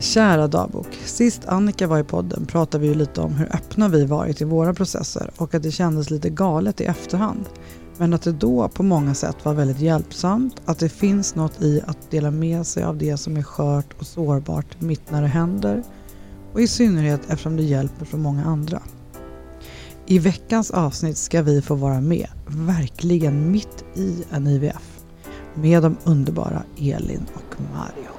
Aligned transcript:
Kära 0.00 0.46
dagbok. 0.46 0.88
Sist 1.04 1.46
Annika 1.46 1.86
var 1.86 1.98
i 1.98 2.04
podden 2.04 2.46
pratade 2.46 2.82
vi 2.82 2.88
ju 2.88 2.94
lite 2.94 3.20
om 3.20 3.34
hur 3.34 3.54
öppna 3.54 3.88
vi 3.88 4.04
varit 4.04 4.40
i 4.40 4.44
våra 4.44 4.74
processer 4.74 5.30
och 5.36 5.54
att 5.54 5.62
det 5.62 5.70
kändes 5.70 6.10
lite 6.10 6.30
galet 6.30 6.80
i 6.80 6.84
efterhand. 6.84 7.44
Men 7.98 8.12
att 8.12 8.22
det 8.22 8.32
då 8.32 8.68
på 8.68 8.82
många 8.82 9.14
sätt 9.14 9.36
var 9.42 9.54
väldigt 9.54 9.80
hjälpsamt, 9.80 10.62
att 10.64 10.78
det 10.78 10.88
finns 10.88 11.34
något 11.34 11.62
i 11.62 11.82
att 11.86 12.10
dela 12.10 12.30
med 12.30 12.66
sig 12.66 12.84
av 12.84 12.98
det 12.98 13.16
som 13.16 13.36
är 13.36 13.42
skört 13.42 13.94
och 13.98 14.06
sårbart 14.06 14.80
mitt 14.80 15.10
när 15.10 15.22
det 15.22 15.28
händer 15.28 15.82
och 16.52 16.60
i 16.60 16.68
synnerhet 16.68 17.20
eftersom 17.28 17.56
det 17.56 17.62
hjälper 17.62 18.04
så 18.04 18.16
många 18.16 18.44
andra. 18.44 18.82
I 20.06 20.18
veckans 20.18 20.70
avsnitt 20.70 21.16
ska 21.16 21.42
vi 21.42 21.62
få 21.62 21.74
vara 21.74 22.00
med, 22.00 22.28
verkligen 22.46 23.50
mitt 23.50 23.84
i 23.94 24.24
en 24.30 24.46
IVF, 24.46 25.04
med 25.54 25.82
de 25.82 25.96
underbara 26.04 26.62
Elin 26.76 27.26
och 27.34 27.60
Mario. 27.74 28.15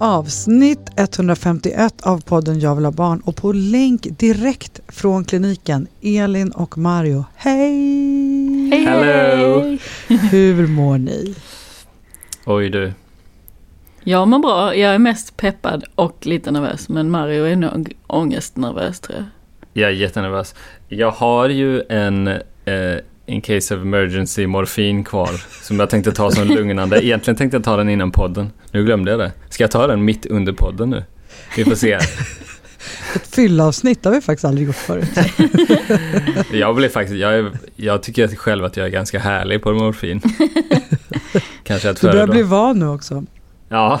Avsnitt 0.00 0.90
151 0.96 1.94
av 2.02 2.20
podden 2.20 2.60
Jag 2.60 2.74
vill 2.74 2.84
ha 2.84 2.92
barn 2.92 3.20
och 3.24 3.36
på 3.36 3.52
länk 3.52 4.02
direkt 4.02 4.80
från 4.88 5.24
kliniken 5.24 5.86
Elin 6.02 6.50
och 6.50 6.78
Mario. 6.78 7.24
Hej! 7.34 8.70
Hej! 8.70 8.84
Hello! 8.84 9.78
Hur 10.30 10.66
mår 10.66 10.98
ni? 10.98 11.34
Oj 12.46 12.70
du. 12.70 12.92
Jag 14.04 14.28
mår 14.28 14.38
bra, 14.38 14.76
jag 14.76 14.94
är 14.94 14.98
mest 14.98 15.36
peppad 15.36 15.84
och 15.94 16.26
lite 16.26 16.50
nervös. 16.50 16.88
Men 16.88 17.10
Mario 17.10 17.44
är 17.44 17.56
nog 17.56 17.92
ångestnervös 18.06 19.00
tror 19.00 19.18
jag. 19.18 19.26
Jag 19.72 19.90
är 19.90 19.94
jättenervös. 19.94 20.54
Jag 20.88 21.10
har 21.10 21.48
ju 21.48 21.82
en 21.88 22.28
eh, 22.28 22.98
in 23.28 23.40
case 23.40 23.74
of 23.74 23.82
emergency 23.82 24.46
morfin 24.46 25.04
kvar 25.04 25.30
som 25.62 25.80
jag 25.80 25.90
tänkte 25.90 26.12
ta 26.12 26.30
som 26.30 26.48
lugnande. 26.48 27.04
Egentligen 27.04 27.36
tänkte 27.36 27.56
jag 27.56 27.64
ta 27.64 27.76
den 27.76 27.88
innan 27.88 28.10
podden. 28.10 28.50
Nu 28.70 28.84
glömde 28.84 29.10
jag 29.10 29.20
det. 29.20 29.32
Ska 29.50 29.64
jag 29.64 29.70
ta 29.70 29.86
den 29.86 30.04
mitt 30.04 30.26
under 30.26 30.52
podden 30.52 30.90
nu? 30.90 31.04
Vi 31.56 31.64
får 31.64 31.74
se. 31.74 31.92
Ett 33.14 33.34
fyllavsnitt 33.34 34.04
har 34.04 34.12
vi 34.12 34.20
faktiskt 34.20 34.44
aldrig 34.44 34.66
gjort 34.66 34.76
förut. 34.76 35.10
Jag 36.52 36.76
blir 36.76 36.88
faktiskt, 36.88 37.18
jag, 37.18 37.34
är, 37.34 37.50
jag 37.76 38.02
tycker 38.02 38.28
själv 38.28 38.64
att 38.64 38.76
jag 38.76 38.86
är 38.86 38.90
ganska 38.90 39.18
härlig 39.18 39.62
på 39.62 39.72
morfin. 39.72 40.20
Kanske 41.64 41.90
att 41.90 42.00
Du 42.00 42.06
börjar 42.06 42.26
bli 42.26 42.42
van 42.42 42.78
nu 42.78 42.86
också. 42.88 43.24
Ja. 43.68 44.00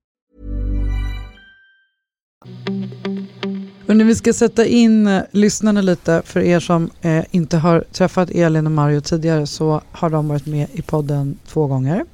Hörrni, 3.87 4.03
vi 4.03 4.15
ska 4.15 4.33
sätta 4.33 4.65
in 4.65 5.07
eh, 5.07 5.21
lyssnarna 5.31 5.81
lite. 5.81 6.21
För 6.25 6.39
er 6.39 6.59
som 6.59 6.89
eh, 7.01 7.23
inte 7.31 7.57
har 7.57 7.83
träffat 7.91 8.29
Elin 8.29 8.65
och 8.65 8.71
Mario 8.71 9.01
tidigare 9.01 9.47
så 9.47 9.81
har 9.91 10.09
de 10.09 10.27
varit 10.27 10.45
med 10.45 10.67
i 10.73 10.81
podden 10.81 11.39
två 11.47 11.67
gånger. 11.67 12.05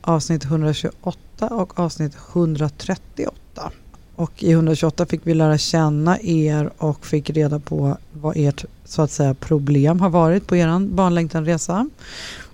Avsnitt 0.00 0.44
128 0.44 1.48
och 1.50 1.78
avsnitt 1.78 2.16
138. 2.32 3.72
Och 4.14 4.42
i 4.42 4.50
128 4.50 5.06
fick 5.06 5.20
vi 5.24 5.34
lära 5.34 5.58
känna 5.58 6.20
er 6.20 6.70
och 6.78 7.06
fick 7.06 7.30
reda 7.30 7.58
på 7.58 7.96
vad 8.12 8.36
ert 8.36 8.64
så 8.84 9.02
att 9.02 9.10
säga 9.10 9.34
problem 9.34 10.00
har 10.00 10.10
varit 10.10 10.46
på 10.46 10.56
er 10.56 10.86
barnlängtanresa. 10.86 11.88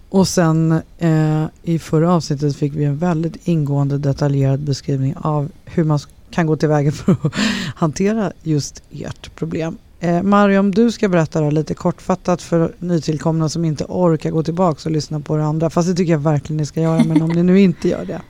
Och 0.08 0.28
sen 0.28 0.80
eh, 0.98 1.44
i 1.62 1.78
förra 1.78 2.14
avsnittet 2.14 2.56
fick 2.56 2.74
vi 2.74 2.84
en 2.84 2.98
väldigt 2.98 3.48
ingående 3.48 3.98
detaljerad 3.98 4.60
beskrivning 4.60 5.14
av 5.16 5.48
hur 5.64 5.84
man 5.84 5.98
kan 6.30 6.46
gå 6.46 6.56
tillväga 6.56 6.92
för 6.92 7.12
att 7.12 7.32
hantera 7.74 8.32
just 8.42 8.82
ert 8.90 9.34
problem. 9.34 9.78
Eh, 10.00 10.22
Mario, 10.22 10.58
om 10.58 10.70
du 10.70 10.92
ska 10.92 11.08
berätta 11.08 11.40
då, 11.40 11.50
lite 11.50 11.74
kortfattat 11.74 12.42
för 12.42 12.72
nytillkomna 12.78 13.48
som 13.48 13.64
inte 13.64 13.84
orkar 13.88 14.30
gå 14.30 14.42
tillbaka 14.42 14.80
och 14.84 14.90
lyssna 14.90 15.20
på 15.20 15.36
det 15.36 15.44
andra. 15.44 15.70
Fast 15.70 15.88
det 15.88 15.94
tycker 15.94 16.12
jag 16.12 16.18
verkligen 16.18 16.56
ni 16.56 16.66
ska 16.66 16.80
göra, 16.80 17.04
men 17.04 17.22
om 17.22 17.28
ni 17.28 17.42
nu 17.42 17.60
inte 17.60 17.88
gör 17.88 18.04
det. 18.04 18.20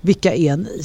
Vilka 0.00 0.34
är 0.34 0.56
ni? 0.56 0.82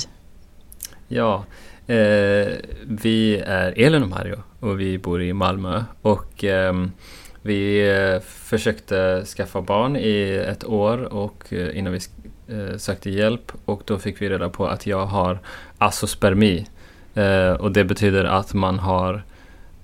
Ja. 1.07 1.45
Eh, 1.88 2.47
vi 2.83 3.38
är 3.45 3.73
Elin 3.78 4.03
och 4.03 4.09
Mario 4.09 4.35
och 4.59 4.79
vi 4.79 4.97
bor 4.97 5.22
i 5.22 5.33
Malmö. 5.33 5.83
Och 6.01 6.43
ehm, 6.43 6.83
eh, 6.83 6.89
vi 7.41 8.19
försökte 8.25 9.25
skaffa 9.25 9.61
barn 9.61 9.95
i 9.95 10.45
ett 10.47 10.63
år 10.63 11.13
och 11.13 11.53
eh, 11.53 11.78
innan 11.78 11.93
vi 11.93 11.99
eh, 12.47 12.78
sökte 12.78 13.09
hjälp 13.09 13.51
och 13.66 13.81
då 13.85 13.99
fick 13.99 14.22
vi 14.22 14.29
reda 14.29 14.49
på 14.49 14.67
att 14.67 14.88
jag 14.88 15.05
har 15.05 15.39
asospermi. 15.81 16.68
Eh, 17.14 17.52
och 17.52 17.72
det 17.72 17.84
betyder 17.84 18.25
att 18.25 18.53
man 18.53 18.80
har 18.80 19.24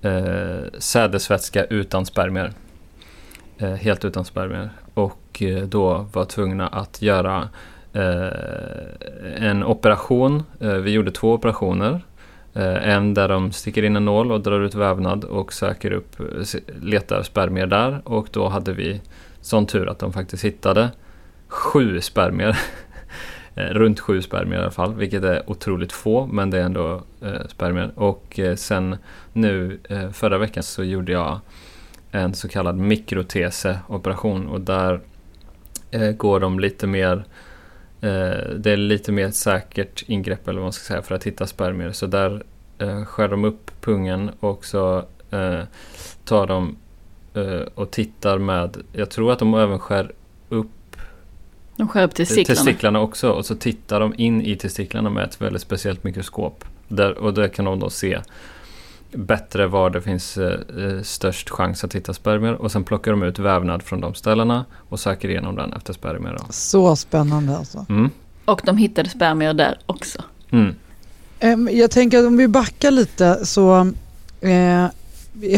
eh, 0.02 0.78
sädesvätska 0.78 1.64
utan 1.64 2.06
spermier. 2.06 2.52
Eh, 3.58 3.74
helt 3.74 4.04
utan 4.04 4.24
spermier. 4.24 4.70
Och 4.94 5.42
eh, 5.42 5.62
då 5.62 6.06
var 6.12 6.24
tvungna 6.24 6.68
att 6.68 7.02
göra 7.02 7.48
eh, 7.92 8.28
en 9.36 9.64
operation. 9.64 10.42
Eh, 10.60 10.72
vi 10.72 10.90
gjorde 10.90 11.10
två 11.10 11.32
operationer. 11.32 12.00
Eh, 12.54 12.88
en 12.88 13.14
där 13.14 13.28
de 13.28 13.52
sticker 13.52 13.82
in 13.82 13.96
en 13.96 14.04
nål 14.04 14.32
och 14.32 14.40
drar 14.40 14.60
ut 14.60 14.74
vävnad 14.74 15.24
och 15.24 15.52
söker 15.52 15.92
upp, 15.92 16.20
eh, 16.20 16.60
letar 16.82 17.22
spermier 17.22 17.66
där. 17.66 18.00
Och 18.04 18.28
då 18.30 18.48
hade 18.48 18.72
vi 18.72 19.00
sån 19.40 19.66
tur 19.66 19.88
att 19.88 19.98
de 19.98 20.12
faktiskt 20.12 20.44
hittade 20.44 20.90
sju 21.48 22.00
spermier. 22.00 22.58
Eh, 23.58 23.74
runt 23.74 24.00
sju 24.00 24.22
spermier 24.22 24.58
i 24.58 24.62
alla 24.62 24.70
fall, 24.70 24.94
vilket 24.94 25.24
är 25.24 25.50
otroligt 25.50 25.92
få, 25.92 26.26
men 26.26 26.50
det 26.50 26.58
är 26.58 26.62
ändå 26.62 27.02
eh, 27.22 27.46
spermier. 27.48 27.90
Och 27.94 28.38
eh, 28.38 28.56
sen 28.56 28.96
nu 29.32 29.78
eh, 29.88 30.10
förra 30.10 30.38
veckan 30.38 30.62
så 30.62 30.84
gjorde 30.84 31.12
jag 31.12 31.40
en 32.10 32.34
så 32.34 32.48
kallad 32.48 32.76
mikroteseoperation 32.76 34.48
och 34.48 34.60
där 34.60 35.00
eh, 35.90 36.10
går 36.10 36.40
de 36.40 36.60
lite 36.60 36.86
mer 36.86 37.24
eh, 38.00 38.54
det 38.56 38.70
är 38.70 38.76
lite 38.76 39.12
mer 39.12 39.30
säkert 39.30 40.04
ingrepp 40.06 40.48
eller 40.48 40.58
vad 40.58 40.64
man 40.64 40.72
ska 40.72 40.84
säga 40.84 41.02
för 41.02 41.14
att 41.14 41.24
hitta 41.24 41.46
spermier. 41.46 41.92
Så 41.92 42.06
där 42.06 42.42
eh, 42.78 43.04
skär 43.04 43.28
de 43.28 43.44
upp 43.44 43.70
pungen 43.80 44.30
och 44.40 44.64
så 44.64 44.98
eh, 45.30 45.60
tar 46.24 46.46
de 46.46 46.76
eh, 47.34 47.62
och 47.74 47.90
tittar 47.90 48.38
med, 48.38 48.76
jag 48.92 49.10
tror 49.10 49.32
att 49.32 49.38
de 49.38 49.54
även 49.54 49.78
skär 49.78 50.12
upp 50.48 50.70
de 51.78 51.88
skär 51.88 52.04
upp 52.04 52.14
testiklarna. 52.14 52.56
testiklarna 52.56 53.00
också 53.00 53.30
och 53.30 53.46
så 53.46 53.54
tittar 53.54 54.00
de 54.00 54.14
in 54.16 54.42
i 54.42 54.56
testiklarna 54.56 55.10
med 55.10 55.24
ett 55.24 55.40
väldigt 55.40 55.62
speciellt 55.62 56.04
mikroskop. 56.04 56.64
Där, 56.88 57.18
och 57.18 57.34
där 57.34 57.48
kan 57.48 57.64
de 57.64 57.80
då 57.80 57.90
se 57.90 58.18
bättre 59.12 59.66
var 59.66 59.90
det 59.90 60.02
finns 60.02 60.38
eh, 60.38 60.60
eh, 60.84 61.02
störst 61.02 61.50
chans 61.50 61.84
att 61.84 61.94
hitta 61.94 62.14
spermier 62.14 62.54
och 62.54 62.72
sen 62.72 62.84
plockar 62.84 63.10
de 63.10 63.22
ut 63.22 63.38
vävnad 63.38 63.82
från 63.82 64.00
de 64.00 64.14
ställena 64.14 64.64
och 64.88 65.00
söker 65.00 65.28
igenom 65.28 65.56
den 65.56 65.72
efter 65.72 65.92
spermier. 65.92 66.36
Då. 66.38 66.44
Så 66.50 66.96
spännande 66.96 67.56
alltså. 67.56 67.86
Mm. 67.88 68.10
Och 68.44 68.60
de 68.64 68.76
hittade 68.76 69.08
spermier 69.08 69.54
där 69.54 69.78
också. 69.86 70.22
Mm. 70.50 70.74
Jag 71.70 71.90
tänker 71.90 72.18
att 72.18 72.26
om 72.26 72.36
vi 72.36 72.48
backar 72.48 72.90
lite 72.90 73.46
så 73.46 73.92
eh, 74.40 74.86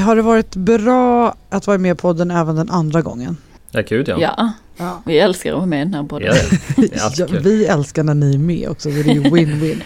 har 0.02 0.16
det 0.16 0.22
varit 0.22 0.56
bra 0.56 1.34
att 1.50 1.66
vara 1.66 1.78
med 1.78 1.96
på 1.96 2.00
podden 2.00 2.30
även 2.30 2.56
den 2.56 2.70
andra 2.70 3.02
gången? 3.02 3.36
Ja, 3.70 3.82
gud 3.88 4.08
ja. 4.08 4.18
Ja. 4.20 4.52
Ja. 4.80 5.02
vi 5.06 5.18
älskar 5.18 5.50
att 5.50 5.56
vara 5.56 5.66
med 5.66 5.80
i 5.80 5.84
den 5.84 5.94
här 5.94 6.04
podden. 6.04 6.34
Ja, 6.76 7.10
Ja, 7.16 7.26
vi 7.42 7.66
älskar 7.66 8.02
när 8.02 8.14
ni 8.14 8.34
är 8.34 8.38
med 8.38 8.68
också, 8.68 8.90
så 8.90 8.96
det 8.96 9.10
är 9.10 9.14
ju 9.14 9.22
win-win. 9.22 9.82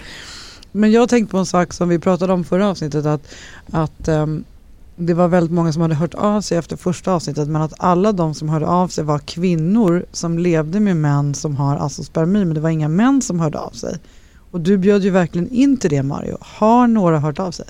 Men 0.73 0.93
jag 0.93 1.02
har 1.02 1.06
tänkt 1.06 1.31
på 1.31 1.38
en 1.38 1.46
sak 1.46 1.73
som 1.73 1.88
vi 1.88 1.99
pratade 1.99 2.32
om 2.32 2.44
förra 2.44 2.69
avsnittet, 2.69 3.06
att, 3.06 3.35
att 3.73 4.08
ehm, 4.08 4.44
det 4.96 5.14
var 5.14 5.29
väldigt 5.29 5.52
många 5.52 5.73
som 5.73 5.82
hade 5.82 5.94
hört 5.94 6.14
av 6.14 6.41
sig 6.41 6.58
efter 6.58 6.76
första 6.76 7.12
avsnittet, 7.12 7.49
men 7.49 7.62
att 7.62 7.73
alla 7.79 8.12
de 8.12 8.35
som 8.35 8.49
hörde 8.49 8.67
av 8.67 8.88
sig 8.88 9.05
var 9.05 9.19
kvinnor 9.19 10.06
som 10.12 10.38
levde 10.38 10.81
med 10.81 10.97
män 10.97 11.35
som 11.35 11.56
har 11.56 11.76
asospermi, 11.76 12.44
men 12.44 12.55
det 12.55 12.61
var 12.61 12.70
inga 12.70 12.88
män 12.88 13.23
som 13.23 13.40
hörde 13.40 13.58
av 13.58 13.70
sig. 13.70 13.99
Och 14.50 14.61
du 14.61 14.79
bjöd 14.79 15.02
ju 15.02 15.11
verkligen 15.11 15.49
in 15.49 15.76
till 15.76 15.90
det 15.90 16.02
Mario. 16.02 16.38
Har 16.40 16.87
några 16.87 17.19
hört 17.19 17.38
av 17.38 17.50
sig? 17.50 17.67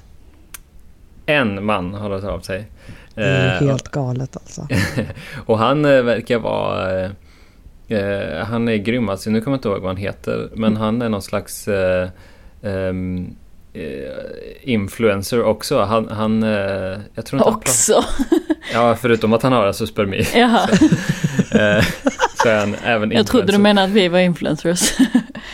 En 1.26 1.64
man 1.64 1.94
har 1.94 2.10
hört 2.10 2.24
av 2.24 2.40
sig. 2.40 2.68
Det 3.14 3.24
är 3.24 3.62
Eh, 3.62 3.68
helt 3.68 3.88
galet 3.88 4.36
alltså. 4.36 4.68
och 5.46 5.58
han 5.58 5.84
eh, 5.84 6.02
verkar 6.02 6.38
vara... 6.38 7.04
Eh, 7.04 7.10
eh, 7.88 8.44
han 8.44 8.68
är 8.68 8.76
grym, 8.76 9.08
alltså 9.08 9.30
nu 9.30 9.40
kommer 9.40 9.54
jag 9.54 9.58
inte 9.58 9.68
ihåg 9.68 9.80
vad 9.80 9.90
han 9.90 9.96
heter. 9.96 10.50
Men 10.54 10.76
han 10.76 11.02
är 11.02 11.08
någon 11.08 11.22
slags... 11.22 11.68
Eh, 11.68 12.08
ehm, 12.62 13.36
influencer 14.62 15.42
också. 15.42 15.82
Han, 15.82 16.08
han 16.08 16.42
jag 17.14 17.26
tror 17.26 17.40
inte 17.40 17.50
också? 17.50 18.04
Han 18.72 18.86
ja, 18.88 18.96
förutom 19.00 19.32
att 19.32 19.42
han 19.42 19.52
har 19.52 19.66
alltså 19.66 19.86
spermi. 19.86 20.26
Jaha. 20.34 20.68
så 22.42 22.48
är 22.48 22.58
han 22.58 22.74
även 22.84 23.12
influencer. 23.12 23.16
Jag 23.16 23.26
trodde 23.26 23.52
du 23.52 23.58
menade 23.58 23.86
att 23.86 23.92
vi 23.92 24.08
var 24.08 24.18
influencers. 24.18 24.98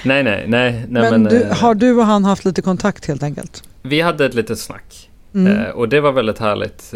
nej, 0.04 0.22
nej, 0.22 0.44
nej. 0.46 0.46
nej 0.48 0.82
men, 0.88 1.22
men 1.22 1.24
du, 1.24 1.48
har 1.52 1.74
du 1.74 1.96
och 1.96 2.06
han 2.06 2.24
haft 2.24 2.44
lite 2.44 2.62
kontakt 2.62 3.06
helt 3.06 3.22
enkelt? 3.22 3.62
Vi 3.82 4.00
hade 4.00 4.26
ett 4.26 4.34
litet 4.34 4.58
snack. 4.58 5.09
Mm. 5.34 5.72
och 5.72 5.88
det 5.88 6.00
var 6.00 6.12
väldigt 6.12 6.38
härligt. 6.38 6.94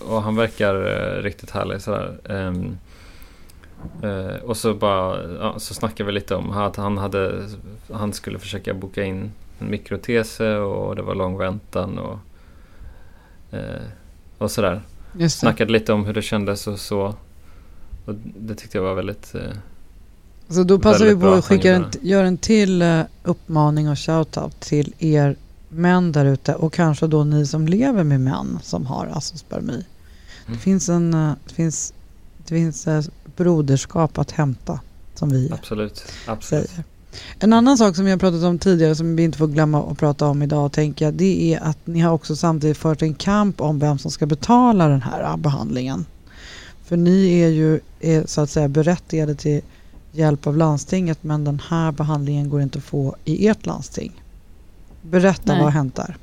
och 0.00 0.22
han 0.22 0.36
verkar 0.36 0.74
riktigt 1.22 1.50
härlig 1.50 1.82
sådär. 1.82 2.18
Ehm, 2.28 2.76
Uh, 4.04 4.44
och 4.44 4.56
så 4.56 4.74
bara 4.74 5.32
ja, 5.32 5.58
så 5.58 5.74
snackade 5.74 6.06
vi 6.06 6.12
lite 6.12 6.34
om 6.34 6.50
att 6.50 6.76
han, 6.76 6.98
hade, 6.98 7.48
han 7.92 8.12
skulle 8.12 8.38
försöka 8.38 8.74
boka 8.74 9.04
in 9.04 9.32
en 9.58 9.70
mikrotese 9.70 10.56
och 10.56 10.96
det 10.96 11.02
var 11.02 11.14
lång 11.14 11.38
väntan 11.38 11.98
och, 11.98 12.18
uh, 13.52 13.60
och 14.38 14.50
sådär. 14.50 14.82
Snackade 15.28 15.72
lite 15.72 15.92
om 15.92 16.04
hur 16.04 16.12
det 16.12 16.22
kändes 16.22 16.66
och 16.66 16.78
så. 16.78 17.14
Och 18.04 18.14
det 18.36 18.54
tyckte 18.54 18.78
jag 18.78 18.84
var 18.84 18.94
väldigt 18.94 19.34
uh, 19.34 19.40
Så 20.48 20.62
då 20.62 20.78
passar 20.78 21.04
vi 21.04 21.16
på 21.16 21.28
att 21.28 21.44
skicka 21.44 21.74
en, 21.74 21.86
gör 22.00 22.24
en 22.24 22.38
till 22.38 22.84
uppmaning 23.22 23.88
och 23.88 23.98
shoutout 23.98 24.60
till 24.60 24.94
er 24.98 25.36
män 25.68 26.12
där 26.12 26.24
ute 26.24 26.54
och 26.54 26.72
kanske 26.72 27.06
då 27.06 27.24
ni 27.24 27.46
som 27.46 27.66
lever 27.66 28.04
med 28.04 28.20
män 28.20 28.58
som 28.62 28.86
har 28.86 29.06
asospermi. 29.06 29.72
Mm. 29.72 29.84
Det 30.46 30.58
finns 30.58 30.88
en, 30.88 31.10
det 31.48 31.54
finns, 31.54 31.92
det 32.38 32.54
finns 32.54 32.88
broderskap 33.36 34.18
att 34.18 34.30
hämta, 34.30 34.80
som 35.14 35.28
vi 35.28 35.50
absolut, 35.52 36.04
absolut. 36.26 36.70
säger. 36.70 36.84
En 37.38 37.52
annan 37.52 37.78
sak 37.78 37.96
som 37.96 38.06
har 38.06 38.16
pratat 38.16 38.42
om 38.42 38.58
tidigare 38.58 38.94
som 38.94 39.16
vi 39.16 39.22
inte 39.22 39.38
får 39.38 39.46
glömma 39.46 39.90
att 39.90 39.98
prata 39.98 40.26
om 40.26 40.42
idag 40.42 40.72
tänker 40.72 41.04
jag, 41.04 41.14
det 41.14 41.54
är 41.54 41.60
att 41.60 41.78
ni 41.84 42.00
har 42.00 42.12
också 42.12 42.36
samtidigt 42.36 42.78
fört 42.78 43.02
en 43.02 43.14
kamp 43.14 43.60
om 43.60 43.78
vem 43.78 43.98
som 43.98 44.10
ska 44.10 44.26
betala 44.26 44.88
den 44.88 45.02
här 45.02 45.36
behandlingen. 45.36 46.04
För 46.84 46.96
ni 46.96 47.40
är 47.40 47.48
ju 47.48 47.80
är, 48.00 48.26
så 48.26 48.40
att 48.40 48.50
säga 48.50 48.68
berättigade 48.68 49.34
till 49.34 49.60
hjälp 50.12 50.46
av 50.46 50.56
landstinget 50.56 51.18
men 51.22 51.44
den 51.44 51.62
här 51.68 51.92
behandlingen 51.92 52.50
går 52.50 52.62
inte 52.62 52.78
att 52.78 52.84
få 52.84 53.16
i 53.24 53.46
ert 53.46 53.66
landsting. 53.66 54.22
Berätta 55.02 55.52
Nej. 55.52 55.56
vad 55.56 55.64
har 55.64 55.70
hänt 55.70 55.96
där? 55.96 56.16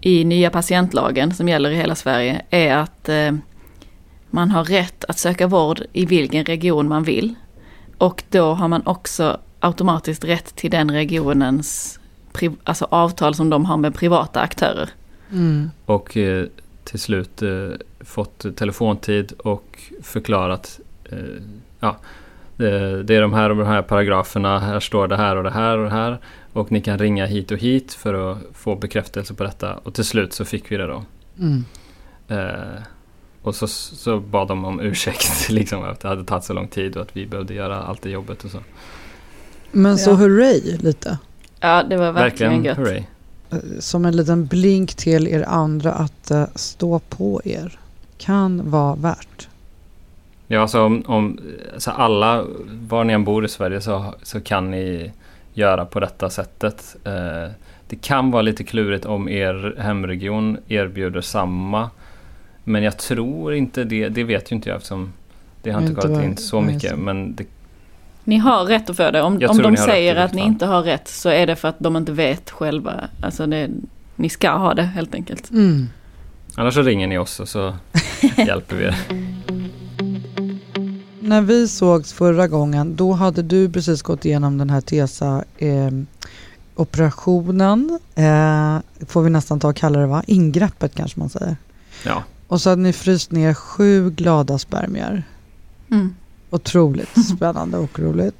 I 0.00 0.24
nya 0.24 0.50
patientlagen 0.50 1.34
som 1.34 1.48
gäller 1.48 1.70
i 1.70 1.76
hela 1.76 1.94
Sverige 1.94 2.42
är 2.50 2.76
att 2.76 3.08
eh, 3.08 3.32
man 4.30 4.50
har 4.50 4.64
rätt 4.64 5.04
att 5.04 5.18
söka 5.18 5.46
vård 5.46 5.82
i 5.92 6.06
vilken 6.06 6.44
region 6.44 6.88
man 6.88 7.02
vill. 7.02 7.34
Och 7.98 8.24
då 8.30 8.54
har 8.54 8.68
man 8.68 8.86
också 8.86 9.40
automatiskt 9.60 10.24
rätt 10.24 10.56
till 10.56 10.70
den 10.70 10.90
regionens 10.90 11.98
alltså 12.64 12.86
avtal 12.90 13.34
som 13.34 13.50
de 13.50 13.64
har 13.64 13.76
med 13.76 13.94
privata 13.94 14.40
aktörer. 14.40 14.90
Mm. 15.30 15.70
Och 15.86 16.16
eh, 16.16 16.46
till 16.84 17.00
slut 17.00 17.42
eh, 17.42 17.68
fått 18.00 18.56
telefontid 18.56 19.32
och 19.32 19.78
förklarat 20.02 20.80
eh, 21.04 21.18
ja, 21.80 21.96
det, 22.62 23.02
det 23.02 23.14
är 23.14 23.20
de 23.20 23.32
här 23.32 23.50
och 23.50 23.56
de 23.56 23.66
här 23.66 23.82
paragraferna, 23.82 24.58
här 24.58 24.80
står 24.80 25.08
det 25.08 25.16
här 25.16 25.36
och 25.36 25.44
det 25.44 25.50
här 25.50 25.78
och 25.78 25.84
det 25.84 25.90
här. 25.90 26.18
Och 26.52 26.72
ni 26.72 26.80
kan 26.80 26.98
ringa 26.98 27.26
hit 27.26 27.50
och 27.50 27.58
hit 27.58 27.92
för 27.92 28.32
att 28.32 28.38
få 28.52 28.76
bekräftelse 28.76 29.34
på 29.34 29.44
detta. 29.44 29.76
Och 29.76 29.94
till 29.94 30.04
slut 30.04 30.32
så 30.32 30.44
fick 30.44 30.72
vi 30.72 30.76
det 30.76 30.86
då. 30.86 31.04
Mm. 31.38 31.64
Eh, 32.28 32.82
och 33.42 33.54
så, 33.54 33.66
så 33.66 34.20
bad 34.20 34.48
de 34.48 34.64
om 34.64 34.80
ursäkt, 34.80 35.48
liksom, 35.50 35.84
att 35.84 36.00
det 36.00 36.08
hade 36.08 36.24
tagit 36.24 36.44
så 36.44 36.52
lång 36.52 36.68
tid 36.68 36.96
och 36.96 37.02
att 37.02 37.16
vi 37.16 37.26
behövde 37.26 37.54
göra 37.54 37.82
allt 37.82 38.02
det 38.02 38.10
jobbet 38.10 38.44
och 38.44 38.50
så. 38.50 38.58
Men 39.72 39.98
så 39.98 40.10
ja. 40.10 40.14
hurray 40.14 40.76
lite. 40.76 41.18
Ja, 41.60 41.82
det 41.82 41.96
var 41.96 42.12
verkligen, 42.12 42.52
verkligen 42.52 42.64
gött. 42.64 42.78
Hurray. 42.78 43.04
Eh, 43.50 43.78
som 43.80 44.04
en 44.04 44.16
liten 44.16 44.46
blink 44.46 44.94
till 44.94 45.28
er 45.28 45.44
andra 45.48 45.92
att 45.92 46.30
uh, 46.30 46.44
stå 46.54 46.98
på 46.98 47.40
er. 47.44 47.78
Kan 48.18 48.70
vara 48.70 48.94
värt. 48.94 49.48
Ja, 50.52 50.60
alltså 50.60 50.82
om, 50.82 51.02
om 51.06 51.38
alltså 51.72 51.90
alla, 51.90 52.44
var 52.88 53.04
ni 53.04 53.12
än 53.12 53.24
bor 53.24 53.44
i 53.44 53.48
Sverige 53.48 53.80
så, 53.80 54.14
så 54.22 54.40
kan 54.40 54.70
ni 54.70 55.12
göra 55.52 55.84
på 55.84 56.00
detta 56.00 56.30
sättet. 56.30 56.96
Uh, 57.06 57.52
det 57.88 57.96
kan 58.02 58.30
vara 58.30 58.42
lite 58.42 58.64
klurigt 58.64 59.04
om 59.04 59.28
er 59.28 59.74
hemregion 59.78 60.58
erbjuder 60.68 61.20
samma 61.20 61.90
men 62.64 62.82
jag 62.82 62.98
tror 62.98 63.54
inte 63.54 63.84
det, 63.84 64.08
det 64.08 64.24
vet 64.24 64.52
ju 64.52 64.56
inte 64.56 64.68
jag 64.68 64.76
eftersom 64.76 65.12
det 65.62 65.70
har 65.70 65.80
inte 65.80 65.94
kollat 65.94 66.24
in 66.24 66.36
så 66.36 66.60
mycket. 66.60 66.98
Men 66.98 67.34
det, 67.34 67.44
ni 68.24 68.36
har 68.36 68.64
rätt 68.64 68.90
att 68.90 68.96
få 68.96 69.10
det. 69.10 69.22
Om, 69.22 69.40
om 69.48 69.62
de 69.62 69.76
säger 69.76 70.16
att 70.16 70.34
ni 70.34 70.42
inte 70.42 70.66
har 70.66 70.82
rätt 70.82 71.08
så 71.08 71.28
är 71.28 71.46
det 71.46 71.56
för 71.56 71.68
att 71.68 71.78
de 71.78 71.96
inte 71.96 72.12
vet 72.12 72.50
själva. 72.50 73.08
Alltså 73.20 73.46
det, 73.46 73.70
ni 74.16 74.28
ska 74.28 74.50
ha 74.50 74.74
det 74.74 74.82
helt 74.82 75.14
enkelt. 75.14 75.50
Mm. 75.50 75.88
Annars 76.54 76.74
så 76.74 76.82
ringer 76.82 77.06
ni 77.06 77.18
oss 77.18 77.40
och 77.40 77.48
så 77.48 77.74
hjälper 78.36 78.76
vi 78.76 78.84
er. 78.84 78.96
När 81.32 81.40
vi 81.40 81.68
sågs 81.68 82.12
förra 82.12 82.48
gången 82.48 82.96
då 82.96 83.12
hade 83.12 83.42
du 83.42 83.70
precis 83.70 84.02
gått 84.02 84.24
igenom 84.24 84.58
den 84.58 84.70
här 84.70 84.80
TESA 84.80 85.44
eh, 85.58 85.90
operationen. 86.74 87.98
Eh, 88.14 88.78
får 89.06 89.22
vi 89.22 89.30
nästan 89.30 89.60
ta 89.60 89.68
och 89.68 89.76
kalla 89.76 89.98
det 89.98 90.06
va? 90.06 90.22
Ingreppet 90.26 90.94
kanske 90.94 91.20
man 91.20 91.28
säger. 91.28 91.56
Ja. 92.04 92.22
Och 92.48 92.60
så 92.60 92.70
hade 92.70 92.82
ni 92.82 92.92
fryst 92.92 93.30
ner 93.30 93.54
sju 93.54 94.10
glada 94.10 94.58
spermier. 94.58 95.22
Mm. 95.90 96.14
Otroligt 96.50 97.26
spännande 97.36 97.78
och 97.78 97.98
roligt. 97.98 98.36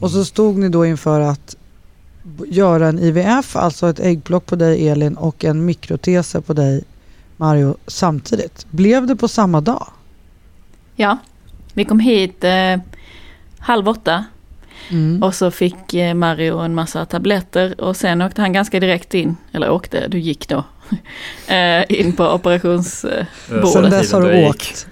Och 0.00 0.10
så 0.10 0.24
stod 0.24 0.58
ni 0.58 0.68
då 0.68 0.86
inför 0.86 1.20
att 1.20 1.56
göra 2.46 2.88
en 2.88 2.98
IVF, 2.98 3.56
alltså 3.56 3.88
ett 3.88 4.00
äggplock 4.00 4.46
på 4.46 4.56
dig 4.56 4.88
Elin 4.88 5.16
och 5.16 5.44
en 5.44 5.64
mikrotese 5.64 6.40
på 6.40 6.52
dig 6.52 6.84
Mario 7.36 7.76
samtidigt. 7.86 8.66
Blev 8.70 9.06
det 9.06 9.16
på 9.16 9.28
samma 9.28 9.60
dag? 9.60 9.86
Ja, 10.96 11.18
vi 11.74 11.84
kom 11.84 12.00
hit 12.00 12.44
eh, 12.44 12.76
halv 13.58 13.88
åtta. 13.88 14.24
Mm. 14.90 15.22
Och 15.22 15.34
så 15.34 15.50
fick 15.50 15.94
eh, 15.94 16.14
Mario 16.14 16.58
en 16.58 16.74
massa 16.74 17.06
tabletter 17.06 17.80
och 17.80 17.96
sen 17.96 18.22
åkte 18.22 18.40
han 18.40 18.52
ganska 18.52 18.80
direkt 18.80 19.14
in, 19.14 19.36
eller 19.52 19.70
åkte, 19.70 20.08
du 20.08 20.18
gick 20.18 20.48
då 20.48 20.64
Eh, 21.46 21.84
in 21.88 22.12
på 22.12 22.28
operationsbordet. 22.28 23.72
Sen 23.72 23.90
dess 23.90 24.12
har 24.12 24.22
du 24.22 24.46
åkt. 24.46 24.86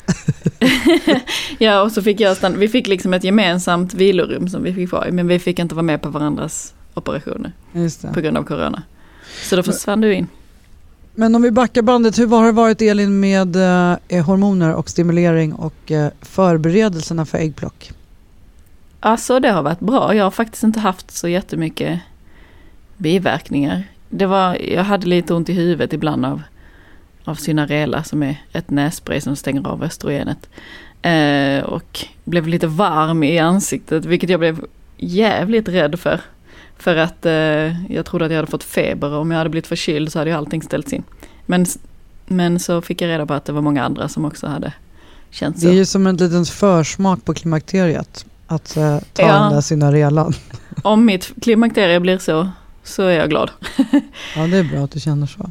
ja, 1.59 1.83
och 1.83 1.93
så 1.93 2.03
fick 2.03 2.21
jag 2.21 2.37
stanna. 2.37 2.57
Vi 2.57 2.69
fick 2.69 2.87
liksom 2.87 3.15
ett 3.15 3.25
gemensamt 3.25 3.95
vilorum 3.95 4.49
som 4.49 4.63
vi 4.63 4.75
fick 4.75 4.93
vara 4.93 5.09
i, 5.09 5.13
men 5.13 5.29
vi 5.29 5.39
fick 5.39 5.59
inte 5.59 5.75
vara 5.75 5.83
med 5.83 6.03
på 6.03 6.09
varandras 6.09 6.75
operationer. 6.95 7.53
På 8.15 8.21
grund 8.21 8.37
av 8.37 8.43
corona. 8.43 8.83
Så 9.43 9.57
då 9.57 9.63
försvann 9.63 10.01
du 10.01 10.15
in. 10.15 10.27
Men 11.15 11.35
om 11.35 11.43
vi 11.43 11.51
backar 11.51 11.83
bandet, 11.83 12.19
hur 12.19 12.27
har 12.27 12.47
det 12.47 12.53
varit 12.53 12.83
Elin 12.83 13.21
med 13.21 13.57
eh, 13.57 13.97
eh, 14.09 14.25
hormoner 14.25 14.75
och 14.75 14.91
stimulering 14.91 15.53
och 15.53 15.91
eh, 15.91 16.11
förberedelserna 16.23 17.27
för 17.27 17.39
äggplock? 17.39 17.91
Alltså 19.01 19.41
det 19.41 19.51
har 19.51 19.63
varit 19.63 19.81
bra. 19.81 20.15
Jag 20.15 20.25
har 20.25 20.31
faktiskt 20.31 20.63
inte 20.63 20.81
haft 20.81 21.11
så 21.11 21.29
jättemycket 21.29 22.01
biverkningar 22.97 23.85
det 24.11 24.27
var, 24.27 24.55
jag 24.55 24.85
hade 24.85 25.07
lite 25.07 25.35
ont 25.35 25.49
i 25.49 25.53
huvudet 25.53 25.93
ibland 25.93 26.27
av, 26.27 26.43
av 27.25 27.35
Synarela 27.35 28.03
som 28.03 28.23
är 28.23 28.37
ett 28.53 28.71
nässpray 28.71 29.21
som 29.21 29.37
stänger 29.37 29.69
av 29.69 29.83
östrogenet. 29.83 30.49
Eh, 31.03 31.65
och 31.65 32.05
blev 32.25 32.49
lite 32.49 32.67
varm 32.67 33.23
i 33.23 33.39
ansiktet 33.39 34.05
vilket 34.05 34.31
jag 34.31 34.41
blev 34.41 34.65
jävligt 34.97 35.69
rädd 35.69 36.01
för. 36.01 36.21
För 36.81 36.97
att 36.97 37.27
eh, 37.27 37.93
jag 37.93 38.07
trodde 38.07 38.25
att 38.25 38.31
jag 38.31 38.39
hade 38.39 38.51
fått 38.51 38.65
feber 38.65 39.11
och 39.13 39.21
om 39.21 39.31
jag 39.31 39.39
hade 39.39 39.51
blivit 39.51 39.67
förkyld 39.67 40.13
så 40.13 40.19
hade 40.19 40.31
ju 40.31 40.37
allting 40.37 40.63
ställts 40.63 40.93
in. 40.93 41.03
Men, 41.47 41.67
men 42.27 42.61
så 42.61 42.83
fick 42.83 43.03
jag 43.03 43.09
reda 43.09 43.27
på 43.27 43.35
att 43.35 43.45
det 43.45 43.53
var 43.53 43.63
många 43.63 43.85
andra 43.85 44.09
som 44.09 44.25
också 44.25 44.47
hade 44.47 44.73
känt 45.31 45.61
så. 45.61 45.67
Det 45.67 45.73
är 45.73 45.77
ju 45.77 45.85
som 45.85 46.07
en 46.07 46.17
liten 46.17 46.45
försmak 46.45 47.25
på 47.25 47.35
klimakteriet. 47.35 48.27
Att 48.47 48.77
eh, 48.77 48.99
ta 49.13 49.23
ja. 49.23 49.35
den 49.35 49.53
där 49.53 49.61
Synarelan. 49.61 50.33
Om 50.83 51.05
mitt 51.05 51.33
klimakterie 51.43 52.01
blir 52.01 52.19
så 52.19 52.51
så 52.85 53.03
är 53.03 53.19
jag 53.19 53.31
glad. 53.31 53.51
ja, 54.37 54.47
det 54.47 54.57
är 54.57 54.65
bra 54.65 54.85
att 54.85 54.91
du 54.91 55.01
känner 55.01 55.27
så. 55.27 55.51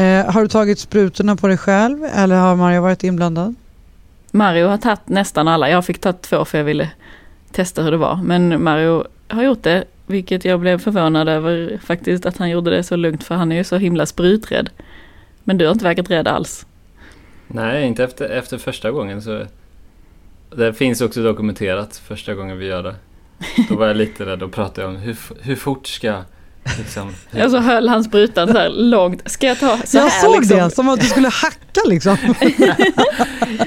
Eh, 0.00 0.32
har 0.32 0.42
du 0.42 0.48
tagit 0.48 0.78
sprutorna 0.78 1.36
på 1.36 1.48
dig 1.48 1.56
själv 1.56 2.04
eller 2.04 2.36
har 2.36 2.56
Mario 2.56 2.82
varit 2.82 3.04
inblandad? 3.04 3.54
Mario 4.30 4.68
har 4.68 4.78
tagit 4.78 5.08
nästan 5.08 5.48
alla. 5.48 5.70
Jag 5.70 5.84
fick 5.84 6.00
ta 6.00 6.12
två 6.12 6.44
för 6.44 6.58
jag 6.58 6.64
ville 6.64 6.90
testa 7.52 7.82
hur 7.82 7.90
det 7.90 7.96
var. 7.96 8.16
Men 8.16 8.64
Mario 8.64 9.04
har 9.28 9.42
gjort 9.42 9.62
det, 9.62 9.84
vilket 10.10 10.44
jag 10.44 10.60
blev 10.60 10.78
förvånad 10.78 11.28
över 11.28 11.80
faktiskt 11.84 12.26
att 12.26 12.36
han 12.36 12.50
gjorde 12.50 12.70
det 12.70 12.82
så 12.82 12.96
lugnt 12.96 13.24
för 13.24 13.34
han 13.34 13.52
är 13.52 13.56
ju 13.56 13.64
så 13.64 13.76
himla 13.76 14.06
spruträdd. 14.06 14.70
Men 15.44 15.58
du 15.58 15.64
har 15.64 15.72
inte 15.72 15.84
verkat 15.84 16.10
rädd 16.10 16.28
alls. 16.28 16.66
Nej, 17.46 17.86
inte 17.86 18.04
efter, 18.04 18.28
efter 18.28 18.58
första 18.58 18.90
gången 18.90 19.22
så. 19.22 19.46
Det 20.56 20.74
finns 20.74 21.00
också 21.00 21.22
dokumenterat 21.22 21.96
första 21.96 22.34
gången 22.34 22.58
vi 22.58 22.66
gör 22.66 22.82
det. 22.82 22.94
Då 23.68 23.76
var 23.76 23.86
jag 23.86 23.96
lite 23.96 24.26
rädd 24.26 24.42
och 24.42 24.52
pratade 24.52 24.86
om 24.86 24.96
hur, 24.96 25.16
hur 25.40 25.56
fort 25.56 25.86
ska 25.86 26.22
Liksom. 26.78 27.14
Ja, 27.30 27.50
så 27.50 27.58
höll 27.58 27.88
han 27.88 28.04
sprutan 28.04 28.48
så 28.48 28.58
här 28.58 28.68
långt. 28.68 29.30
Ska 29.30 29.46
jag 29.46 29.58
ta 29.58 29.78
så 29.84 29.96
jag 29.96 30.02
här? 30.02 30.10
Jag 30.10 30.20
såg 30.20 30.40
liksom? 30.40 30.58
det, 30.58 30.70
som 30.70 30.88
att 30.88 31.00
du 31.00 31.06
skulle 31.06 31.28
hacka 31.28 31.80
liksom. 31.86 32.16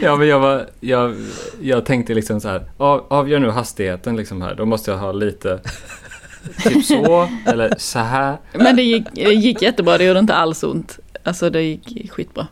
ja, 0.02 0.16
men 0.16 0.28
jag, 0.28 0.40
var, 0.40 0.70
jag, 0.80 1.16
jag 1.62 1.86
tänkte 1.86 2.14
liksom 2.14 2.42
så 2.42 2.48
här, 2.48 2.66
av, 2.78 3.06
avgör 3.10 3.40
nu 3.40 3.50
hastigheten 3.50 4.16
liksom 4.16 4.42
här. 4.42 4.56
Då 4.56 4.66
måste 4.66 4.92
jag 4.92 4.98
ha 4.98 5.12
lite, 5.12 5.60
typ 6.64 6.86
så 6.86 7.30
eller 7.46 7.74
så 7.78 8.00
här. 8.00 8.38
Men 8.54 8.76
det 8.76 8.84
gick, 8.84 9.04
det 9.14 9.34
gick 9.34 9.62
jättebra, 9.62 9.98
det 9.98 10.04
gjorde 10.04 10.20
inte 10.20 10.34
alls 10.34 10.64
ont. 10.64 11.00
Alltså 11.24 11.50
det 11.50 11.62
gick 11.62 12.12
skitbra. 12.12 12.48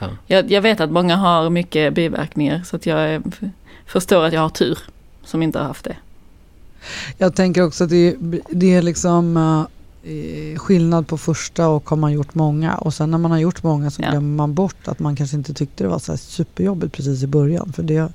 Ja. 0.00 0.08
Jag, 0.26 0.50
jag 0.50 0.62
vet 0.62 0.80
att 0.80 0.90
många 0.90 1.16
har 1.16 1.50
mycket 1.50 1.94
biverkningar 1.94 2.62
så 2.64 2.76
att 2.76 2.86
jag 2.86 3.00
är, 3.00 3.22
förstår 3.86 4.24
att 4.24 4.32
jag 4.32 4.40
har 4.40 4.48
tur 4.48 4.78
som 5.24 5.42
inte 5.42 5.58
har 5.58 5.66
haft 5.66 5.84
det. 5.84 5.96
Jag 7.18 7.34
tänker 7.34 7.62
också 7.62 7.84
att 7.84 7.90
det, 7.90 8.16
det 8.50 8.74
är 8.74 8.82
liksom 8.82 9.36
eh, 10.04 10.58
skillnad 10.58 11.06
på 11.08 11.18
första 11.18 11.68
och 11.68 11.90
har 11.90 11.96
man 11.96 12.12
gjort 12.12 12.34
många 12.34 12.74
och 12.74 12.94
sen 12.94 13.10
när 13.10 13.18
man 13.18 13.30
har 13.30 13.38
gjort 13.38 13.62
många 13.62 13.90
så 13.90 14.02
Ja. 14.02 14.10
glömmer 14.10 14.36
man 14.36 14.54
bort 14.54 14.88
att 14.88 14.98
man 14.98 15.16
kanske 15.16 15.36
inte 15.36 15.54
tyckte 15.54 15.84
det 15.84 15.88
var 15.88 15.98
så 15.98 16.12
här 16.12 16.16
superjobbigt 16.16 16.94
precis 16.94 17.22
i 17.22 17.26
början 17.26 17.72
för 17.72 17.82
det 17.82 18.08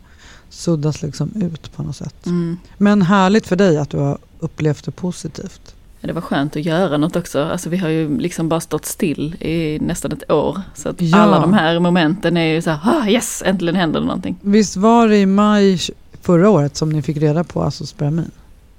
suddas 0.50 1.02
liksom 1.02 1.32
ut 1.36 1.72
på 1.76 1.84
något 1.84 1.96
sätt. 1.96 2.26
Mm. 2.26 2.58
Men 2.78 3.02
härligt 3.02 3.48
för 3.48 3.56
dig 3.56 3.78
att 3.78 3.90
du 3.90 3.98
har 3.98 4.18
upplevt 4.40 4.86
det 4.86 4.92
positivt. 4.92 5.76
Ja, 6.02 6.08
Det 6.08 6.14
var 6.14 6.22
skönt 6.22 6.56
att 6.56 6.66
göra 6.66 6.98
något 6.98 7.16
också. 7.16 7.44
Alltså 7.44 7.70
vi 7.70 7.78
har 7.78 7.90
ju 7.90 8.18
liksom 8.20 8.50
bara 8.50 8.60
stått 8.60 8.86
still 8.86 9.36
i 9.44 9.80
nästan 9.82 10.12
ett 10.12 10.32
år. 10.32 10.62
Så 10.76 10.90
att 10.90 11.02
Ja. 11.02 11.18
alla 11.18 11.40
de 11.40 11.54
här 11.54 11.80
momenten 11.80 12.38
är 12.38 12.54
ju 12.54 12.62
så 12.62 12.70
här, 12.72 13.00
ah, 13.02 13.08
yes, 13.08 13.44
äntligen 13.46 13.76
händer 13.76 14.00
det 14.00 14.06
någonting. 14.06 14.36
Visst 14.42 14.76
var 14.78 15.08
det 15.08 15.18
i 15.18 15.26
maj 15.26 15.80
förra 16.22 16.50
året 16.50 16.76
som 16.78 16.90
ni 16.90 17.02
fick 17.02 17.18
reda 17.18 17.44
på 17.44 17.64
asospermin? 17.64 18.32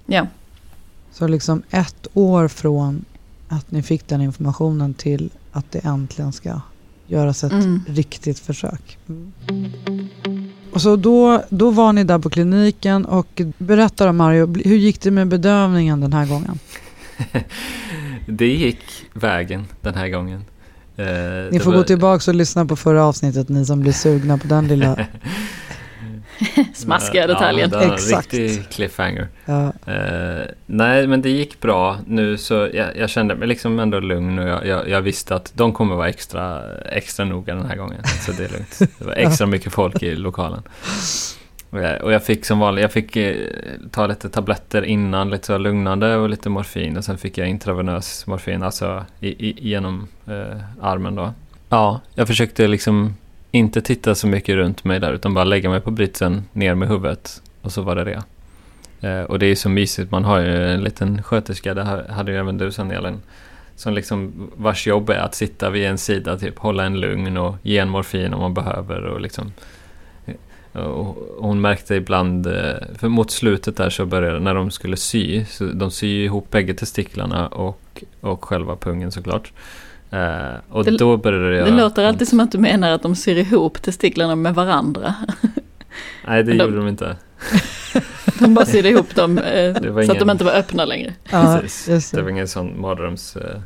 Ja, 0.06 0.26
Så 1.12 1.28
liksom 1.28 1.62
ett 1.70 2.06
år 2.14 2.48
från 2.48 3.04
att 3.48 3.70
ni 3.70 3.82
fick 3.82 4.08
den 4.08 4.20
informationen 4.20 4.94
till 4.94 5.30
att 5.52 5.72
det 5.72 5.78
äntligen 5.78 6.32
ska 6.32 6.60
göras 7.06 7.44
ett 7.44 7.52
Mm. 7.52 7.84
riktigt 7.88 8.38
försök. 8.38 8.98
Och 10.72 10.80
så 10.82 10.96
då, 10.96 11.42
då 11.50 11.70
var 11.70 11.92
ni 11.92 12.04
där 12.04 12.18
på 12.18 12.30
kliniken 12.30 13.04
och 13.04 13.42
berätta 13.58 14.06
då 14.06 14.12
Mario, 14.12 14.54
hur 14.64 14.76
gick 14.76 15.00
det 15.00 15.10
med 15.10 15.28
bedövningen 15.28 16.00
den 16.00 16.12
här 16.12 16.26
gången? 16.26 16.58
Det 18.26 18.46
gick 18.46 18.80
vägen 19.12 19.66
den 19.80 19.94
här 19.94 20.08
gången. 20.08 20.44
Eh, 20.96 21.06
Ni 21.52 21.60
får 21.60 21.70
var- 21.70 21.78
gå 21.78 21.84
tillbaka 21.84 22.30
och 22.30 22.34
lyssna 22.34 22.66
på 22.66 22.76
förra 22.76 23.04
avsnittet, 23.04 23.48
ni 23.48 23.66
som 23.66 23.80
blir 23.80 23.92
sugna 23.92 24.38
på 24.38 24.46
den 24.46 24.68
lilla... 24.68 24.96
smaskiga 26.75 27.26
detaljen. 27.26 27.71
Ja, 27.73 27.78
det 27.78 27.95
Exakt. 27.95 28.35
riktig 28.35 28.68
cliffhanger. 28.71 29.28
Ja, 29.45 29.73
Eh, 29.87 30.45
nej, 30.66 31.07
men 31.07 31.23
det 31.23 31.30
gick 31.30 31.61
bra 31.61 31.99
nu 32.07 32.38
så 32.38 32.68
jag, 32.73 32.97
jag 32.97 33.11
kände 33.11 33.35
mig 33.35 33.49
liksom 33.49 33.78
ändå 33.78 34.00
lugn 34.00 34.38
och 34.38 34.49
jag, 34.49 34.66
jag, 34.66 34.88
jag 34.88 35.00
visste 35.00 35.35
att 35.35 35.52
de 35.54 35.73
kommer 35.73 35.95
vara 35.97 36.09
extra, 36.09 36.62
extra 36.85 37.25
noga 37.25 37.54
den 37.54 37.66
här 37.66 37.76
gången. 37.76 38.04
Så 38.04 38.33
det 38.33 38.45
är 38.45 38.49
lugnt. 38.49 38.78
Det 38.99 39.04
var 39.04 39.12
extra 39.12 39.47
mycket 39.47 39.73
folk 39.73 40.02
i 40.02 40.14
lokalen. 40.14 40.62
Och 41.71 41.78
jag, 41.78 42.02
och 42.02 42.12
jag 42.12 42.25
fick 42.25 42.45
som 42.45 42.59
vanligt, 42.59 42.83
jag 42.83 42.92
fick 42.92 43.16
eh, 43.16 43.37
ta 43.90 44.07
lite 44.07 44.28
tabletter 44.28 44.83
innan, 44.83 45.30
lite 45.30 45.47
så 45.47 45.59
lugnande 45.59 46.16
och 46.16 46.28
lite 46.28 46.49
morfin 46.49 46.97
och 46.97 47.04
sen 47.04 47.18
fick 47.18 47.38
jag 47.38 47.49
intravenös 47.49 48.26
morfin, 48.26 48.62
alltså 48.62 49.04
i, 49.21 49.28
i, 49.49 49.68
genom 49.68 50.09
eh, 50.26 50.61
armen 50.80 51.14
då. 51.14 51.33
Ja, 51.68 52.00
jag 52.14 52.26
försökte 52.26 52.66
liksom 52.66 53.14
inte 53.58 53.80
titta 53.80 54.14
så 54.14 54.26
mycket 54.26 54.54
runt 54.54 54.84
mig 54.84 55.00
där 55.00 55.12
utan 55.12 55.34
bara 55.34 55.44
lägga 55.44 55.70
mig 55.70 55.80
på 55.80 55.90
britsen 55.90 56.44
ner 56.52 56.74
med 56.74 56.88
huvudet 56.88 57.42
och 57.62 57.72
så 57.72 57.82
var 57.82 57.96
det 57.96 58.04
det. 58.04 58.22
Eh, 59.08 59.22
och 59.22 59.38
det 59.38 59.46
är 59.46 59.54
så 59.54 59.68
mysigt, 59.68 60.10
man 60.10 60.24
har 60.24 60.38
ju 60.40 60.66
en 60.66 60.84
liten 60.84 61.22
sköterska, 61.22 61.74
det 61.74 62.06
hade 62.08 62.32
ju 62.32 62.38
även 62.38 62.58
du 62.58 62.72
sen 62.72 62.90
Elin. 62.90 63.20
Som 63.76 63.94
liksom, 63.94 64.50
vars 64.56 64.86
jobb 64.86 65.10
är 65.10 65.18
att 65.18 65.34
sitta 65.34 65.70
vid 65.70 65.86
en 65.86 65.98
sida, 65.98 66.38
typ 66.38 66.58
hålla 66.58 66.84
en 66.84 67.00
lugn 67.00 67.36
och 67.36 67.56
ge 67.62 67.78
en 67.78 67.88
morfin 67.88 68.34
om 68.34 68.40
man 68.40 68.54
behöver 68.54 69.02
och 69.02 69.20
liksom. 69.20 69.52
Eh, 70.74 70.82
och 70.82 71.36
hon 71.38 71.60
märkte 71.60 71.94
ibland, 71.94 72.46
eh, 72.46 72.74
för 72.98 73.08
mot 73.08 73.30
slutet 73.30 73.76
där 73.76 73.90
så 73.90 74.06
började, 74.06 74.40
när 74.40 74.54
de 74.54 74.70
skulle 74.70 74.96
sy, 74.96 75.44
så 75.44 75.64
de 75.64 75.90
syr 75.90 76.24
ihop 76.24 76.50
bägge 76.50 76.74
testiklarna 76.74 77.48
och, 77.48 78.04
och 78.20 78.44
själva 78.44 78.76
pungen 78.76 79.12
såklart. 79.12 79.52
Eh, 80.10 80.54
och 80.68 80.84
Det- 80.84 80.96
då 80.96 81.16
började 81.16 81.50
det 81.50 81.64
Det 81.64 81.70
låter 81.70 82.04
alltid 82.04 82.28
som 82.28 82.40
att 82.40 82.52
du 82.52 82.58
menar 82.58 82.90
att 82.90 83.02
de 83.02 83.16
syr 83.16 83.36
ihop 83.36 83.82
testiklarna 83.82 84.34
med 84.36 84.54
varandra. 84.54 85.14
Nej, 86.26 86.42
det 86.44 86.52
de- 86.52 86.58
gjorde 86.64 86.76
de 86.76 86.88
inte. 86.88 87.16
De 88.38 88.54
bara 88.54 88.66
sydde 88.66 88.88
ihop 88.90 89.14
dem 89.14 89.38
eh, 89.38 89.74
så 90.06 90.12
att 90.12 90.18
de 90.18 90.30
inte 90.30 90.44
var 90.44 90.52
öppna 90.52 90.84
längre. 90.84 91.14
ja 91.30 91.58
Precis. 91.62 92.10
Det 92.10 92.16
det. 92.16 92.22
var 92.22 92.30
ingen 92.30 92.48
sån 92.48 92.80
mardröms 92.80 93.36
eh, 93.36 93.60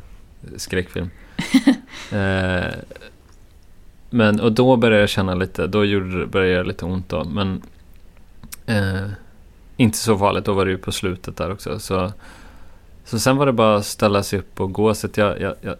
skräckfilm. 0.57 1.09
eh, 2.11 2.63
men, 4.09 4.39
och 4.39 4.51
då 4.51 4.75
började 4.75 4.99
jag 4.99 5.09
känna 5.09 5.35
lite, 5.35 5.67
då 5.67 5.85
gjorde, 5.85 6.19
det- 6.19 6.25
började 6.25 6.49
det 6.51 6.53
göra 6.55 6.63
lite 6.67 6.85
ont 6.85 7.09
då. 7.09 7.23
Men 7.23 7.61
eh, 8.65 9.07
inte 9.77 9.97
så 9.97 10.17
farligt, 10.17 10.45
då 10.45 10.53
var 10.53 10.65
det 10.65 10.71
ju 10.71 10.77
på 10.77 10.91
slutet 10.91 11.37
där 11.37 11.51
också. 11.51 11.79
Så, 11.79 12.11
så 13.05 13.19
sen 13.19 13.37
var 13.37 13.45
det 13.45 13.53
bara 13.53 13.75
att 13.77 13.85
ställa 13.85 14.23
sig 14.23 14.39
upp 14.39 14.59
och 14.61 14.73
gå. 14.73 14.93
Så 14.93 15.07
att 15.07 15.17
jag, 15.17 15.41
jag, 15.41 15.53
jag, 15.61 15.75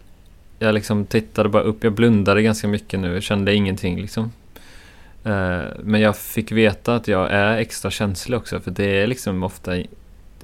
jag 0.63 0.73
liksom 0.73 1.05
tittade 1.05 1.49
bara 1.49 1.63
upp, 1.63 1.83
jag 1.83 1.93
blundade 1.93 2.41
ganska 2.41 2.67
mycket 2.67 2.99
nu, 2.99 3.13
jag 3.13 3.23
kände 3.23 3.55
ingenting 3.55 4.01
liksom. 4.01 4.31
Eh, 5.23 5.61
men 5.79 6.01
jag 6.01 6.17
fick 6.17 6.51
veta 6.51 6.95
att 6.95 7.07
jag 7.07 7.31
är 7.31 7.57
extra 7.57 7.91
känslig 7.91 8.37
också, 8.37 8.59
för 8.59 8.71
det 8.71 9.01
är 9.01 9.07
liksom 9.07 9.43
ofta, 9.43 9.71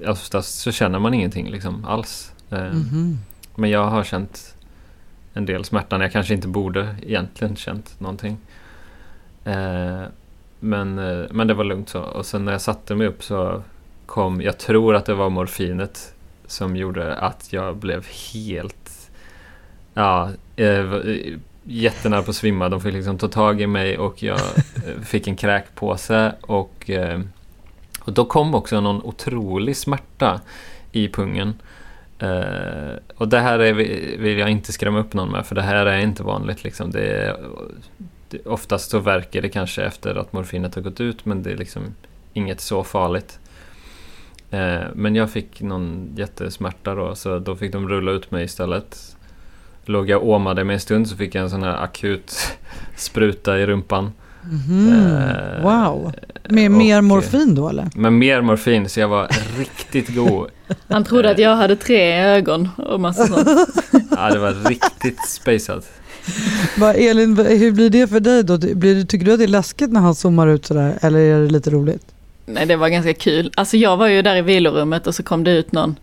oftast 0.06 0.58
så 0.58 0.72
känner 0.72 0.98
man 0.98 1.14
ingenting 1.14 1.50
liksom 1.50 1.84
alls. 1.84 2.32
Mhm. 2.48 3.18
Men 3.54 3.70
jag 3.70 3.84
har 3.84 4.04
känt 4.04 4.54
en 5.34 5.46
del 5.46 5.64
smärta 5.64 5.98
när 5.98 6.04
jag 6.04 6.12
kanske 6.12 6.34
inte 6.34 6.48
borde 6.48 6.96
egentligen 7.02 7.56
känt 7.56 8.00
någonting. 8.00 8.36
Eh, 9.44 10.02
men, 10.60 10.94
men 11.30 11.46
det 11.46 11.54
var 11.54 11.64
lugnt 11.64 11.88
så. 11.88 12.00
Och 12.00 12.26
sen 12.26 12.44
när 12.44 12.52
jag 12.52 12.60
satte 12.60 12.94
mig 12.94 13.06
upp 13.06 13.22
så 13.22 13.62
kom, 14.06 14.40
jag 14.40 14.58
tror 14.58 14.94
att 14.94 15.06
det 15.06 15.14
var 15.14 15.30
morfinet 15.30 16.14
som 16.46 16.76
gjorde 16.76 17.16
att 17.16 17.52
jag 17.52 17.76
blev 17.76 18.06
helt, 18.32 18.79
ja, 20.00 20.30
eh, 20.56 20.84
jättenära 21.64 22.22
på 22.22 22.30
att 22.30 22.36
svimma. 22.36 22.68
De 22.68 22.80
fick 22.80 22.94
liksom 22.94 23.18
ta 23.18 23.28
tag 23.28 23.60
i 23.60 23.66
mig 23.66 23.98
och 23.98 24.22
jag 24.22 24.40
eh, 24.86 25.00
fick 25.04 25.26
en 25.26 25.36
kräkpåse 25.36 26.32
och, 26.40 26.90
eh, 26.90 27.20
och 28.00 28.12
då 28.12 28.24
kom 28.24 28.54
också 28.54 28.80
någon 28.80 29.02
otrolig 29.02 29.76
smärta 29.76 30.40
i 30.92 31.08
pungen. 31.08 31.54
Eh, 32.18 32.94
och 33.16 33.28
det 33.28 33.40
här 33.40 33.58
är, 33.58 33.72
vill 34.18 34.38
jag 34.38 34.50
inte 34.50 34.72
skrämma 34.72 34.98
upp 34.98 35.14
någon 35.14 35.30
med 35.30 35.46
för 35.46 35.54
det 35.54 35.62
här 35.62 35.86
är 35.86 35.98
inte 35.98 36.22
vanligt. 36.22 36.64
Liksom. 36.64 36.90
Det 36.90 37.06
är, 37.06 37.36
det, 38.28 38.46
oftast 38.46 38.90
så 38.90 38.98
verkar 38.98 39.42
det 39.42 39.48
kanske 39.48 39.82
efter 39.82 40.14
att 40.14 40.32
morfinet 40.32 40.74
har 40.74 40.82
gått 40.82 41.00
ut 41.00 41.24
men 41.24 41.42
det 41.42 41.52
är 41.52 41.56
liksom 41.56 41.82
inget 42.32 42.60
så 42.60 42.84
farligt. 42.84 43.38
Men 44.94 45.14
jag 45.14 45.30
fick 45.30 45.60
någon 45.60 46.12
jättesmärta 46.16 46.94
då 46.94 47.14
så 47.14 47.38
då 47.38 47.56
fick 47.56 47.72
de 47.72 47.88
rulla 47.88 48.10
ut 48.10 48.30
mig 48.30 48.44
istället. 48.44 49.16
Låg 49.84 50.10
jag 50.10 50.22
och 50.22 50.28
åmade 50.28 50.64
mig 50.64 50.74
en 50.74 50.80
stund 50.80 51.08
så 51.08 51.16
fick 51.16 51.34
jag 51.34 51.42
en 51.42 51.50
sån 51.50 51.62
här 51.62 51.82
akut 51.84 52.36
spruta 52.96 53.58
i 53.58 53.66
rumpan. 53.66 54.12
Mhm. 54.42 54.92
Eh, 54.92 55.62
Wow. 55.62 56.12
Med 56.48 56.70
och- 56.70 56.76
mer 56.78 57.00
morfin 57.00 57.54
då 57.54 57.68
eller? 57.68 57.88
Med 57.94 58.12
mer 58.12 58.40
morfin 58.40 58.88
så 58.88 59.00
jag 59.00 59.08
var 59.08 59.28
riktigt 59.58 60.14
god. 60.14 60.48
Han 60.88 61.04
trodde 61.04 61.30
att 61.30 61.38
jag 61.38 61.56
hade 61.56 61.76
tre 61.76 62.12
ögon 62.22 62.68
och 62.76 63.00
massa 63.00 63.26
sånt. 63.26 63.48
Ja, 64.10 64.30
det 64.30 64.38
var 64.38 64.68
riktigt. 64.68 65.40
Va, 66.78 66.94
Elin, 66.94 67.36
hur 67.36 67.72
blir 67.72 67.90
det 67.90 68.06
för 68.08 68.20
dig 68.20 68.42
då? 68.44 68.58
Blir, 68.58 68.94
du- 68.94 69.04
tycker 69.04 69.26
du 69.26 69.32
att 69.32 69.38
det 69.38 69.44
är 69.44 69.48
läskigt 69.48 69.92
när 69.92 70.00
han 70.00 70.14
zoomar 70.14 70.46
ut 70.48 70.66
sådär 70.66 70.98
eller 71.00 71.18
är 71.18 71.40
det 71.40 71.50
lite 71.50 71.70
roligt? 71.70 72.02
Nej, 72.46 72.66
det 72.66 72.76
var 72.76 72.88
ganska 72.88 73.14
kul. 73.14 73.50
Alltså 73.56 73.76
jag 73.76 73.96
var 73.96 74.06
ju 74.08 74.22
där 74.22 74.36
i 74.36 74.42
vilorummet 74.42 75.06
och 75.06 75.14
så 75.14 75.22
kom 75.22 75.44
det 75.44 75.50
ut 75.50 75.72
någon 75.72 75.96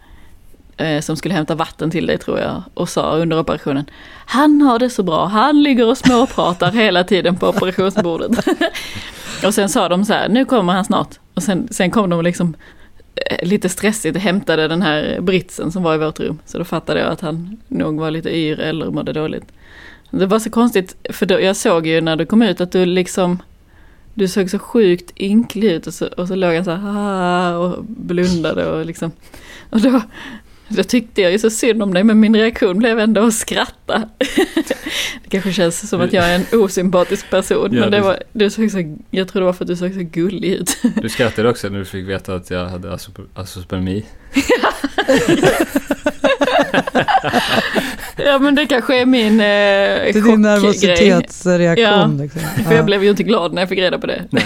eh, 0.77 1.01
som 1.01 1.15
skulle 1.15 1.34
hämta 1.34 1.55
vatten 1.55 1.91
till 1.91 2.07
dig 2.07 2.17
tror 2.17 2.39
jag 2.39 2.63
och 2.74 2.89
sa 2.89 3.17
under 3.17 3.39
operationen 3.39 3.86
Han 4.25 4.62
har 4.62 4.79
det 4.79 4.89
så 4.89 5.03
bra, 5.03 5.25
han 5.25 5.63
ligger 5.63 5.88
och 5.88 5.98
småpratar 5.98 6.72
hela 6.72 7.03
tiden 7.03 7.36
på 7.36 7.48
operationsbordet. 7.48 8.48
och 9.46 9.53
sen 9.53 9.69
sa 9.69 9.89
de 9.89 10.05
så 10.05 10.13
här, 10.13 10.29
nu 10.29 10.46
kommer 10.46 10.74
han 10.74 10.86
snart. 10.86 11.19
Och 11.34 11.43
sen, 11.43 11.67
sen 11.72 11.91
kom 11.91 12.10
de 12.10 12.22
liksom 12.22 12.55
eh, 13.15 13.48
lite 13.48 13.69
stressigt 13.69 14.15
och 14.15 14.22
hämtade 14.22 14.67
den 14.67 14.81
här 14.81 15.22
britsen 15.22 15.72
som 15.72 15.84
var 15.84 15.96
i 15.96 15.98
vårt 15.98 16.19
rum. 16.19 16.39
Så 16.46 16.57
då 16.57 16.63
fattade 16.63 17.00
jag 17.00 17.12
att 17.12 17.22
han 17.22 17.57
nog 17.67 18.00
var 18.00 18.12
lite 18.12 18.38
yr 18.38 18.60
eller 18.60 18.86
mådde 18.86 19.13
dåligt. 19.13 19.46
Det 20.12 20.25
var 20.25 20.39
så 20.39 20.50
konstigt, 20.50 20.96
för 21.10 21.25
då, 21.25 21.41
jag 21.41 21.55
såg 21.55 21.88
ju 21.88 22.01
när 22.01 22.15
du 22.15 22.25
kom 22.25 22.41
ut 22.41 22.62
att 22.62 22.72
du 22.72 22.86
liksom 22.86 23.39
du 24.17 24.27
såg 24.27 24.50
så 24.50 24.60
sjukt 24.60 25.19
ynklig 25.19 25.72
ut 25.72 25.88
och 25.88 25.93
så, 25.93 26.07
och 26.07 26.27
så 26.27 26.36
låg 26.36 26.55
han 26.55 26.65
så 26.65 26.72
här 26.72 27.55
och 27.55 27.84
blundade 27.84 28.72
och 28.72 28.86
liksom. 28.86 29.12
Och 29.69 29.81
då, 29.81 30.01
då 30.67 30.83
tyckte 30.83 31.21
jag 31.21 31.31
ju 31.31 31.39
så 31.39 31.50
synd 31.50 31.83
om 31.83 31.93
dig 31.93 32.03
men 32.03 32.19
min 32.19 32.36
reaktion 32.36 32.77
blev 32.77 33.00
ändå 33.00 33.27
att 33.27 33.33
skratta. 33.33 34.03
Det 35.24 35.29
kanske 35.29 35.53
känns 35.53 35.89
som 35.89 36.01
att 36.01 36.13
jag 36.13 36.25
är 36.25 36.36
en 36.36 36.59
osympatisk 36.59 37.29
person 37.29 37.69
Ja, 37.74 37.79
men 37.79 37.91
det 37.91 38.01
var, 38.01 38.24
du 38.33 38.50
såg 38.50 38.71
så, 38.71 38.95
jag 39.12 39.27
tror 39.27 39.39
det 39.41 39.45
var 39.45 39.53
för 39.53 39.63
att 39.63 39.67
du 39.67 39.75
såg 39.75 39.93
så 39.93 40.00
gullig 40.00 40.51
ut. 40.51 40.77
Du 41.01 41.09
skrattade 41.09 41.50
också 41.50 41.69
när 41.69 41.79
du 41.79 41.86
fick 41.86 42.07
veta 42.07 42.36
att 42.36 42.50
jag 42.50 42.65
hade 42.65 42.88
asop- 42.91 43.27
asospermi. 43.36 44.05
Ja 48.25 48.39
men 48.39 48.55
det 48.55 48.65
kanske 48.65 49.01
är 49.01 49.05
min 49.05 49.33
eh, 49.33 49.38
Det 49.39 49.43
är 50.09 50.13
din 50.13 50.24
chockgrej. 50.24 50.38
nervositetsreaktion. 50.38 52.17
Liksom. 52.17 52.41
För 52.67 52.75
jag 52.75 52.86
blev 52.86 53.03
ju 53.03 53.09
inte 53.09 53.24
glad 53.24 53.53
när 53.53 53.62
jag 53.62 53.69
fick 53.69 53.79
reda 53.79 54.00
på 54.00 54.07
det. 54.07 54.24
Nej. 54.29 54.43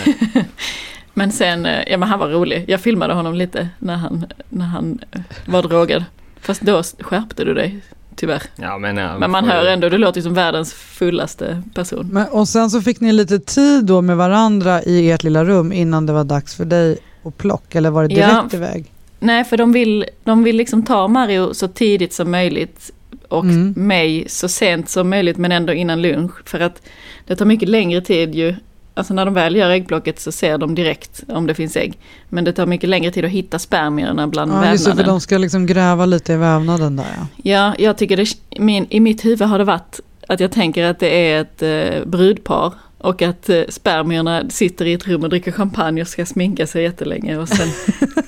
Men 1.14 1.32
sen, 1.32 1.66
eh, 1.66 1.84
ja 1.88 1.98
men 1.98 2.10
han 2.10 2.20
var 2.20 2.30
rolig. 2.30 2.66
Jag 2.68 2.82
filmade 2.82 3.14
honom 3.14 3.34
lite 3.34 3.70
när 3.80 3.96
han, 3.96 4.26
när 4.50 4.66
han 4.66 5.00
eh, 5.12 5.22
var 5.46 5.62
drogad. 5.64 6.06
Fast 6.42 6.62
då 6.62 6.84
skärpte 7.00 7.44
du 7.44 7.54
dig, 7.54 7.80
tyvärr. 8.16 8.42
Ja, 8.56 8.78
men, 8.78 8.98
ja, 8.98 9.18
Men 9.20 9.32
man 9.32 9.46
hör 9.46 9.66
ändå, 9.66 9.90
du 9.90 9.98
låter 9.98 10.18
ju 10.18 10.24
som 10.24 10.34
världens 10.34 10.74
fullaste 10.74 11.64
person. 11.74 12.10
Men, 12.12 12.28
och 12.28 12.48
sen 12.48 12.70
så 12.70 12.82
fick 12.82 13.00
ni 13.00 13.12
lite 13.14 13.40
tid 13.40 13.86
då 13.86 14.02
med 14.02 14.18
varandra 14.18 14.84
i 14.84 15.12
ert 15.12 15.24
lilla 15.24 15.44
rum 15.46 15.72
innan 15.72 16.06
det 16.06 16.14
var 16.14 16.24
dags 16.24 16.56
för 16.56 16.66
dig 16.66 16.98
att 17.24 17.38
plocka 17.38 17.78
eller 17.78 17.90
var 17.90 18.02
det 18.02 18.08
direkt 18.08 18.32
Ja. 18.32 18.48
iväg? 18.54 18.92
Nej, 19.20 19.44
för 19.44 19.58
de 19.58 19.72
vill, 19.74 20.06
de 20.24 20.44
vill 20.44 20.56
liksom 20.56 20.84
ta 20.84 21.08
Mario 21.08 21.54
så 21.54 21.68
tidigt 21.68 22.14
som 22.14 22.32
möjligt 22.32 22.92
och 23.28 23.44
Mm. 23.44 23.74
mig 23.78 24.26
så 24.30 24.48
sent 24.48 24.90
som 24.90 25.10
möjligt 25.10 25.38
men 25.38 25.52
ändå 25.52 25.74
innan 25.74 26.02
lunch. 26.02 26.32
För 26.46 26.60
att 26.60 26.82
det 27.28 27.36
tar 27.36 27.46
mycket 27.46 27.70
längre 27.70 28.02
tid 28.02 28.36
ju. 28.36 28.56
Alltså 28.94 29.14
när 29.14 29.26
de 29.26 29.34
väl 29.34 29.56
gör 29.56 29.70
äggplocket 29.70 30.20
så 30.20 30.32
ser 30.32 30.58
de 30.58 30.76
direkt 30.76 31.24
om 31.28 31.48
det 31.48 31.54
finns 31.54 31.76
ägg. 31.78 32.00
Men 32.30 32.44
det 32.44 32.54
tar 32.54 32.66
mycket 32.66 32.90
längre 32.90 33.12
tid 33.12 33.26
att 33.26 33.32
hitta 33.32 33.60
spermierna 33.60 34.28
bland 34.28 34.52
Ja, 34.52 34.72
just 34.72 34.86
det, 34.86 34.92
för 34.92 34.98
vävnaden. 34.98 35.14
de 35.16 35.22
ska 35.22 35.38
liksom 35.38 35.66
gräva 35.66 36.06
lite 36.06 36.34
i 36.34 36.36
vävnaden 36.38 36.96
där 36.96 37.06
ja. 37.18 37.28
Ja, 37.52 37.76
jag 37.78 37.98
tycker 37.98 38.18
det, 38.18 38.26
min, 38.60 38.88
i 38.90 39.00
mitt 39.00 39.26
huvud 39.26 39.48
har 39.48 39.58
det 39.58 39.64
varit 39.64 40.00
att 40.28 40.40
jag 40.40 40.52
tänker 40.52 40.84
att 40.86 41.00
det 41.00 41.32
är 41.32 41.42
ett 41.42 41.62
eh, 41.62 42.06
brudpar 42.06 42.74
och 42.98 43.22
att 43.22 43.50
eh, 43.50 43.62
spermierna 43.70 44.50
sitter 44.50 44.86
i 44.86 44.94
ett 44.94 45.08
rum 45.08 45.24
och 45.24 45.30
dricker 45.30 45.52
champagne 45.52 46.02
och 46.02 46.08
ska 46.08 46.26
sminka 46.26 46.68
sig 46.68 46.84
jättelänge 46.84 47.38
och 47.38 47.50
sen, 47.50 47.68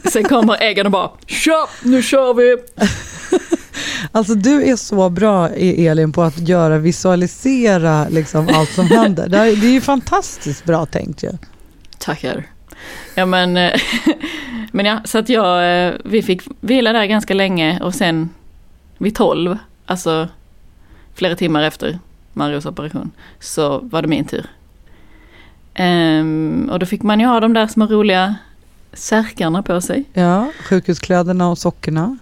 sen 0.11 0.23
kommer 0.23 0.61
äggen 0.61 0.85
och 0.85 0.91
bara 0.91 1.09
Tja, 1.27 1.67
nu 1.83 2.01
kör 2.03 2.33
vi! 2.33 2.57
Alltså 4.11 4.35
du 4.35 4.63
är 4.71 4.75
så 4.75 5.09
bra 5.09 5.49
E- 5.49 5.87
Elin 5.87 6.11
på 6.11 6.23
att 6.23 6.39
göra, 6.39 6.77
visualisera 6.77 8.07
liksom 8.09 8.49
allt 8.53 8.69
som 8.69 8.87
händer. 8.87 9.27
Det 9.29 9.37
är, 9.37 9.55
det 9.55 9.67
är 9.67 9.71
ju 9.71 9.81
fantastiskt 9.81 10.65
bra 10.65 10.85
tänkt 10.85 11.23
ju. 11.23 11.29
Tackar. 11.97 12.45
Ja 13.15 13.25
men, 13.25 13.57
eh, 13.57 13.71
men 14.71 14.85
ja, 14.85 14.99
så 15.05 15.17
att 15.17 15.29
jag, 15.29 15.85
eh, 15.87 15.93
vi 16.05 16.21
fick 16.21 16.41
vila 16.59 16.93
där 16.93 17.05
ganska 17.05 17.33
länge 17.33 17.79
och 17.81 17.95
sen 17.95 18.29
vid 18.97 19.15
tolv, 19.15 19.57
alltså 19.85 20.27
flera 21.15 21.35
timmar 21.35 21.63
efter 21.63 21.99
Marios 22.33 22.65
operation, 22.65 23.11
så 23.39 23.79
var 23.79 24.01
det 24.01 24.07
min 24.07 24.25
tur. 24.25 24.45
Ehm, 25.73 26.69
och 26.71 26.79
då 26.79 26.85
fick 26.85 27.01
man 27.03 27.19
ju 27.19 27.25
ha 27.25 27.39
de 27.39 27.53
där 27.53 27.67
små 27.67 27.85
roliga 27.85 28.35
särkarna 28.93 29.63
på 29.63 29.81
sig. 29.81 30.03
Ja, 30.13 30.51
sjukhuskläderna 30.59 31.49
och 31.49 31.57
sockorna. 31.57 32.17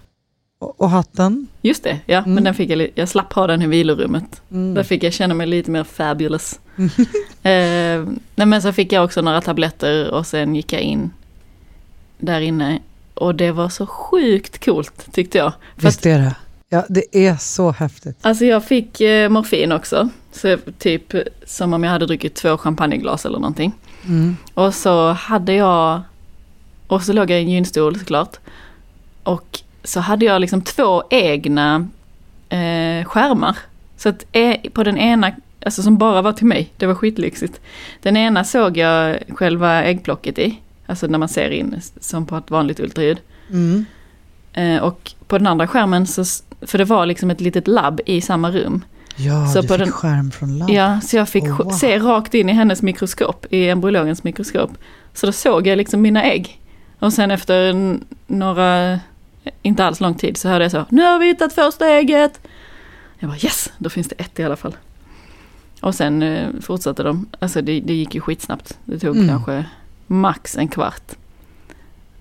Och, 0.61 0.81
och 0.81 0.89
hatten. 0.89 1.47
Just 1.61 1.83
det, 1.83 1.99
ja, 2.05 2.17
Mm. 2.17 2.33
men 2.33 2.43
den 2.43 2.53
fick 2.53 2.69
jag, 2.69 2.89
jag 2.95 3.09
slapp 3.09 3.33
ha 3.33 3.47
den 3.47 3.61
i 3.61 3.67
vilorummet. 3.67 4.41
Mm. 4.51 4.73
Där 4.73 4.83
fick 4.83 5.03
jag 5.03 5.13
känna 5.13 5.33
mig 5.33 5.47
lite 5.47 5.71
mer 5.71 5.83
fabulous. 5.83 6.59
eh, 7.43 8.03
nej 8.35 8.45
men 8.47 8.61
så 8.61 8.71
fick 8.73 8.91
jag 8.91 9.03
också 9.05 9.21
några 9.21 9.41
tabletter 9.41 10.11
och 10.11 10.27
sen 10.27 10.55
gick 10.55 10.73
jag 10.73 10.81
in 10.81 11.11
där 12.17 12.41
inne. 12.41 12.79
Och 13.13 13.35
det 13.35 13.51
var 13.51 13.69
så 13.69 13.85
sjukt 13.87 14.65
coolt 14.65 15.07
tyckte 15.13 15.37
jag. 15.37 15.53
För 15.77 15.87
Visst 15.87 16.05
är 16.05 16.19
det? 16.19 16.35
Ja, 16.69 16.85
det 16.89 17.17
är 17.27 17.35
så 17.35 17.71
häftigt. 17.71 18.17
alltså 18.21 18.45
jag 18.45 18.65
fick 18.65 19.01
eh, 19.01 19.29
morfin 19.29 19.71
också. 19.71 20.09
Så 20.31 20.57
typ 20.79 21.13
som 21.45 21.73
om 21.73 21.83
jag 21.83 21.91
hade 21.91 22.05
druckit 22.05 22.35
två 22.35 22.57
champagneglas 22.57 23.25
eller 23.25 23.39
någonting. 23.39 23.71
Mm. 24.05 24.37
Och 24.53 24.73
så 24.75 25.11
hade 25.11 25.53
jag, 25.53 26.01
och 26.87 27.03
så 27.03 27.13
låg 27.13 27.29
jag 27.31 27.39
i 27.39 27.43
en 27.43 27.49
gynstol 27.49 27.99
såklart. 27.99 28.37
Och 29.23 29.59
så 29.83 29.99
hade 29.99 30.25
jag 30.25 30.41
liksom 30.41 30.61
två 30.61 31.03
egna 31.09 31.87
eh, 32.49 33.05
skärmar. 33.05 33.57
Så 33.97 34.09
att 34.09 34.25
eh, 34.31 34.55
på 34.73 34.83
den 34.83 34.97
ena, 34.97 35.31
alltså 35.65 35.83
som 35.83 35.97
bara 35.97 36.21
var 36.21 36.33
till 36.33 36.45
mig, 36.45 36.69
det 36.77 36.85
var 36.85 36.95
skitlyxigt. 36.95 37.61
Den 38.01 38.17
ena 38.17 38.43
såg 38.43 38.77
jag 38.77 39.17
själva 39.29 39.83
äggplocket 39.83 40.39
i, 40.39 40.59
alltså 40.85 41.07
när 41.07 41.17
man 41.17 41.29
ser 41.29 41.49
in 41.49 41.81
som 41.99 42.25
på 42.25 42.37
ett 42.37 42.51
vanligt 42.51 42.79
ultraljud. 42.79 43.17
Mm. 43.49 43.85
Eh, 44.53 44.77
och 44.83 45.11
på 45.27 45.37
den 45.37 45.47
andra 45.47 45.67
skärmen, 45.67 46.07
så, 46.07 46.23
för 46.61 46.77
det 46.77 46.85
var 46.85 47.05
liksom 47.05 47.31
ett 47.31 47.41
litet 47.41 47.67
labb 47.67 48.01
i 48.05 48.21
samma 48.21 48.51
rum. 48.51 48.83
Ja, 49.15 49.47
Så 49.47 49.61
du 49.61 49.67
på 49.67 49.73
fick 49.73 49.83
den- 49.83 49.91
skärm 49.91 50.31
från 50.31 50.57
labb. 50.57 50.69
Ja, 50.69 51.01
så 51.01 51.17
jag 51.17 51.29
fick 51.29 51.43
Oh, 51.43 51.57
wow. 51.63 51.69
se 51.71 51.99
rakt 51.99 52.33
in 52.33 52.49
i 52.49 52.53
hennes 52.53 52.81
mikroskop, 52.81 53.45
i 53.49 53.69
embryologens 53.69 54.23
mikroskop. 54.23 54.71
Så 55.13 55.25
då 55.25 55.31
såg 55.31 55.67
jag 55.67 55.77
liksom 55.77 56.01
mina 56.01 56.23
ägg. 56.23 56.59
Och 56.99 57.13
sen 57.13 57.31
efter 57.31 57.73
några, 58.27 58.99
inte 59.61 59.85
alls 59.85 59.99
lång 60.01 60.13
tid, 60.15 60.37
så 60.37 60.49
hörde 60.49 60.65
jag 60.65 60.71
så, 60.71 60.85
nu 60.89 61.01
har 61.01 61.19
vi 61.19 61.25
hittat 61.27 61.53
första 61.53 61.87
ägget. 61.87 62.39
Jag 63.19 63.29
bara 63.29 63.37
yes, 63.37 63.71
då 63.77 63.89
finns 63.89 64.07
det 64.09 64.15
ett 64.15 64.39
i 64.39 64.43
alla 64.43 64.55
fall. 64.55 64.75
Och 65.81 65.95
sen 65.95 66.23
eh, 66.23 66.47
fortsatte 66.61 67.03
de, 67.03 67.25
alltså 67.39 67.61
det, 67.61 67.79
det 67.79 67.93
gick 67.93 68.15
ju 68.15 68.21
skitsnabbt. 68.21 68.77
Det 68.85 68.99
tog 68.99 69.15
Mm. 69.15 69.27
kanske 69.29 69.65
max 70.07 70.57
en 70.57 70.67
kvart. 70.67 71.11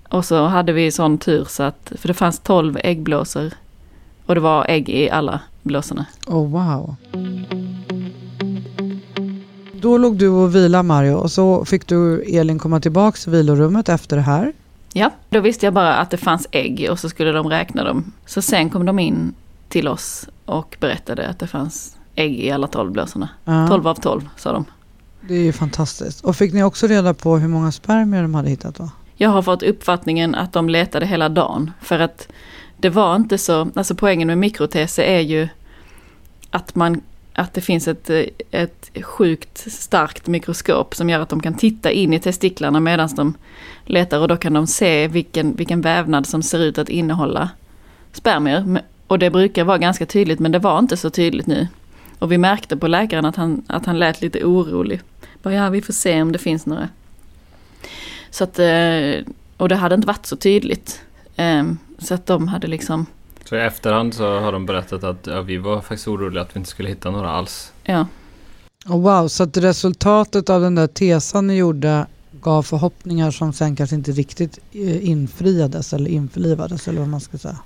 Och 0.08 0.24
så 0.24 0.46
hade 0.46 0.72
vi 0.72 0.90
sån 0.92 1.18
tur 1.18 1.44
så 1.44 1.62
att, 1.62 1.92
för 1.96 2.08
det 2.08 2.14
fanns 2.14 2.38
12 2.38 2.78
äggblåsor. 2.84 3.50
Och 4.26 4.34
det 4.34 4.40
var 4.40 4.66
ägg 4.68 4.88
i 4.88 5.10
alla 5.10 5.40
blåsorna. 5.62 6.06
Oh, 6.26 6.48
wow. 6.50 6.96
Då 9.72 9.98
låg 9.98 10.16
du 10.16 10.28
och 10.28 10.54
vila 10.54 10.82
Mario 10.82 11.12
och 11.14 11.30
så 11.30 11.64
fick 11.64 11.86
du 11.86 12.22
Elin 12.22 12.58
komma 12.58 12.80
tillbaka 12.80 13.16
till 13.16 13.32
vilorummet 13.32 13.88
efter 13.88 14.16
det 14.16 14.22
här. 14.22 14.52
Ja, 14.92 15.10
då 15.28 15.40
visste 15.40 15.66
jag 15.66 15.74
bara 15.74 15.96
att 15.96 16.10
det 16.10 16.16
fanns 16.16 16.46
ägg 16.50 16.88
och 16.90 16.98
så 16.98 17.08
skulle 17.08 17.32
de 17.32 17.48
räkna 17.48 17.84
dem. 17.84 18.12
Så 18.26 18.42
sen 18.42 18.70
kom 18.70 18.86
de 18.86 18.98
in 18.98 19.34
till 19.68 19.88
oss 19.88 20.28
och 20.44 20.76
berättade 20.80 21.28
att 21.28 21.38
det 21.38 21.46
fanns 21.46 21.96
ägg 22.14 22.40
i 22.40 22.50
alla 22.50 22.66
12 22.66 22.92
blåsorna. 22.92 23.28
Ja, 23.44 23.68
12 23.68 23.88
av 23.88 23.94
12 23.94 24.28
sa 24.36 24.52
de. 24.52 24.64
Det 25.20 25.34
är 25.34 25.42
ju 25.42 25.52
fantastiskt. 25.52 26.24
Och 26.24 26.36
fick 26.36 26.52
ni 26.52 26.62
också 26.62 26.86
reda 26.86 27.14
på 27.14 27.38
hur 27.38 27.48
många 27.48 27.72
spermier 27.72 28.22
de 28.22 28.34
hade 28.34 28.48
hittat 28.50 28.74
då? 28.74 28.90
Jag 29.16 29.30
har 29.30 29.42
fått 29.42 29.62
uppfattningen 29.62 30.34
att 30.34 30.52
de 30.52 30.68
letade 30.68 31.06
hela 31.06 31.28
dagen. 31.28 31.70
För 31.80 31.98
att 31.98 32.28
det 32.76 32.90
var 32.90 33.16
inte 33.16 33.38
så, 33.38 33.70
alltså 33.74 33.94
poängen 33.94 34.26
med 34.26 34.38
mikrotese 34.38 35.02
är 35.02 35.20
ju 35.20 35.48
att, 36.50 36.74
man, 36.74 37.00
att 37.34 37.54
det 37.54 37.60
finns 37.60 37.88
ett, 37.88 38.10
ett 38.50 38.90
sjukt 39.02 39.72
starkt 39.72 40.26
mikroskop 40.26 40.94
som 40.94 41.10
gör 41.10 41.20
att 41.20 41.28
de 41.28 41.42
kan 41.42 41.54
titta 41.54 41.90
in 41.90 42.12
i 42.12 42.20
testiklarna 42.20 42.80
medan 42.80 43.08
de 43.16 43.34
letar 43.84 44.20
och 44.20 44.28
då 44.28 44.36
kan 44.36 44.52
de 44.52 44.66
se 44.66 45.08
vilken, 45.08 45.54
vilken 45.54 45.80
vävnad 45.80 46.26
som 46.26 46.42
ser 46.42 46.58
ut 46.58 46.78
att 46.78 46.88
innehålla 46.88 47.50
spermier. 48.12 48.82
Och 49.06 49.18
det 49.18 49.30
brukar 49.30 49.64
vara 49.64 49.78
ganska 49.78 50.06
tydligt 50.06 50.38
men 50.38 50.52
det 50.52 50.58
var 50.58 50.78
inte 50.78 50.96
så 50.96 51.10
tydligt 51.10 51.46
nu. 51.46 51.68
Och 52.18 52.32
vi 52.32 52.38
märkte 52.38 52.76
på 52.76 52.88
läkaren 52.88 53.24
att 53.24 53.36
han, 53.36 53.62
att 53.66 53.86
han 53.86 53.98
lät 53.98 54.20
lite 54.20 54.44
orolig. 54.44 55.00
Bara, 55.42 55.54
ja, 55.54 55.68
vi 55.68 55.82
får 55.82 55.92
se 55.92 56.22
om 56.22 56.32
det 56.32 56.38
finns 56.38 56.66
några. 56.66 56.88
Så 58.30 58.44
att, 58.44 58.58
eh, 58.58 59.24
och 59.56 59.68
det 59.68 59.76
hade 59.76 59.94
inte 59.94 60.06
varit 60.06 60.26
så 60.26 60.36
tydligt. 60.36 61.02
Ehm, 61.36 61.78
så 61.98 62.14
att 62.14 62.26
de 62.26 62.48
hade 62.48 62.66
liksom, 62.66 63.06
så 63.44 63.56
i 63.56 63.60
efterhand 63.60 64.14
så 64.14 64.40
har 64.40 64.52
de 64.52 64.66
berättat 64.66 65.04
att 65.04 65.26
ja, 65.26 65.40
vi 65.42 65.56
var 65.56 65.80
faktiskt 65.80 66.08
oroliga 66.08 66.42
att 66.42 66.56
vi 66.56 66.58
inte 66.58 66.70
skulle 66.70 66.88
hitta 66.88 67.10
några 67.10 67.30
alls. 67.30 67.72
ja, 67.84 68.06
Oh, 68.86 69.00
wow, 69.00 69.28
så 69.28 69.42
att 69.42 69.56
resultatet 69.56 70.50
av 70.50 70.60
den 70.60 70.74
där 70.74 70.86
tesan 70.86 71.46
ni 71.46 71.56
gjorde 71.56 72.06
gav 72.40 72.62
förhoppningar 72.62 73.30
som 73.30 73.52
sen 73.52 73.76
kanske 73.76 73.96
inte 73.96 74.12
riktigt 74.12 74.58
eh, 74.72 75.08
infriades 75.08 75.92
eller 75.92 76.10
införlivades 76.10 76.88
eller 76.88 77.00
vad 77.00 77.08
man 77.08 77.20
ska 77.20 77.38
säga. 77.38 77.58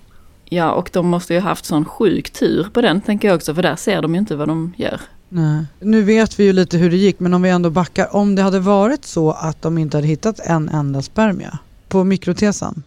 ja, 0.44 0.72
och 0.72 0.90
de 0.92 1.08
måste 1.08 1.34
ju 1.34 1.40
ha 1.40 1.48
haft 1.48 1.64
sån 1.64 1.84
sjuk 1.84 2.30
tur 2.30 2.68
på 2.72 2.80
den 2.80 3.00
tänker 3.00 3.28
jag 3.28 3.34
också, 3.34 3.54
för 3.54 3.62
där 3.62 3.76
ser 3.76 4.02
de 4.02 4.14
ju 4.14 4.18
inte 4.20 4.36
vad 4.36 4.48
de 4.48 4.72
gör. 4.76 5.00
Nej. 5.28 5.64
Nu 5.80 6.02
vet 6.02 6.40
vi 6.40 6.44
ju 6.44 6.52
lite 6.52 6.78
hur 6.78 6.90
det 6.90 6.96
gick 6.96 7.20
men 7.20 7.34
om 7.34 7.42
vi 7.42 7.50
ändå 7.50 7.70
backar. 7.70 8.16
Om 8.16 8.34
det 8.34 8.42
hade 8.42 8.60
varit 8.60 9.04
så 9.04 9.30
att 9.30 9.62
de 9.62 9.78
inte 9.78 9.96
hade 9.96 10.06
hittat 10.06 10.40
en 10.40 10.68
enda 10.68 11.02
spermie 11.02 11.50
på 11.88 12.04
mikrotesan. 12.04 12.82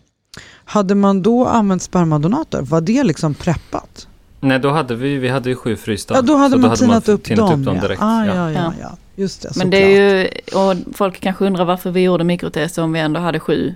Hade 0.70 0.96
man 0.96 1.22
då 1.22 1.46
använt 1.46 1.82
spermadonator? 1.82 2.62
Var 2.62 2.82
det 2.82 3.04
liksom 3.04 3.34
preppat? 3.34 4.08
Nej, 4.40 4.60
då 4.60 4.70
hade 4.70 4.96
vi, 4.96 5.18
vi 5.18 5.28
hade 5.30 5.50
ju 5.50 5.56
sju 5.56 5.76
frysta. 5.76 6.14
Ja, 6.16 6.22
då 6.22 6.36
hade 6.36 6.52
Så 6.52 6.58
man 6.58 6.76
tinat 6.78 7.10
upp 7.10 7.24
tinat 7.24 7.50
dem. 7.50 7.60
upp 7.60 7.66
dem 7.66 7.76
ja. 7.76 7.82
direkt. 7.82 8.02
Ah, 8.02 8.26
ja. 8.26 8.36
ja, 8.36 8.52
ja, 8.52 8.60
Ja. 8.60 8.74
ja. 8.82 8.98
Just 9.16 9.42
det, 9.42 9.56
Men 9.56 9.70
det 9.70 9.78
är 9.78 10.22
ju, 10.22 10.28
och 10.60 10.76
folk 10.94 11.20
kanske 11.20 11.46
undrar 11.46 11.66
varför 11.66 11.92
vi 11.92 12.02
gjorde 12.04 12.24
mikrotest 12.24 12.78
om 12.78 12.94
vi 12.94 13.00
ändå 13.00 13.20
hade 13.20 13.40
sju 13.40 13.76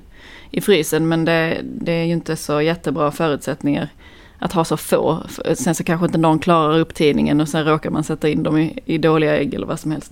i 0.51 0.61
frysen. 0.61 1.07
Men 1.07 1.25
det, 1.25 1.61
det 1.63 1.91
är 1.91 2.03
ju 2.05 2.11
inte 2.13 2.35
så 2.35 2.61
jättebra 2.61 3.11
förutsättningar 3.11 3.89
att 4.39 4.53
ha 4.53 4.65
så 4.65 4.77
få. 4.77 5.23
Sen 5.55 5.75
så 5.75 5.83
kanske 5.83 6.05
inte 6.05 6.17
någon 6.17 6.39
klarar 6.39 6.79
upptidningen 6.79 7.41
och 7.41 7.49
sen 7.49 7.65
råkar 7.65 7.89
man 7.89 8.03
sätta 8.03 8.29
in 8.29 8.43
dem 8.43 8.57
i, 8.57 8.79
i 8.85 8.97
dåliga 8.97 9.37
ägg 9.37 9.53
eller 9.53 9.67
vad 9.67 9.79
som 9.79 9.91
helst. 9.91 10.11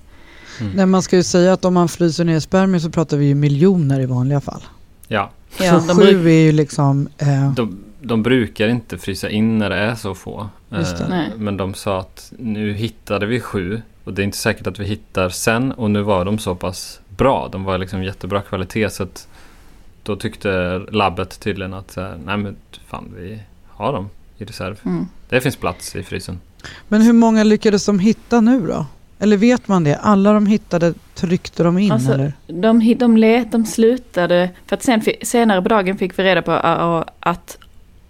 Mm. 0.60 0.72
Nej, 0.76 0.86
man 0.86 1.02
ska 1.02 1.16
ju 1.16 1.24
säga 1.24 1.54
att 1.54 1.66
om 1.66 1.74
man 1.74 1.90
fryser 1.90 2.24
ner 2.26 2.40
spermier 2.40 2.80
så 2.80 2.90
pratar 2.90 3.18
vi 3.18 3.26
ju 3.26 3.36
miljoner 3.36 4.00
i 4.00 4.06
vanliga 4.06 4.42
fall. 4.42 4.62
ja. 5.08 5.32
Ja, 5.58 5.82
sju 5.82 5.94
bruk- 5.94 6.26
är 6.26 6.30
ju 6.46 6.52
liksom... 6.52 7.08
Eh, 7.18 7.52
De, 7.54 7.84
de 8.02 8.24
brukar 8.24 8.68
inte 8.68 8.98
frysa 8.98 9.30
in 9.30 9.58
när 9.58 9.70
det 9.70 9.76
är 9.76 9.96
så 9.96 10.16
få. 10.16 10.50
Just 10.70 10.98
det. 10.98 11.04
Eh. 11.04 11.38
Men 11.38 11.58
de 11.58 11.74
sa 11.74 12.00
att 12.00 12.34
nu 12.38 12.74
hittade 12.74 13.26
vi 13.26 13.40
sju. 13.40 13.82
Och 14.04 14.14
det 14.14 14.22
är 14.22 14.24
inte 14.24 14.38
säkert 14.38 14.68
att 14.68 14.80
vi 14.80 14.86
hittar 14.86 15.30
sen. 15.30 15.72
Och 15.72 15.92
nu 15.92 16.02
var 16.02 16.26
de 16.26 16.40
så 16.40 16.56
pass 16.56 17.00
bra. 17.18 17.50
De 17.52 17.64
var 17.64 17.78
liksom 17.78 18.04
jättebra 18.04 18.42
kvalitet. 18.42 18.90
Så 18.90 19.04
att 19.04 19.28
då 20.04 20.16
tyckte 20.16 20.78
labbet 20.92 21.40
tydligen 21.40 21.74
att 21.74 21.98
nej 22.26 22.38
men 22.38 22.56
fan 22.88 23.14
vi 23.18 23.40
har 23.68 23.94
dem 23.94 24.10
i 24.38 24.46
reserv. 24.46 24.80
Mm. 24.86 25.08
Det 25.30 25.42
finns 25.42 25.56
plats 25.56 25.96
i 25.96 26.04
frysen. 26.04 26.40
men 26.88 27.02
hur 27.02 27.14
många 27.14 27.44
lyckades 27.44 27.86
de 27.86 28.00
hitta 28.00 28.42
nu 28.42 28.68
då? 28.68 28.86
Eller 29.20 29.38
vet 29.38 29.68
man 29.68 29.84
det? 29.84 29.96
Alla 29.96 30.34
de 30.34 30.46
hittade 30.46 30.94
tryckte 31.16 31.64
de 31.64 31.78
in 31.78 31.92
Alltså, 31.92 32.12
eller? 32.14 32.34
De, 32.48 32.96
de, 33.00 33.18
let, 33.18 33.52
de 33.52 33.66
slutade, 33.66 34.50
för 34.66 34.76
att 34.76 34.84
sen, 34.84 35.02
senare 35.24 35.62
på 35.62 35.70
dagen 35.70 35.98
fick 35.98 36.20
vi 36.20 36.24
reda 36.24 36.42
på 36.42 36.52
att 37.20 37.58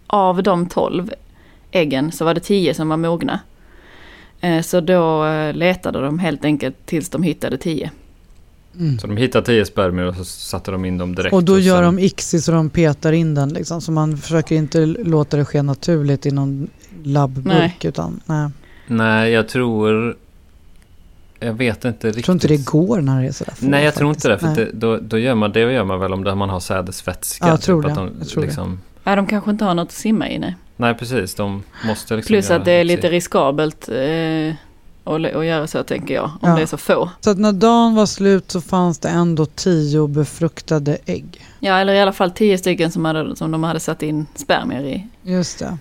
av 0.07 0.43
de 0.43 0.65
12 0.69 1.11
äggen 1.71 2.11
så 2.11 2.25
var 2.25 2.33
det 2.33 2.39
10 2.39 2.73
som 2.73 2.89
var 2.89 2.97
mogna. 2.97 3.39
Eh, 4.41 4.61
Så 4.61 4.81
då 4.81 5.25
eh, 5.25 5.53
letade 5.53 6.01
de 6.01 6.19
helt 6.19 6.45
enkelt 6.45 6.85
tills 6.85 7.09
de 7.09 7.23
hittade 7.23 7.57
10. 7.57 7.91
Mm. 8.79 8.99
Så 8.99 9.07
de 9.07 9.17
hittade 9.17 9.45
tio 9.45 9.65
spermier 9.65 10.05
och 10.05 10.15
så 10.15 10.25
satte 10.25 10.71
de 10.71 10.85
in 10.85 10.97
dem 10.97 11.15
direkt. 11.15 11.33
Och 11.33 11.43
då 11.43 11.59
gör 11.59 11.83
sen- 11.83 11.95
de 11.95 11.99
ICSI 12.03 12.41
så 12.41 12.51
de 12.51 12.69
petar 12.69 13.11
in 13.11 13.35
den 13.35 13.49
liksom. 13.49 13.81
Så 13.81 13.91
man 13.91 14.17
försöker 14.17 14.55
inte 14.55 14.85
låta 14.85 15.37
det 15.37 15.45
ske 15.45 15.61
naturligt 15.61 16.25
i 16.25 16.31
någon 16.31 16.67
labbburk. 17.03 17.45
Nej. 17.45 17.77
Utan, 17.83 18.19
nej. 18.25 18.49
Nej, 18.87 19.31
jag 19.31 19.47
tror... 19.47 20.15
Jag 21.39 21.53
vet 21.53 21.85
inte 21.85 22.07
riktigt. 22.07 22.15
Jag 22.17 22.25
tror 22.25 22.35
inte 22.35 22.47
det 22.47 22.65
går 22.65 23.01
när 23.01 23.21
det 23.21 23.27
är 23.27 23.31
sådär 23.31 23.53
få, 23.53 23.65
Nej, 23.65 23.85
jag 23.85 23.95
tror 23.95 24.13
faktiskt. 24.13 24.25
inte 24.25 24.47
det. 24.47 24.55
För 24.55 24.65
det, 24.65 24.71
då, 24.73 24.97
då 24.97 25.17
gör 25.17 25.35
man, 25.35 25.51
det 25.51 25.59
gör 25.59 25.83
man 25.83 25.99
väl 25.99 26.13
om 26.13 26.23
det, 26.23 26.35
man 26.35 26.49
har 26.49 26.59
sädesvätska. 26.59 27.45
Ja, 27.45 27.51
jag 27.51 27.61
tror 27.61 27.81
typ, 27.83 27.95
det. 27.95 28.01
Att 28.01 28.07
de, 28.07 28.15
Jag 28.19 28.27
tror 28.27 28.41
det. 28.41 28.47
liksom, 28.47 28.79
Ja, 29.03 29.15
de 29.15 29.27
kanske 29.27 29.51
inte 29.51 29.65
har 29.65 29.73
något 29.73 29.87
att 29.87 29.91
simma 29.91 30.29
i, 30.29 30.39
nej. 30.39 30.55
Nej, 30.77 30.93
precis. 30.93 31.35
De 31.35 31.63
måste 31.87 32.15
liksom 32.15 32.33
Plus 32.33 32.51
att 32.51 32.65
det 32.65 32.71
är 32.71 32.83
lite 32.83 33.09
riskabelt 33.09 33.89
eh, 33.89 34.53
att, 35.03 35.35
att 35.35 35.45
göra 35.45 35.67
så, 35.67 35.83
tänker 35.83 36.13
jag. 36.13 36.23
Om 36.25 36.49
Ja. 36.49 36.55
det 36.55 36.61
är 36.61 36.65
så 36.65 36.77
få. 36.77 37.09
Så 37.21 37.29
att 37.29 37.37
när 37.37 37.51
dagen 37.51 37.95
var 37.95 38.05
slut 38.05 38.51
så 38.51 38.61
fanns 38.61 38.99
det 38.99 39.09
ändå 39.09 39.45
tio 39.45 40.07
befruktade 40.07 40.97
ägg. 41.05 41.45
Ja, 41.59 41.77
eller 41.79 41.93
i 41.93 41.99
alla 42.01 42.13
fall 42.13 42.31
10 42.31 42.57
stycken 42.57 42.91
som, 42.91 43.05
hade, 43.05 43.35
som 43.35 43.51
de 43.51 43.63
hade 43.63 43.79
satt 43.79 44.03
in 44.03 44.25
spermier 44.35 44.83
i. 44.83 45.07
Just 45.23 45.59
det. 45.59 45.77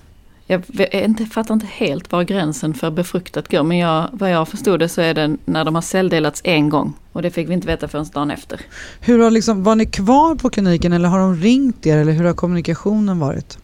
Jag 0.50 0.62
inte, 0.92 1.26
fattar 1.26 1.54
inte 1.54 1.66
helt 1.66 2.12
var 2.12 2.22
gränsen 2.22 2.74
för 2.74 2.90
befruktat 2.90 3.50
går, 3.50 3.62
men 3.62 3.78
jag, 3.78 4.08
vad 4.12 4.30
jag 4.30 4.48
förstod 4.48 4.80
det 4.80 4.88
så 4.88 5.00
är 5.00 5.14
det 5.14 5.36
när 5.44 5.64
de 5.64 5.74
har 5.74 5.82
celldelats 5.82 6.40
en 6.44 6.68
gång. 6.68 6.94
Och 7.12 7.22
det 7.22 7.30
fick 7.30 7.48
vi 7.48 7.52
inte 7.54 7.66
veta 7.66 7.88
förrän 7.88 8.06
dagen 8.14 8.30
efter. 8.30 8.60
Hur 9.00 9.18
har 9.18 9.30
liksom, 9.30 9.64
var 9.64 9.74
ni 9.74 9.86
kvar 9.86 10.34
på 10.34 10.50
kliniken 10.50 10.92
eller 10.92 11.08
har 11.08 11.18
de 11.18 11.34
ringt 11.36 11.86
er 11.86 11.96
eller 11.98 12.12
hur 12.12 12.24
har 12.24 12.32
kommunikationen 12.34 13.18
varit? 13.18 13.58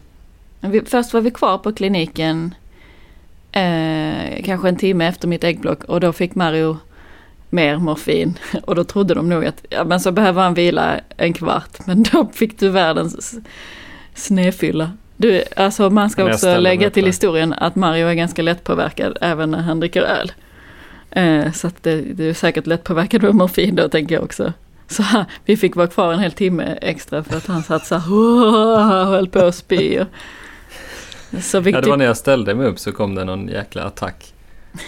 Vi, 0.59 0.81
först 0.85 1.13
var 1.13 1.21
vi 1.21 1.31
kvar 1.31 1.57
på 1.57 1.73
kliniken 1.73 2.55
eh, 3.51 4.43
kanske 4.43 4.69
en 4.69 4.75
timme 4.77 5.07
efter 5.07 5.27
mitt 5.27 5.43
ägglock 5.43 5.83
och 5.83 5.99
då 5.99 6.13
fick 6.13 6.35
Mario 6.35 6.77
mer 7.49 7.77
morfin. 7.77 8.37
Och 8.63 8.75
då 8.75 8.83
trodde 8.83 9.13
de 9.13 9.29
nog 9.29 9.45
att 9.45 9.65
ja, 9.69 9.83
men 9.83 9.99
så 9.99 10.11
behöver 10.11 10.41
han 10.41 10.53
vila 10.53 10.99
en 11.17 11.33
kvart. 11.33 11.87
Men 11.87 12.03
då 12.03 12.29
fick 12.33 12.59
du 12.59 12.69
världens 12.69 13.17
s- 13.19 13.35
snedfylla. 14.13 14.91
Du, 15.17 15.43
alltså 15.55 15.89
man 15.89 16.09
ska 16.09 16.25
också 16.33 16.57
lägga 16.59 16.89
till 16.89 17.05
historien 17.05 17.53
att 17.53 17.75
Mario 17.75 18.07
är 18.07 18.13
ganska 18.13 18.41
lättpåverkad 18.41 19.17
även 19.21 19.51
när 19.51 19.61
han 19.61 19.79
dricker 19.79 20.01
öl. 20.01 20.31
Eh, 21.11 21.51
så 21.51 21.67
att 21.67 21.83
det, 21.83 22.01
det 22.01 22.23
är 22.29 22.33
säkert 22.33 22.67
lättpåverkad 22.67 23.25
av 23.25 23.35
morfin 23.35 23.75
då 23.75 23.89
tänker 23.89 24.15
jag 24.15 24.23
också. 24.23 24.53
Så 24.87 25.03
han, 25.03 25.25
vi 25.45 25.57
fick 25.57 25.75
vara 25.75 25.87
kvar 25.87 26.13
en 26.13 26.19
hel 26.19 26.31
timme 26.31 26.77
extra 26.81 27.23
för 27.23 27.37
att 27.37 27.47
han 27.47 27.63
satt 27.63 27.85
så 27.85 27.95
här 27.95 28.13
och 29.07 29.07
höll 29.07 29.27
på 29.27 29.39
att 29.39 29.55
spy. 29.55 29.99
och- 29.99 30.07
Så 31.43 31.59
vi 31.59 31.71
Ja, 31.71 31.81
det 31.81 31.89
var 31.89 31.97
när 31.97 32.05
jag 32.05 32.17
ställde 32.17 32.55
mig 32.55 32.67
upp 32.67 32.79
så 32.79 32.91
kom 32.91 33.15
det 33.15 33.23
någon 33.23 33.47
jäkla 33.47 33.83
attack. 33.83 34.33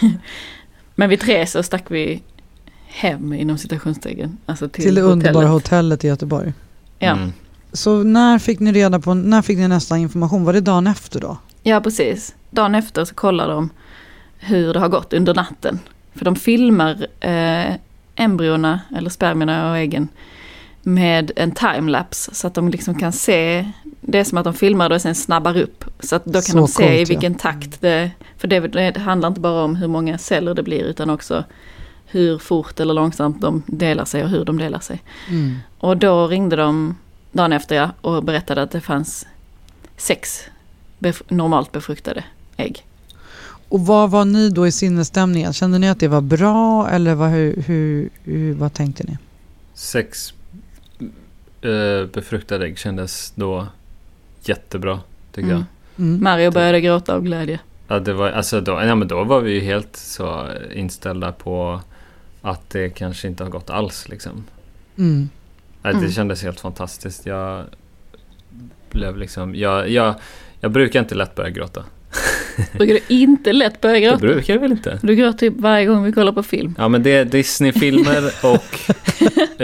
Men 0.96 1.10
vid 1.10 1.20
tre 1.20 1.46
så 1.48 1.64
stack 1.64 1.84
vi 1.88 2.22
hem 2.88 3.34
inom 3.34 3.58
citationstecken. 3.58 4.38
Alltså 4.46 4.70
till, 4.70 4.84
Till, 4.84 4.96
det 4.96 5.02
underbara 5.02 5.46
hotellet. 5.46 5.52
hotellet 5.52 6.04
i 6.04 6.08
Göteborg. 6.08 6.54
Ja. 7.00 7.12
Mm. 7.12 7.34
Så 7.74 8.04
när 8.04 8.40
fick 8.40 8.60
ni 8.60 8.72
reda 8.72 9.00
på, 9.00 9.14
när 9.14 9.42
fick 9.42 9.58
ni 9.58 9.68
nästa 9.68 9.98
information? 9.98 10.46
Var 10.46 10.54
det 10.54 10.62
dagen 10.62 10.88
efter 10.88 11.20
då? 11.20 11.38
ja, 11.64 11.82
precis. 11.82 12.36
Dagen 12.50 12.76
efter 12.76 13.06
så 13.06 13.16
kollar 13.16 13.48
de 13.48 13.70
hur 14.40 14.74
det 14.74 14.80
har 14.80 14.90
gått 14.90 15.14
under 15.14 15.36
natten. 15.36 15.80
För 16.16 16.26
de 16.26 16.36
filmar 16.36 17.08
eh, 17.20 17.76
embryona, 18.16 18.80
eller 18.98 19.10
spermierna 19.10 19.72
och 19.72 19.78
äggen, 19.78 20.08
med 20.82 21.32
en 21.36 21.52
timelapse. 21.52 22.36
Så 22.36 22.48
att 22.48 22.54
de 22.54 22.70
liksom 22.70 22.96
kan 23.00 23.12
se, 23.12 23.72
det 24.02 24.20
är 24.20 24.24
som 24.24 24.38
att 24.38 24.44
de 24.44 24.54
filmar 24.54 24.90
det 24.90 24.96
och 24.96 25.02
sen 25.02 25.16
snabbar 25.16 25.58
upp. 25.58 25.86
Så 26.00 26.16
att 26.16 26.26
då 26.26 26.34
kan 26.34 26.42
Så 26.42 26.58
de 26.58 26.68
se 26.68 26.84
i 26.84 26.88
coolt, 26.88 27.00
ja. 27.00 27.06
vilken 27.14 27.36
takt 27.36 27.82
det, 27.82 28.12
för 28.38 28.48
det, 28.48 28.60
det 28.60 29.00
handlar 29.00 29.28
inte 29.28 29.42
bara 29.42 29.64
om 29.64 29.76
hur 29.76 29.88
många 29.88 30.18
celler 30.18 30.54
det 30.54 30.64
blir 30.64 30.84
utan 30.84 31.10
också 31.10 31.44
hur 32.06 32.38
fort 32.38 32.80
eller 32.80 32.94
långsamt 32.94 33.42
de 33.42 33.64
delar 33.68 34.06
sig 34.06 34.24
och 34.24 34.30
hur 34.30 34.46
de 34.46 34.58
delar 34.58 34.80
sig. 34.80 35.04
Mm. 35.30 35.56
Och 35.78 35.98
då 35.98 36.28
ringde 36.28 36.56
de 36.56 36.96
dagen 37.32 37.54
efter 37.54 37.76
ja, 37.76 37.92
och 38.02 38.24
berättade 38.24 38.62
att 38.62 38.72
det 38.72 38.82
fanns 38.82 39.28
sex 39.98 40.44
bef- 41.00 41.24
normalt 41.28 41.72
befruktade 41.72 42.24
ägg. 42.58 42.84
Och 43.70 43.86
vad 43.86 44.12
var 44.12 44.26
ni 44.26 44.50
då 44.50 44.68
i 44.68 44.72
sinnesstämningen? 44.72 45.54
Kände 45.54 45.80
ni 45.80 45.90
att 45.90 46.00
det 46.00 46.08
var 46.08 46.22
bra 46.22 46.90
eller 46.90 47.16
vad, 47.16 47.30
hur, 47.30 47.64
hur, 47.68 48.10
hur, 48.24 48.54
vad 48.54 48.74
tänkte 48.74 49.04
ni? 49.04 49.18
Sex 49.74 50.34
eh, 51.62 52.06
befruktade 52.14 52.66
ägg 52.66 52.78
kändes 52.80 53.32
då 53.36 53.68
jättebra, 54.44 55.00
tycker 55.32 55.50
Mm. 55.50 55.66
jag. 55.96 56.06
Mm. 56.06 56.24
Mario 56.24 56.52
började 56.52 56.82
gråta 56.82 57.14
av 57.16 57.22
glädje. 57.24 57.60
Ja, 57.88 58.00
det 58.00 58.14
var, 58.14 58.30
alltså 58.30 58.62
då, 58.62 58.72
ja, 58.72 58.96
men 58.96 59.08
då 59.08 59.24
var 59.24 59.42
vi 59.42 59.52
ju 59.54 59.60
helt 59.60 59.96
så 59.96 60.48
inställda 60.74 61.32
på 61.32 61.82
att 62.42 62.70
det 62.70 62.90
kanske 62.90 63.28
inte 63.28 63.44
har 63.44 63.52
gått 63.52 63.70
alls. 63.70 64.10
Liksom. 64.10 64.44
Mm. 64.98 65.30
Nej, 65.88 65.94
Det 65.94 66.00
Mm. 66.00 66.12
kändes 66.12 66.44
helt 66.44 66.60
fantastiskt. 66.60 67.26
Jag 67.26 67.64
blev 68.92 69.18
liksom... 69.18 69.56
Jag, 69.56 69.90
jag, 69.90 70.16
jag 70.60 70.72
brukar 70.72 71.00
inte 71.00 71.16
lätt 71.16 71.36
börja 71.36 71.50
gråta. 71.50 71.84
Brukar 72.74 72.94
du 72.94 73.00
inte 73.08 73.54
lätt 73.54 73.82
börja 73.82 73.94
Det 73.94 74.02
gråta? 74.02 74.18
brukar 74.18 74.54
jag 74.54 74.62
väl 74.62 74.72
inte? 74.72 75.00
Du 75.04 75.16
gråter 75.16 75.38
typ 75.38 75.54
varje 75.58 75.86
gång 75.86 76.04
vi 76.04 76.12
kollar 76.12 76.32
på 76.32 76.44
film. 76.44 76.76
Ja 76.78 76.88
men 76.88 77.04
det 77.04 77.12
är 77.12 77.26
Disney-filmer 77.26 78.32
och, 78.44 78.80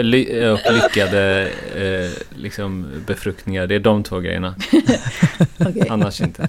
ly- 0.04 0.46
och 0.48 0.58
lyckade 0.72 1.48
eh, 1.76 2.10
liksom 2.42 2.86
befruktningar. 3.06 3.66
Det 3.66 3.74
är 3.74 3.78
de 3.80 4.02
två 4.02 4.20
grejerna. 4.20 4.54
Okej. 5.58 5.86
Annars 5.90 6.20
inte. 6.20 6.48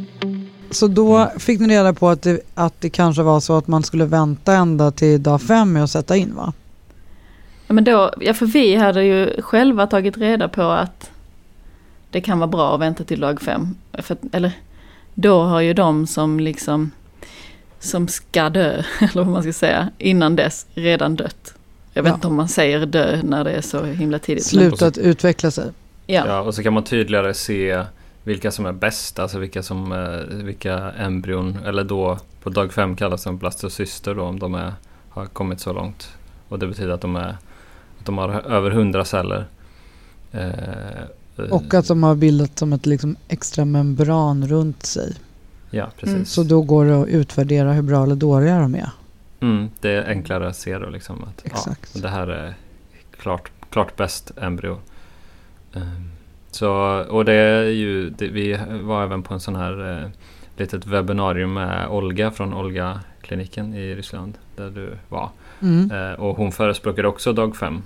Så 0.71 0.87
då 0.87 1.31
fick 1.37 1.59
ni 1.59 1.67
reda 1.67 1.93
på 1.93 2.09
att 2.09 2.21
det, 2.21 2.39
att 2.53 2.81
det 2.81 2.89
kanske 2.89 3.21
var 3.23 3.39
så 3.39 3.57
att 3.57 3.67
man 3.67 3.83
skulle 3.83 4.05
vänta 4.05 4.53
ända 4.53 4.91
till 4.91 5.23
dag 5.23 5.41
fem 5.41 5.73
med 5.73 5.83
att 5.83 5.89
sätta 5.91 6.15
in 6.15 6.35
va? 6.35 6.53
Ja, 7.67 7.73
men 7.73 7.83
då, 7.83 8.13
ja, 8.19 8.33
för 8.33 8.45
vi 8.45 8.75
hade 8.75 9.03
ju 9.03 9.41
själva 9.41 9.87
tagit 9.87 10.17
reda 10.17 10.47
på 10.47 10.61
att 10.61 11.09
det 12.11 12.21
kan 12.21 12.39
vara 12.39 12.47
bra 12.47 12.73
att 12.75 12.81
vänta 12.81 13.03
till 13.03 13.19
dag 13.19 13.41
fem. 13.41 13.75
För, 13.93 14.17
eller 14.31 14.51
då 15.13 15.43
har 15.43 15.61
ju 15.61 15.73
de 15.73 16.07
som 16.07 16.39
liksom 16.39 16.91
som 17.79 18.07
ska 18.07 18.49
dö, 18.49 18.83
eller 18.99 19.23
vad 19.23 19.27
man 19.27 19.43
ska 19.43 19.53
säga, 19.53 19.89
innan 19.97 20.35
dess 20.35 20.65
redan 20.73 21.15
dött. 21.15 21.53
Jag 21.93 22.03
vet 22.03 22.09
Ja. 22.09 22.15
inte 22.15 22.27
om 22.27 22.35
man 22.35 22.47
säger 22.47 22.85
dö 22.85 23.19
när 23.23 23.43
det 23.43 23.51
är 23.51 23.61
så 23.61 23.83
himla 23.85 24.19
tidigt. 24.19 24.45
Slutat 24.45 24.97
utveckla 24.97 25.51
sig. 25.51 25.65
Ja. 26.07 26.23
Ja, 26.27 26.39
och 26.41 26.55
så 26.55 26.63
kan 26.63 26.73
man 26.73 26.83
tydligare 26.83 27.33
se 27.33 27.83
vilka 28.23 28.51
som 28.51 28.65
är 28.65 28.71
bäst, 28.71 29.19
alltså 29.19 29.39
vilka, 29.39 29.63
som, 29.63 29.91
eh, 29.91 30.37
vilka 30.45 30.91
embryon, 30.91 31.57
eller 31.65 31.83
då 31.83 32.19
på 32.43 32.49
dag 32.49 32.73
fem 32.73 32.95
kallas 32.95 33.23
de 33.23 33.37
blastocyster 33.37 34.15
då 34.15 34.23
om 34.23 34.39
de 34.39 34.55
är, 34.55 34.73
har 35.09 35.25
kommit 35.25 35.59
så 35.59 35.73
långt. 35.73 36.09
Och 36.47 36.59
det 36.59 36.67
betyder 36.67 36.89
att 36.93 37.01
de, 37.01 37.15
är, 37.15 37.37
att 37.99 38.05
de 38.05 38.17
har 38.17 38.29
över 38.29 38.71
100 38.71 39.05
celler. 39.05 39.45
Eh, 40.31 41.49
Och 41.49 41.73
att 41.73 41.87
de 41.87 42.03
har 42.03 42.15
bildat 42.15 42.59
som 42.59 42.73
ett 42.73 42.85
liksom 42.85 43.15
extra 43.27 43.65
membran 43.65 44.47
runt 44.47 44.85
sig. 44.85 45.15
Ja, 45.69 45.89
precis. 45.97 46.15
Mm. 46.15 46.25
Så 46.25 46.43
då 46.43 46.61
går 46.61 46.85
det 46.85 47.01
att 47.01 47.07
utvärdera 47.07 47.73
hur 47.73 47.81
bra 47.81 48.03
eller 48.03 48.15
dåliga 48.15 48.59
de 48.59 48.75
är. 48.75 48.89
Mm, 49.39 49.69
det 49.79 49.89
är 49.91 50.09
enklare 50.09 50.47
att 50.47 50.55
se 50.57 50.77
då 50.77 50.89
liksom 50.89 51.23
att 51.23 51.45
Exakt. 51.45 51.91
Ja, 51.95 52.01
det 52.01 52.09
här 52.09 52.27
är 52.27 52.53
klart, 53.17 53.51
klart 53.69 53.95
bäst 53.95 54.31
embryo. 54.37 54.79
Ehm, 55.73 56.09
så, 56.51 56.71
och 57.09 57.25
det 57.25 57.33
är 57.33 57.63
ju, 57.63 58.09
det, 58.09 58.27
vi 58.27 58.59
var 58.83 59.03
även 59.03 59.23
på 59.23 59.33
en 59.33 59.39
sån 59.39 59.55
här 59.55 60.01
eh, 60.03 60.07
litet 60.57 60.85
webbinarium 60.85 61.53
med 61.53 61.87
Olga 61.89 62.31
från 62.31 62.53
Olga-kliniken 62.53 63.73
i 63.73 63.95
Ryssland 63.95 64.37
där 64.55 64.69
du 64.69 64.93
var. 65.09 65.29
Mm. 65.61 65.91
Eh, 65.91 66.19
och 66.19 66.37
hon 66.37 66.51
förespråkade 66.51 67.07
också 67.07 67.33
dag 67.33 67.55
fem. 67.57 67.81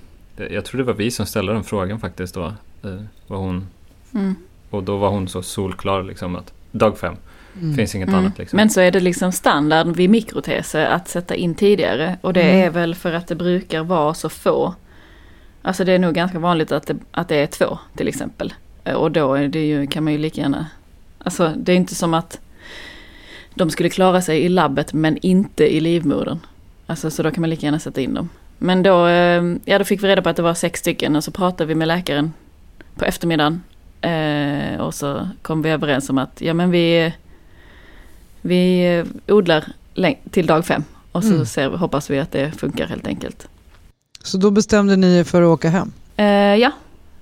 Jag 0.49 0.65
tror 0.65 0.77
det 0.77 0.83
var 0.83 0.93
vi 0.93 1.11
som 1.11 1.25
ställde 1.25 1.53
den 1.53 1.63
frågan 1.63 1.99
faktiskt 1.99 2.35
då. 2.35 2.45
Eh, 2.83 3.01
vad 3.27 3.39
hon, 3.39 3.67
Mm. 4.13 4.35
och 4.69 4.83
då 4.83 4.97
var 4.97 5.09
hon 5.09 5.27
så 5.27 5.41
solklar 5.43 6.03
liksom 6.03 6.35
att 6.35 6.53
dag 6.71 6.97
fem, 6.97 7.15
Mm. 7.61 7.75
finns 7.75 7.95
inget 7.95 8.09
Mm. 8.09 8.19
annat 8.19 8.37
liksom. 8.37 8.57
Men 8.57 8.69
så 8.69 8.81
är 8.81 8.91
det 8.91 8.99
liksom 8.99 9.31
standard 9.31 9.87
vid 9.87 10.09
mikroteser 10.09 10.85
att 10.85 11.07
sätta 11.07 11.35
in 11.35 11.55
tidigare. 11.55 12.17
Och 12.21 12.33
det 12.33 12.41
Mm. 12.43 12.67
är 12.67 12.69
väl 12.69 12.95
för 12.95 13.13
att 13.13 13.27
det 13.27 13.35
brukar 13.35 13.83
vara 13.83 14.13
så 14.13 14.29
få. 14.29 14.75
Alltså 15.67 15.83
det 15.83 15.91
är 15.91 15.99
nog 15.99 16.13
ganska 16.13 16.39
vanligt 16.39 16.71
att 16.71 16.87
det, 16.87 16.95
att 17.11 17.27
det 17.27 17.35
är 17.35 17.47
två 17.47 17.77
till 17.95 18.07
exempel. 18.07 18.53
Eh, 18.83 18.93
Och 18.93 19.11
då 19.11 19.37
ju, 19.37 19.87
kan 19.87 20.03
man 20.03 20.13
ju 20.13 20.19
lika 20.19 20.41
gärna... 20.41 20.67
Alltså 21.17 21.53
det 21.57 21.71
är 21.71 21.75
inte 21.75 21.95
som 21.95 22.13
att 22.13 22.39
de 23.53 23.69
skulle 23.69 23.89
klara 23.89 24.21
sig 24.21 24.39
i 24.41 24.49
labbet 24.49 24.93
men 24.93 25.17
inte 25.17 25.75
i 25.75 25.79
livmodern. 25.79 26.39
Alltså 26.85 27.11
så 27.11 27.23
då 27.23 27.31
kan 27.31 27.41
man 27.41 27.49
lika 27.49 27.65
gärna 27.65 27.79
sätta 27.79 28.01
in 28.01 28.13
dem. 28.13 28.29
Men 28.57 28.83
då, 28.83 29.07
eh, 29.07 29.43
ja, 29.65 29.77
då 29.77 29.83
fick 29.83 30.03
vi 30.03 30.07
reda 30.07 30.21
på 30.21 30.29
att 30.29 30.35
det 30.35 30.41
var 30.41 30.53
sex 30.53 30.79
stycken 30.79 31.15
och 31.15 31.23
så 31.23 31.31
pratade 31.31 31.65
vi 31.67 31.75
med 31.75 31.87
läkaren 31.87 32.33
på 32.95 33.05
eftermiddagen. 33.05 33.63
Eh, 34.01 34.81
och 34.81 34.93
så 34.93 35.29
kom 35.41 35.61
vi 35.61 35.69
överens 35.69 36.09
om 36.09 36.17
att 36.17 36.41
ja 36.41 36.53
men 36.53 36.71
vi, 36.71 37.13
vi 38.41 39.03
odlar 39.27 39.65
till 40.31 40.45
dag 40.47 40.65
fem. 40.65 40.83
Och 41.11 41.23
så 41.23 41.33
Mm. 41.33 41.45
ser, 41.45 41.69
hoppas 41.69 42.09
vi 42.09 42.19
att 42.19 42.31
det 42.31 42.51
funkar 42.51 42.87
helt 42.87 43.07
enkelt. 43.07 43.47
Så 44.25 44.37
då 44.37 44.51
bestämde 44.51 44.95
ni 44.95 45.17
er 45.17 45.23
för 45.23 45.41
att 45.41 45.47
åka 45.47 45.69
hem? 45.69 45.91
Eh, 46.15 46.25
ja, 46.55 46.71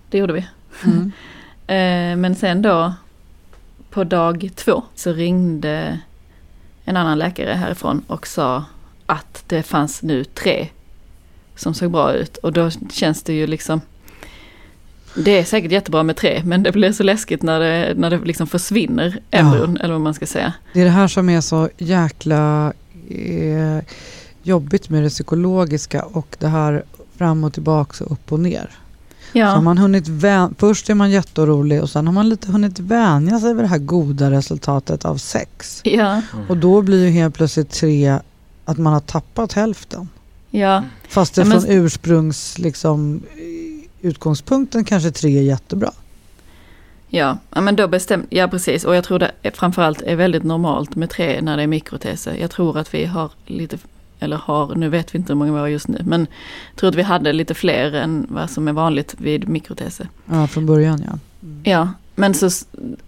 det 0.09 0.17
gjorde 0.17 0.33
vi. 0.33 0.47
Mm. 0.83 1.11
Eh, 1.67 2.15
men 2.15 2.35
sen 2.35 2.61
då 2.61 2.93
på 3.89 4.03
dag 4.03 4.49
två 4.55 4.83
så 4.95 5.13
ringde 5.13 5.99
en 6.85 6.97
annan 6.97 7.17
läkare 7.17 7.53
härifrån 7.53 8.03
och 8.07 8.27
sa 8.27 8.65
att 9.05 9.43
det 9.47 9.63
fanns 9.63 10.01
nu 10.01 10.23
tre 10.23 10.67
som 11.55 11.73
såg 11.73 11.91
bra 11.91 12.13
ut. 12.13 12.37
Och 12.37 12.53
då 12.53 12.69
känns 12.91 13.23
det 13.23 13.33
ju 13.33 13.47
liksom 13.47 13.81
det 15.15 15.31
är 15.31 15.43
säkert 15.43 15.71
jättebra 15.71 16.03
med 16.03 16.15
tre 16.15 16.41
men 16.45 16.63
det 16.63 16.71
blir 16.71 16.91
så 16.91 17.03
läskigt 17.03 17.43
när 17.43 17.59
det, 17.59 17.93
när 17.97 18.09
det 18.09 18.17
liksom 18.17 18.47
försvinner 18.47 19.19
embryon 19.31 19.77
eller 19.77 19.93
vad 19.93 20.01
man 20.01 20.13
ska 20.13 20.25
säga. 20.25 20.53
Det 20.73 20.81
är 20.81 20.85
det 20.85 20.91
här 20.91 21.07
som 21.07 21.29
är 21.29 21.41
så 21.41 21.69
jäkla 21.77 22.73
eh, 23.09 23.83
jobbigt 24.43 24.89
med 24.89 25.03
det 25.03 25.09
psykologiska 25.09 26.03
och 26.05 26.35
det 26.39 26.47
här 26.47 26.83
fram 27.17 27.43
och 27.43 27.53
tillbaka 27.53 28.03
och 28.05 28.11
upp 28.11 28.31
och 28.31 28.39
ner. 28.39 28.69
Så 29.33 29.39
har 29.39 29.45
Ja, 29.45 29.61
man 29.61 29.77
hunnit 29.77 30.07
vän- 30.07 30.55
Först 30.57 30.89
är 30.89 30.93
man 30.93 31.11
jätteorolig 31.11 31.81
och 31.81 31.89
sen 31.89 32.07
har 32.07 32.13
man 32.13 32.29
lite 32.29 32.51
hunnit 32.51 32.79
vänja 32.79 33.39
sig 33.39 33.53
vid 33.53 33.63
det 33.63 33.67
här 33.67 33.77
goda 33.77 34.31
resultatet 34.31 35.05
av 35.05 35.17
sex. 35.17 35.81
ja, 35.83 36.21
Mm. 36.33 36.45
Och 36.49 36.57
då 36.57 36.81
blir 36.81 37.05
ju 37.05 37.09
helt 37.11 37.35
plötsligt 37.35 37.69
tre 37.69 38.19
att 38.65 38.77
man 38.77 38.93
har 38.93 38.99
tappat 38.99 39.53
hälften. 39.53 40.09
ja. 40.49 40.83
Fast 41.07 41.35
det 41.35 41.41
Ja, 41.41 41.45
men- 41.47 41.61
från 41.61 41.71
ursprungs 41.71 42.59
liksom, 42.59 43.21
utgångspunkten 44.01 44.83
kanske 44.85 45.11
tre 45.11 45.37
är 45.37 45.41
jättebra. 45.41 45.91
Ja, 47.07 47.37
ja 47.49 47.61
men 47.61 47.75
då 47.75 47.87
bestäm, 47.87 48.25
ja 48.29 48.47
precis. 48.47 48.83
Och 48.83 48.95
jag 48.95 49.03
tror 49.03 49.19
det 49.19 49.31
framförallt 49.53 50.01
är 50.01 50.15
väldigt 50.15 50.43
normalt 50.43 50.95
med 50.95 51.09
tre 51.09 51.41
när 51.41 51.57
det 51.57 51.63
är 51.63 51.67
mikroteser. 51.67 52.33
Jag 52.41 52.51
tror 52.51 52.77
att 52.77 52.93
vi 52.93 53.05
har 53.05 53.31
lite, 53.45 53.77
eller 54.23 54.37
har, 54.37 54.75
nu 54.75 54.89
vet 54.89 55.15
vi 55.15 55.17
inte 55.17 55.33
hur 55.33 55.37
många 55.37 55.53
vi 55.53 55.59
har 55.59 55.67
just 55.67 55.87
nu, 55.87 56.01
men 56.05 56.27
jag 56.71 56.79
tror 56.79 56.89
att 56.89 56.95
vi 56.95 57.01
hade 57.01 57.33
lite 57.33 57.53
fler 57.53 57.93
än 57.95 58.27
vad 58.29 58.49
som 58.49 58.67
är 58.67 58.73
vanligt 58.73 59.15
vid 59.17 59.49
mikroteser. 59.49 60.09
Ja, 60.25 60.47
från 60.47 60.65
början 60.65 61.03
ja. 61.07 61.19
Ja, 61.63 61.89
men 62.15 62.33
så 62.33 62.49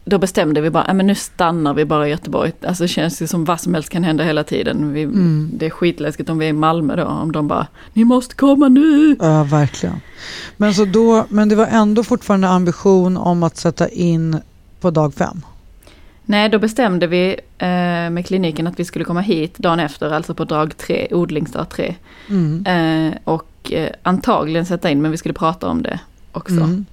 då 0.05 0.17
bestämde 0.17 0.61
vi 0.61 0.69
bara, 0.69 0.83
ja 0.87 0.93
men 0.93 1.07
nu 1.07 1.15
stannar 1.15 1.73
vi 1.73 1.85
bara 1.85 2.07
i 2.07 2.09
Göteborg. 2.09 2.51
Alltså 2.67 2.83
det 2.83 2.87
känns 2.87 3.21
ju 3.21 3.27
som 3.27 3.45
vad 3.45 3.59
som 3.59 3.73
helst 3.73 3.89
kan 3.89 4.03
hända 4.03 4.23
hela 4.23 4.43
tiden. 4.43 4.93
Vi, 4.93 5.03
Mm. 5.03 5.51
Det 5.53 5.65
är 5.65 5.69
skitläskigt 5.69 6.29
om 6.29 6.37
vi 6.37 6.45
är 6.45 6.49
i 6.49 6.53
Malmö 6.53 6.95
då, 6.95 7.03
om 7.03 7.31
de 7.31 7.47
bara, 7.47 7.67
ni 7.93 8.03
måste 8.03 8.35
komma 8.35 8.67
nu. 8.67 9.15
Ja, 9.19 9.43
verkligen. 9.43 9.95
Men, 10.57 10.73
så 10.73 10.85
då, 10.85 11.25
men 11.29 11.49
det 11.49 11.55
var 11.55 11.67
ändå 11.67 12.03
fortfarande 12.03 12.47
ambition 12.47 13.17
om 13.17 13.43
att 13.43 13.57
sätta 13.57 13.89
in 13.89 14.39
på 14.79 14.91
dag 14.91 15.13
fem? 15.13 15.41
Nej, 16.25 16.49
då 16.49 16.59
bestämde 16.59 17.07
vi 17.07 17.29
eh, 17.57 17.67
med 18.09 18.25
kliniken 18.25 18.67
att 18.67 18.79
vi 18.79 18.85
skulle 18.85 19.05
komma 19.05 19.21
hit 19.21 19.57
dagen 19.57 19.79
efter, 19.79 20.11
alltså 20.11 20.33
på 20.33 20.45
dag 20.45 20.77
tre, 20.77 21.07
odlingsdag 21.11 21.65
tre. 21.69 21.95
Mm. 22.29 22.65
Eh, 22.65 23.17
och 23.23 23.71
eh, 23.73 23.89
antagligen 24.03 24.65
sätta 24.65 24.89
in, 24.89 25.01
men 25.01 25.11
vi 25.11 25.17
skulle 25.17 25.33
prata 25.33 25.67
om 25.67 25.81
det 25.81 25.99
också. 26.31 26.53
Mm. 26.55 26.85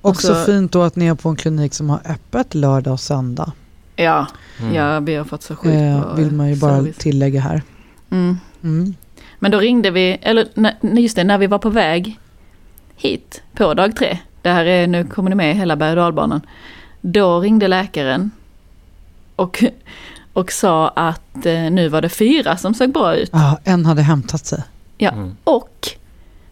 Och 0.00 0.10
Också 0.10 0.34
så- 0.34 0.44
fint 0.44 0.72
då 0.72 0.82
att 0.82 0.96
ni 0.96 1.06
är 1.06 1.14
på 1.14 1.28
en 1.28 1.36
klinik 1.36 1.74
som 1.74 1.90
har 1.90 2.00
öppet 2.04 2.54
lördag 2.54 2.92
och 2.92 3.00
söndag. 3.00 3.52
Ja, 3.96 4.26
Mm. 4.60 4.74
ja, 4.74 5.00
vi 5.00 5.14
har 5.14 5.24
fått 5.24 5.42
så 5.42 5.56
sjukt 5.56 5.74
Eh, 5.74 6.14
vill 6.14 6.30
man 6.32 6.48
ju 6.48 6.56
bara 6.56 6.76
service. 6.76 6.96
tillägga 6.96 7.40
här. 7.40 7.62
Mm. 8.10 8.38
Mm. 8.64 8.94
Men 9.38 9.50
då 9.50 9.58
ringde 9.58 9.90
vi, 9.90 10.18
eller 10.22 10.46
just 10.98 11.16
det, 11.16 11.24
när 11.24 11.38
vi 11.38 11.46
var 11.46 11.58
på 11.58 11.70
väg 11.70 12.18
hit 12.96 13.42
på 13.56 13.74
dag 13.74 13.96
tre. 13.96 14.18
Det 14.42 14.50
här 14.50 14.64
är, 14.64 14.86
nu 14.86 15.04
kommer 15.04 15.30
ni 15.30 15.36
med 15.36 15.56
hela 15.56 15.76
berg 15.76 15.90
och 15.90 15.96
dalbanan. 15.96 16.40
Då 17.00 17.40
ringde 17.40 17.68
läkaren 17.68 18.30
och, 19.36 19.64
och 20.32 20.52
sa 20.52 20.88
att 20.88 21.46
eh, 21.46 21.70
nu 21.70 21.88
var 21.88 22.02
det 22.02 22.08
fyra 22.08 22.56
som 22.56 22.74
såg 22.74 22.92
bra 22.92 23.16
ut. 23.16 23.30
Ja, 23.32 23.58
en 23.64 23.86
hade 23.86 24.02
hämtat 24.02 24.46
sig. 24.46 24.62
Ja, 24.98 25.10
Mm. 25.10 25.36
och, 25.44 25.88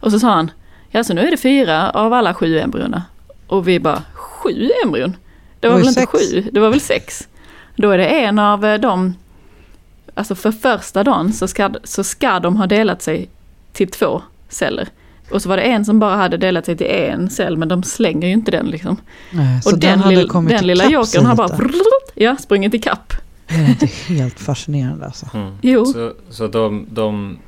och 0.01 0.13
så 0.13 0.19
sa 0.21 0.31
han, 0.31 0.51
ja 0.91 1.05
så 1.05 1.15
nu 1.15 1.21
är 1.27 1.31
det 1.31 1.37
fyra 1.37 1.91
av 1.91 2.13
alla 2.13 2.35
sju 2.35 2.59
embryona. 2.59 3.03
Och 3.47 3.69
vi 3.69 3.81
bara, 3.81 4.03
sju 4.15 4.71
embryon? 4.85 5.17
Det 5.61 5.69
var 5.69 5.75
Det 5.79 5.79
var 5.79 5.79
väl 5.79 5.89
inte 5.89 6.01
sex. 6.01 6.13
sju, 6.13 6.51
det 6.53 6.61
var 6.61 6.71
väl 6.71 6.81
sex. 6.81 7.29
Då 7.77 7.91
är 7.91 7.99
det 7.99 8.07
en 8.07 8.39
av 8.39 8.65
eh, 8.65 8.81
dem, 8.81 9.15
alltså 10.15 10.35
för 10.35 10.53
första 10.53 11.05
dagen 11.05 11.33
så 11.33 11.49
ska, 11.49 11.71
så 11.85 12.05
ska 12.05 12.41
de 12.41 12.57
ha 12.57 12.67
delat 12.67 13.03
sig 13.03 13.29
till 13.73 13.89
två 13.91 14.23
celler. 14.49 14.89
Och 15.31 15.43
så 15.43 15.49
var 15.49 15.57
det 15.57 15.63
en 15.63 15.85
som 15.85 15.99
bara 15.99 16.17
hade 16.17 16.37
delat 16.37 16.67
sig 16.67 16.77
till 16.77 16.87
en 16.87 17.31
cell, 17.31 17.57
men 17.57 17.69
de 17.69 17.83
slänger 17.83 18.29
ju 18.29 18.33
inte 18.33 18.51
den 18.51 18.67
liksom. 18.67 18.97
Nej, 19.31 19.63
så 19.63 19.73
och 19.73 19.79
den, 19.79 20.01
den 20.49 20.67
lilla 20.67 20.85
ikapp 20.85 21.07
sig 21.07 21.21
jokern 21.21 21.27
har 21.27 21.37
bara 21.37 21.59
ja, 22.15 22.37
sprungit 22.37 22.75
ikapp. 22.75 23.13
Det 23.49 23.55
är 23.55 23.69
inte 23.69 23.87
helt 23.87 24.41
fascinerande 24.41 25.07
alltså. 25.07 25.27
Mm. 25.35 25.57
Jo. 25.63 25.85
Så, 25.85 26.13
så, 26.31 26.47
de, 26.47 26.87
de, 26.91 27.39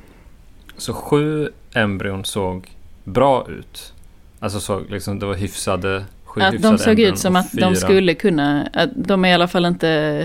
så 0.77 0.93
sju 0.93 1.49
embryon 1.73 2.25
såg 2.25 2.69
bra 3.03 3.47
ut. 3.49 3.93
Alltså 4.39 4.59
såg 4.59 4.89
liksom, 4.89 5.19
det 5.19 5.25
var 5.25 5.35
hyfsade, 5.35 6.05
sju 6.25 6.41
Att 6.41 6.53
hyfsade 6.53 6.77
de 6.77 6.83
såg 6.83 6.99
ut 6.99 7.19
som 7.19 7.35
att 7.35 7.51
de 7.51 7.59
fyra- 7.59 7.75
skulle 7.75 8.13
kunna, 8.13 8.69
att 8.73 8.89
de 8.95 9.25
är 9.25 9.29
i 9.29 9.33
alla 9.33 9.47
fall 9.47 9.65
inte 9.65 10.19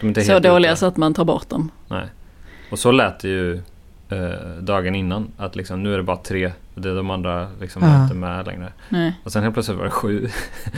de 0.00 0.06
är 0.06 0.08
inte 0.08 0.24
så 0.24 0.32
helt 0.32 0.44
dåliga 0.44 0.72
ute. 0.72 0.80
så 0.80 0.86
att 0.86 0.96
man 0.96 1.14
tar 1.14 1.24
bort 1.24 1.48
dem. 1.48 1.70
Nej. 1.88 2.06
Och 2.70 2.78
så 2.78 2.90
lät 2.92 3.20
det 3.20 3.28
ju 3.28 3.62
eh, 4.10 4.18
dagen 4.60 4.94
innan. 4.94 5.28
Att 5.36 5.56
liksom, 5.56 5.82
nu 5.82 5.92
är 5.94 5.96
det 5.96 6.02
bara 6.02 6.16
tre. 6.16 6.52
Det 6.74 6.88
är 6.88 6.94
de 6.94 7.10
andra 7.10 7.48
liksom 7.60 7.82
Ja. 7.82 7.88
är 7.88 8.02
inte 8.02 8.14
med 8.14 8.46
längre. 8.46 8.72
Nej. 8.88 9.14
Och 9.24 9.32
sen 9.32 9.42
helt 9.42 9.54
plötsligt 9.54 9.78
var 9.78 9.84
det 9.84 9.90
sju. 9.90 10.28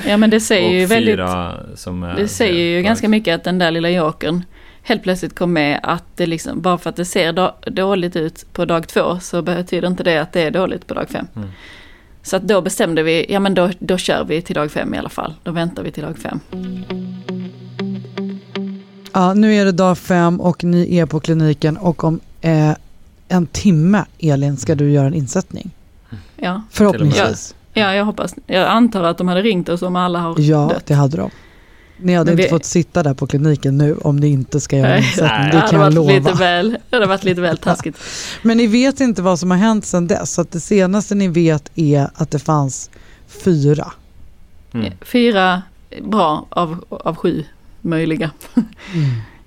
Ja 0.06 0.16
men 0.16 0.30
det 0.30 0.40
säger 0.40 0.68
och 0.68 0.74
ju 0.74 0.86
väldigt, 0.86 1.14
fyra 1.14 1.54
som 1.74 2.02
är 2.02 2.16
det 2.16 2.28
säger 2.28 2.76
ju 2.76 2.82
ganska 2.82 3.08
mycket 3.08 3.34
att 3.34 3.44
den 3.44 3.58
där 3.58 3.70
lilla 3.70 3.90
jokern 3.90 4.44
helt 4.82 5.02
plötsligt 5.02 5.34
kom 5.34 5.52
med 5.52 5.80
att 5.82 6.04
det 6.16 6.26
liksom, 6.26 6.60
bara 6.60 6.78
för 6.78 6.90
att 6.90 6.96
det 6.96 7.04
ser 7.04 7.32
då, 7.32 7.56
dåligt 7.66 8.16
ut 8.16 8.52
på 8.52 8.64
dag 8.64 8.88
två 8.88 9.18
så 9.20 9.42
betyder 9.42 9.88
inte 9.88 10.02
det 10.04 10.18
att 10.18 10.32
det 10.32 10.40
är 10.40 10.50
dåligt 10.50 10.86
på 10.86 10.94
dag 10.94 11.08
fem. 11.08 11.26
Mm. 11.36 11.48
Så 12.22 12.36
att 12.36 12.42
då 12.42 12.60
bestämde 12.60 13.02
vi, 13.02 13.26
ja 13.28 13.40
men 13.40 13.54
då, 13.54 13.70
då 13.78 13.96
kör 13.98 14.24
vi 14.24 14.42
till 14.42 14.54
dag 14.54 14.70
fem 14.70 14.94
i 14.94 14.98
alla 14.98 15.08
fall. 15.08 15.34
Då 15.42 15.50
väntar 15.50 15.82
vi 15.82 15.90
till 15.90 16.02
dag 16.02 16.18
fem. 16.18 16.40
Ja, 19.12 19.34
nu 19.34 19.54
är 19.54 19.64
det 19.64 19.72
dag 19.72 19.98
fem 19.98 20.40
och 20.40 20.64
ni 20.64 20.98
är 20.98 21.06
på 21.06 21.20
kliniken 21.20 21.76
och 21.76 22.04
om 22.04 22.20
eh, 22.40 22.72
en 23.28 23.46
timme, 23.46 24.04
Elin, 24.18 24.56
ska 24.56 24.74
du 24.74 24.90
göra 24.90 25.06
en 25.06 25.14
insättning. 25.14 25.70
Ja, 26.36 26.62
Förhoppningsvis. 26.70 27.54
ja 27.72 27.94
jag 27.94 28.04
hoppas, 28.04 28.34
jag 28.46 28.68
antar 28.68 29.02
att 29.04 29.18
de 29.18 29.28
hade 29.28 29.42
ringt 29.42 29.68
oss 29.68 29.82
om 29.82 29.96
alla 29.96 30.18
har 30.18 30.34
Ja, 30.40 30.68
dött. 30.74 30.86
det 30.86 30.94
hade 30.94 31.16
de. 31.16 31.30
Ni 32.00 32.14
hade 32.14 32.24
Men 32.30 32.32
inte 32.32 32.42
vi- 32.42 32.48
fått 32.50 32.64
sitta 32.64 33.02
där 33.02 33.14
på 33.14 33.26
kliniken 33.26 33.78
nu 33.78 33.96
om 33.96 34.16
ni 34.16 34.26
inte 34.28 34.60
ska 34.60 34.76
göra 34.78 34.94
en 34.96 35.02
insättning. 35.04 35.28
Nej. 35.30 35.52
Det 35.52 35.60
kan 35.60 35.70
jag 35.72 35.78
varit 35.78 35.94
lite 36.08 36.20
lova. 36.30 36.32
väl, 36.38 36.78
det 36.90 36.96
hade 36.96 37.06
varit 37.06 37.24
lite 37.24 37.40
väl 37.40 37.56
taskigt. 37.62 37.98
Men 38.42 38.56
ni 38.56 38.66
vet 38.66 39.00
inte 39.00 39.22
vad 39.22 39.38
som 39.38 39.50
har 39.50 39.58
hänt 39.58 39.84
sedan 39.86 40.06
dess. 40.06 40.32
Så 40.34 40.42
det 40.50 40.60
senaste 40.60 41.14
ni 41.14 41.28
vet 41.28 41.70
är 41.74 42.10
att 42.14 42.30
det 42.30 42.38
fanns 42.38 42.90
fyra. 43.44 43.92
Mm. 44.74 44.92
Fyra 45.00 45.62
bra 46.02 46.46
av, 46.48 46.84
av 46.90 47.16
sju 47.16 47.44
möjliga. 47.80 48.30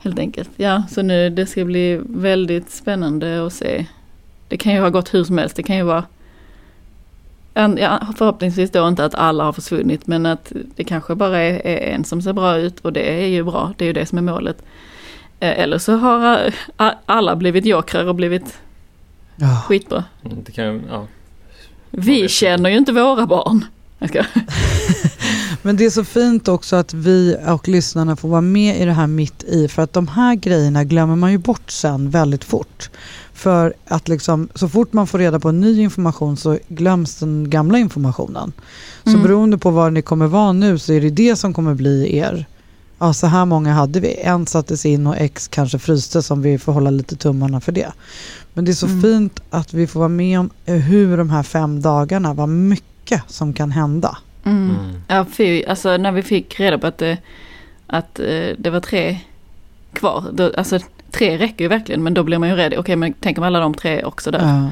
Helt 0.04 0.20
enkelt. 0.20 0.50
Ja, 0.56 0.84
så 0.90 1.02
nu 1.02 1.30
det 1.30 1.46
ska 1.46 1.66
bli 1.66 2.00
väldigt 2.06 2.70
spännande 2.70 3.46
att 3.46 3.54
se. 3.54 3.86
Det 4.48 4.58
kan 4.58 4.74
ju 4.74 4.80
ha 4.80 4.90
gått 4.90 5.14
hur 5.14 5.24
som 5.24 5.38
helst. 5.38 5.56
Det 5.56 5.64
kan 5.64 5.76
ju 5.78 5.84
vara 5.84 6.04
En- 7.54 7.78
Ja, 7.82 8.00
förhoppningsvis 8.18 8.72
då 8.72 8.88
inte 8.88 9.06
att 9.06 9.16
alla 9.16 9.44
har 9.44 9.54
försvunnit 9.54 10.08
men 10.08 10.26
att 10.26 10.52
det 10.76 10.84
kanske 10.84 11.16
bara 11.16 11.40
är, 11.40 11.68
är 11.68 11.94
en 11.96 12.04
som 12.04 12.22
ser 12.22 12.34
bra 12.34 12.58
ut 12.58 12.80
och 12.80 12.94
det 12.94 13.24
är 13.24 13.28
ju 13.28 13.44
bra, 13.44 13.74
det 13.78 13.86
är 13.86 13.88
ju 13.88 13.94
det 13.94 14.06
som 14.06 14.18
är 14.18 14.22
målet. 14.22 14.58
Eh, 15.40 15.60
Eller 15.60 15.78
så 15.78 15.96
har 15.98 16.46
eh, 16.78 16.92
alla 17.06 17.36
blivit 17.36 17.66
jokrar 17.66 18.06
och 18.06 18.16
blivit 18.16 18.58
Ja. 19.36 19.64
skitbra. 19.68 20.04
Mm, 20.26 20.38
Det 20.46 20.52
kan, 20.52 20.82
ja. 20.90 21.08
Vi 21.92 22.28
känner 22.30 22.70
ju 22.70 22.78
inte 22.78 22.92
våra 22.92 23.26
barn. 23.26 23.66
Jag 24.00 24.10
ska. 24.10 24.24
Men 25.62 25.78
det 25.78 25.86
är 25.86 25.90
så 25.90 26.04
fint 26.04 26.48
också 26.48 26.76
att 26.76 26.94
vi 26.94 27.38
och 27.48 27.68
lyssnarna 27.68 28.16
får 28.16 28.30
vara 28.30 28.42
med 28.42 28.82
i 28.82 28.86
det 28.86 28.94
här 28.94 29.08
mitt 29.08 29.44
i. 29.44 29.68
För 29.68 29.82
att 29.82 29.94
de 29.94 30.08
här 30.08 30.36
grejerna 30.36 30.84
glömmer 30.84 31.16
man 31.16 31.32
ju 31.32 31.38
bort 31.38 31.72
sen 31.72 32.10
väldigt 32.10 32.44
fort. 32.44 32.90
För 33.34 33.74
att 33.88 34.08
liksom, 34.08 34.50
så 34.56 34.70
fort 34.70 34.94
man 34.94 35.08
får 35.08 35.18
reda 35.20 35.40
på 35.40 35.52
ny 35.52 35.82
information 35.82 36.38
så 36.38 36.58
glöms 36.68 37.16
den 37.16 37.50
gamla 37.50 37.78
informationen. 37.80 38.52
Så 39.04 39.10
Mm. 39.10 39.24
beroende 39.24 39.58
på 39.58 39.70
var 39.72 39.92
ni 39.92 40.02
kommer 40.02 40.28
vara 40.28 40.52
nu 40.52 40.80
så 40.80 40.94
är 40.94 41.02
det 41.02 41.10
det 41.10 41.36
som 41.36 41.54
kommer 41.54 41.74
bli 41.74 42.18
er. 42.18 42.46
Ja, 43.00 43.14
så 43.14 43.28
här 43.28 43.46
många 43.46 43.74
hade 43.74 44.00
vi. 44.00 44.16
En 44.22 44.46
sattes 44.46 44.86
in 44.86 45.08
och 45.08 45.16
X 45.18 45.48
kanske 45.48 45.80
fryste 45.80 46.22
som 46.22 46.42
vi 46.42 46.58
får 46.58 46.74
hålla 46.74 46.90
lite 46.90 47.16
tummarna 47.16 47.62
för 47.62 47.72
det. 47.72 47.92
Men 48.54 48.66
det 48.66 48.72
är 48.72 48.74
så 48.74 48.86
Mm. 48.86 49.02
fint 49.02 49.40
att 49.50 49.74
vi 49.74 49.88
får 49.88 50.00
vara 50.00 50.10
med 50.10 50.40
om 50.40 50.50
hur 50.66 51.18
de 51.18 51.30
här 51.30 51.44
fem 51.44 51.82
dagarna, 51.82 52.34
vad 52.34 52.50
mycket 52.50 53.22
som 53.28 53.54
kan 53.54 53.72
hända. 53.72 54.18
Mm. 54.44 54.70
Mm. 54.70 55.02
Ja, 55.08 55.26
fy, 55.32 55.64
alltså 55.66 55.98
när 55.98 56.12
vi 56.12 56.22
fick 56.24 56.60
reda 56.60 56.78
på 56.78 56.88
att, 56.88 56.98
det, 56.98 57.18
att 57.88 58.20
eh, 58.20 58.50
det 58.58 58.70
var 58.70 58.80
tre 58.80 59.18
kvar. 59.94 60.24
Då, 60.34 60.52
alltså 60.58 60.80
tre 61.12 61.38
räcker 61.38 61.64
ju 61.66 61.68
verkligen 61.68 62.04
men 62.04 62.14
då 62.14 62.24
blir 62.24 62.38
man 62.38 62.50
ju 62.50 62.56
rädd. 62.56 62.74
Okej 62.78 62.96
men 62.96 63.14
tänk 63.20 63.38
om 63.38 63.44
alla 63.44 63.60
de 63.60 63.74
tre 63.74 64.04
också 64.04 64.32
där. 64.32 64.40
Ja. 64.40 64.70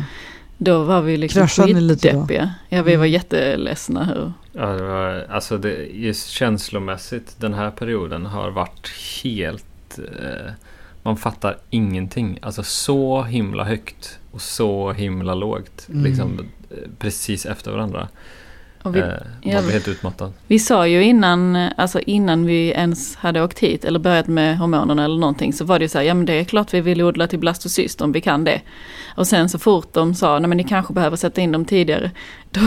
Då 0.57 0.83
var 0.83 1.01
vi 1.01 1.17
liksom 1.17 1.47
skitdeppiga. 1.47 2.53
Ja 2.69 2.83
vi 2.83 2.95
var 2.95 3.05
Mm. 3.05 3.13
jätteledsna. 3.13 4.15
Och, 4.15 4.31
Ja, 4.59 4.65
det 4.65 4.83
var, 4.83 5.25
alltså 5.29 5.57
det, 5.57 5.73
just 5.85 6.29
känslomässigt 6.29 7.35
den 7.39 7.53
här 7.53 7.71
perioden 7.71 8.25
har 8.25 8.49
varit 8.49 8.91
helt... 9.23 9.99
Eh, 9.99 10.51
man 11.03 11.17
fattar 11.17 11.57
ingenting. 11.69 12.39
Alltså 12.41 12.63
så 12.63 13.23
himla 13.23 13.63
högt 13.63 14.19
och 14.31 14.41
så 14.41 14.91
himla 14.91 15.33
lågt. 15.33 15.87
Mm. 15.89 16.03
Liksom 16.03 16.39
eh, 16.69 16.77
precis 16.99 17.45
efter 17.45 17.71
varandra. 17.71 18.07
Vi, 18.91 18.99
eh, 18.99 19.05
man 19.07 19.17
ja. 19.41 19.61
blir 19.61 19.71
helt 19.71 19.87
utmattad. 19.87 20.33
vi 20.47 20.59
sa 20.59 20.87
ju 20.87 21.03
innan, 21.03 21.55
eh, 21.55 21.71
alltså 21.77 21.99
innan 21.99 22.45
vi 22.45 22.69
ens 22.71 23.15
hade 23.15 23.41
åkt 23.43 23.59
hit 23.59 23.85
eller 23.85 23.99
börjat 23.99 24.27
med 24.27 24.57
hormonerna 24.57 25.05
eller 25.05 25.17
någonting 25.19 25.53
så 25.53 25.65
var 25.65 25.79
det 25.79 25.85
ju 25.85 25.89
så 25.89 25.97
här, 25.97 26.05
ja 26.05 26.13
men 26.13 26.25
det 26.25 26.33
är 26.33 26.43
klart 26.43 26.73
vi 26.73 26.81
vill 26.81 27.01
odla 27.01 27.27
till 27.27 27.39
blastocyst 27.39 28.01
om 28.01 28.11
vi 28.11 28.21
kan 28.21 28.43
det. 28.43 28.61
Och 29.15 29.27
sen 29.27 29.49
så 29.49 29.59
fort 29.59 29.93
de 29.93 30.15
sa, 30.15 30.39
nej 30.39 30.47
men 30.47 30.57
ni 30.57 30.63
kanske 30.63 30.93
behöver 30.93 31.17
sätta 31.17 31.41
in 31.41 31.51
dem 31.51 31.65
tidigare. 31.65 32.11
Då, 32.51 32.61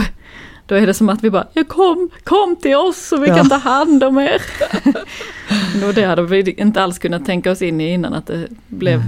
då 0.65 0.75
är 0.75 0.87
det 0.87 0.93
som 0.93 1.09
att 1.09 1.23
vi 1.23 1.29
bara, 1.29 1.47
ja 1.53 1.63
kom, 1.67 2.09
kom 2.23 2.55
till 2.55 2.75
oss 2.75 3.07
så 3.07 3.17
vi 3.17 3.27
Ja. 3.27 3.35
kan 3.35 3.49
ta 3.49 3.55
hand 3.55 4.03
om 4.03 4.17
er. 4.17 4.41
och 5.87 5.93
det 5.93 6.03
hade 6.05 6.21
vi 6.21 6.51
inte 6.51 6.83
alls 6.83 6.99
kunnat 6.99 7.25
tänka 7.25 7.51
oss 7.51 7.61
in 7.61 7.81
i 7.81 7.93
innan 7.93 8.13
att 8.13 8.27
det 8.27 8.47
blev 8.67 9.01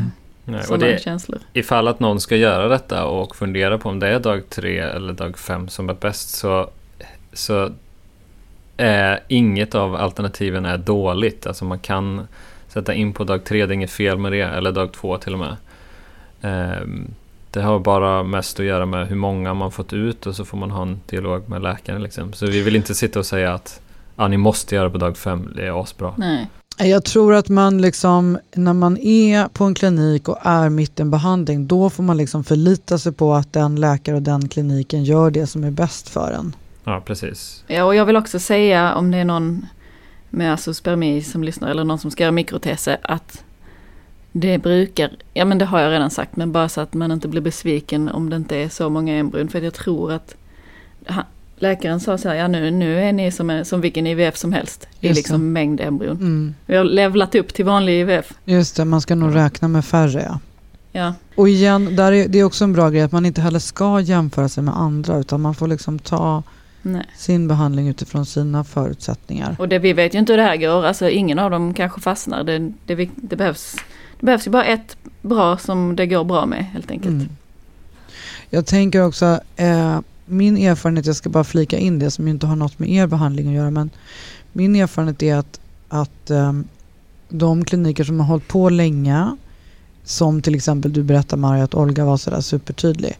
Mm. 0.45 0.55
Nej, 0.57 0.63
sådana 0.63 0.85
det, 0.85 1.03
känslor. 1.03 1.39
ifall 1.53 1.87
att 1.87 1.99
någon 1.99 2.19
ska 2.19 2.35
göra 2.35 2.67
detta 2.67 3.05
och 3.05 3.35
fundera 3.35 3.77
på 3.77 3.89
om 3.89 3.99
det 3.99 4.07
är 4.07 4.19
dag 4.19 4.49
tre 4.49 4.77
eller 4.79 5.13
dag 5.13 5.37
fem 5.37 5.67
som 5.69 5.89
är 5.89 5.93
bäst 5.93 6.29
så, 6.29 6.69
så 7.33 7.71
är 8.77 9.19
inget 9.27 9.75
av 9.75 9.95
alternativen 9.95 10.65
är 10.65 10.77
dåligt. 10.77 11.47
Alltså 11.47 11.65
man 11.65 11.79
kan 11.79 12.27
sätta 12.67 12.93
in 12.93 13.13
på 13.13 13.23
dag 13.23 13.43
tre, 13.43 13.65
det 13.65 13.71
är 13.71 13.75
inget 13.75 13.91
fel 13.91 14.17
med 14.17 14.31
det, 14.31 14.41
eller 14.41 14.71
dag 14.71 14.91
två 14.91 15.17
till 15.17 15.33
och 15.33 15.39
med. 15.39 15.55
Ehm, 16.41 17.07
det 17.51 17.61
har 17.61 17.79
bara 17.79 18.23
mest 18.23 18.59
att 18.59 18.65
göra 18.65 18.85
med 18.85 19.07
hur 19.07 19.15
många 19.15 19.53
man 19.53 19.71
fått 19.71 19.93
ut 19.93 20.25
och 20.25 20.35
så 20.35 20.45
får 20.45 20.57
man 20.57 20.71
ha 20.71 20.81
en 20.81 20.99
dialog 21.09 21.49
med 21.49 21.61
läkaren. 21.61 22.03
Liksom. 22.03 22.33
Så 22.33 22.45
vi 22.45 22.61
vill 22.61 22.75
inte 22.75 22.95
sitta 22.95 23.19
och 23.19 23.25
säga 23.25 23.53
att 23.53 23.81
ja, 24.15 24.27
ni 24.27 24.37
måste 24.37 24.75
göra 24.75 24.89
på 24.89 24.97
dag 24.97 25.17
fem, 25.17 25.53
det 25.55 25.67
är 25.67 25.81
asbra. 25.81 26.13
Nej. 26.17 26.49
Jag 26.77 27.05
tror 27.05 27.33
att 27.33 27.49
man 27.49 27.81
liksom, 27.81 28.37
när 28.55 28.73
man 28.73 28.97
är 28.97 29.47
på 29.47 29.63
en 29.63 29.75
klinik 29.75 30.29
och 30.29 30.37
är 30.41 30.69
mitt 30.69 30.99
i 30.99 31.01
en 31.01 31.11
behandling, 31.11 31.67
då 31.67 31.89
får 31.89 32.03
man 32.03 32.17
liksom 32.17 32.43
förlita 32.43 32.97
sig 32.97 33.11
på 33.11 33.33
att 33.33 33.53
den 33.53 33.75
läkare 33.75 34.15
och 34.15 34.21
den 34.21 34.49
kliniken 34.49 35.03
gör 35.03 35.31
det 35.31 35.47
som 35.47 35.63
är 35.63 35.71
bäst 35.71 36.09
för 36.09 36.31
en. 36.31 36.55
Ja, 36.83 37.01
precis. 37.05 37.63
Ja, 37.67 37.83
och 37.83 37.95
jag 37.95 38.05
vill 38.05 38.15
också 38.15 38.39
säga 38.39 38.95
om 38.95 39.11
det 39.11 39.17
är 39.17 39.25
någon 39.25 39.65
med 40.29 40.53
azospermi 40.53 41.21
som 41.21 41.43
lyssnar 41.43 41.69
eller 41.69 41.83
någon 41.83 41.99
som 41.99 42.11
ska 42.11 42.23
göra 42.23 42.31
mikroteser 42.31 42.97
att 43.03 43.43
det 44.31 44.57
brukar, 44.57 45.11
ja 45.33 45.45
men 45.45 45.57
det 45.57 45.65
har 45.65 45.79
jag 45.79 45.91
redan 45.91 46.09
sagt, 46.09 46.35
men 46.35 46.51
bara 46.51 46.69
så 46.69 46.81
att 46.81 46.93
man 46.93 47.11
inte 47.11 47.27
blir 47.27 47.41
besviken 47.41 48.09
om 48.09 48.29
det 48.29 48.35
inte 48.35 48.55
är 48.57 48.69
så 48.69 48.89
många 48.89 49.15
embryon. 49.15 49.47
För 49.47 49.61
jag 49.61 49.73
tror 49.73 50.11
att 50.11 50.35
han, 51.07 51.23
läkaren 51.57 51.99
sa 51.99 52.17
så 52.17 52.29
här, 52.29 52.35
ja 52.35 52.47
nu, 52.47 52.71
nu 52.71 52.99
är 52.99 53.13
ni 53.13 53.31
som, 53.31 53.49
en- 53.49 53.65
som 53.65 53.81
vilken 53.81 54.07
IVF 54.07 54.37
som 54.37 54.53
helst 54.53 54.87
i 54.99 55.13
liksom 55.13 55.39
det. 55.39 55.45
mängd 55.45 55.81
embryon. 55.81 56.17
Mm. 56.17 56.55
Vi 56.65 56.75
har 56.75 56.83
levlat 56.83 57.35
upp 57.35 57.53
till 57.53 57.65
vanlig 57.65 57.99
IVF. 58.01 58.33
Just 58.45 58.75
det, 58.75 58.85
man 58.85 59.01
ska 59.01 59.15
nog 59.15 59.35
räkna 59.35 59.67
med 59.67 59.85
färre. 59.85 60.21
Ja. 60.29 60.39
Ja, 60.95 61.13
Och 61.35 61.49
igen, 61.49 61.95
där 61.95 62.11
är, 62.11 62.27
det 62.27 62.39
är 62.39 62.43
också 62.43 62.63
en 62.63 62.73
bra 62.73 62.89
grej 62.89 63.01
att 63.01 63.11
man 63.11 63.25
inte 63.25 63.41
heller 63.41 63.59
ska 63.59 63.99
jämföra 63.99 64.49
sig 64.49 64.63
med 64.63 64.77
andra 64.77 65.17
utan 65.17 65.41
man 65.41 65.55
får 65.55 65.67
liksom 65.67 65.99
ta 65.99 66.43
nej. 66.83 67.05
sin 67.17 67.47
behandling 67.47 67.87
utifrån 67.87 68.25
sina 68.25 68.63
förutsättningar. 68.63 69.55
Och 69.59 69.69
det, 69.69 69.79
vi 69.79 69.93
vet 69.93 70.15
ju 70.15 70.19
inte 70.19 70.33
hur 70.33 70.37
det 70.37 70.43
här 70.43 70.57
går, 70.57 70.85
alltså 70.85 71.09
ingen 71.09 71.39
av 71.39 71.51
dem 71.51 71.73
kanske 71.73 72.01
fastnar. 72.01 72.43
Det, 72.43 72.59
det, 72.85 73.09
det, 73.15 73.35
behövs, 73.35 73.75
det 74.19 74.25
behövs 74.25 74.47
ju 74.47 74.51
bara 74.51 74.65
ett 74.65 74.97
bra 75.21 75.57
som 75.57 75.95
det 75.95 76.07
går 76.07 76.23
bra 76.23 76.45
med 76.45 76.65
helt 76.65 76.91
enkelt. 76.91 77.13
Mm. 77.13 77.29
Jag 78.49 78.65
tänker 78.65 79.01
också, 79.05 79.39
eh, 79.55 79.99
min 80.25 80.57
erfarenhet, 80.57 81.05
jag 81.05 81.15
ska 81.15 81.29
bara 81.29 81.43
flika 81.43 81.77
in 81.77 81.99
det 81.99 82.11
som 82.11 82.27
inte 82.27 82.47
har 82.47 82.55
något 82.55 82.79
med 82.79 82.89
er 82.89 83.07
behandling 83.07 83.47
att 83.47 83.53
göra, 83.53 83.71
men 83.71 83.89
min 84.51 84.75
erfarenhet 84.75 85.23
är 85.23 85.35
att, 85.35 85.59
att 85.89 86.29
eh, 86.29 86.53
de 87.29 87.65
kliniker 87.65 88.03
som 88.03 88.19
har 88.19 88.27
hållit 88.27 88.47
på 88.47 88.69
länge, 88.69 89.37
som 90.03 90.41
till 90.41 90.55
exempel 90.55 90.93
du 90.93 91.03
berättar 91.03 91.37
Maria 91.37 91.63
att 91.63 91.75
Olga 91.75 92.05
var 92.05 92.17
sådär 92.17 92.41
supertydlig, 92.41 93.17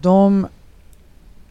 de 0.00 0.46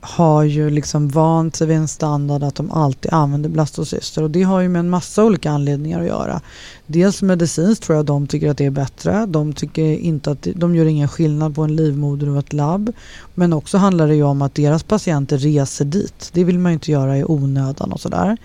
har 0.01 0.43
ju 0.43 0.69
liksom 0.69 1.09
vant 1.09 1.55
sig 1.55 1.67
vid 1.67 1.77
en 1.77 1.87
standard 1.87 2.43
att 2.43 2.55
de 2.55 2.71
alltid 2.71 3.13
använder 3.13 3.49
blastocyster 3.49 4.23
och 4.23 4.31
det 4.31 4.43
har 4.43 4.59
ju 4.59 4.69
med 4.69 4.79
en 4.79 4.89
massa 4.89 5.23
olika 5.23 5.51
anledningar 5.51 6.01
att 6.01 6.07
göra. 6.07 6.41
Dels 6.87 7.21
medicinskt 7.21 7.83
tror 7.83 7.95
jag 7.95 8.05
de 8.05 8.27
tycker 8.27 8.49
att 8.49 8.57
det 8.57 8.65
är 8.65 8.69
bättre. 8.69 9.25
De 9.25 9.53
tycker 9.53 9.83
inte 9.83 10.31
att 10.31 10.47
de 10.55 10.75
gör 10.75 10.85
ingen 10.85 11.07
skillnad 11.07 11.55
på 11.55 11.61
en 11.63 11.75
livmoder 11.75 12.29
och 12.29 12.37
ett 12.37 12.53
labb. 12.53 12.93
Men 13.35 13.53
också 13.53 13.77
handlar 13.77 14.07
det 14.07 14.15
ju 14.15 14.23
om 14.23 14.41
att 14.41 14.55
deras 14.55 14.83
patienter 14.83 15.37
reser 15.37 15.85
dit. 15.85 16.29
Det 16.33 16.43
vill 16.43 16.59
man 16.59 16.71
ju 16.71 16.73
inte 16.73 16.91
göra 16.91 17.17
i 17.17 17.23
onödan 17.23 17.91
och 17.91 17.99
sådär. 17.99 18.37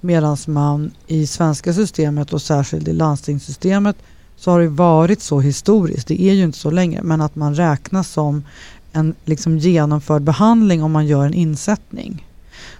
Medan 0.00 0.36
man 0.46 0.90
i 1.06 1.26
svenska 1.26 1.74
systemet 1.74 2.32
och 2.32 2.42
särskilt 2.42 2.88
i 2.88 2.92
landstingssystemet 2.92 3.96
så 4.36 4.50
har 4.50 4.60
det 4.60 4.68
varit 4.68 5.22
så 5.22 5.40
historiskt. 5.40 6.08
Det 6.08 6.22
är 6.22 6.32
ju 6.32 6.44
inte 6.44 6.58
så 6.58 6.70
länge 6.70 7.02
men 7.02 7.20
att 7.20 7.36
man 7.36 7.54
räknas 7.54 8.10
som 8.10 8.44
en 8.92 9.14
liksom 9.24 9.58
genomförd 9.58 10.22
behandling 10.22 10.82
om 10.82 10.92
man 10.92 11.06
gör 11.06 11.26
en 11.26 11.34
insättning. 11.34 12.24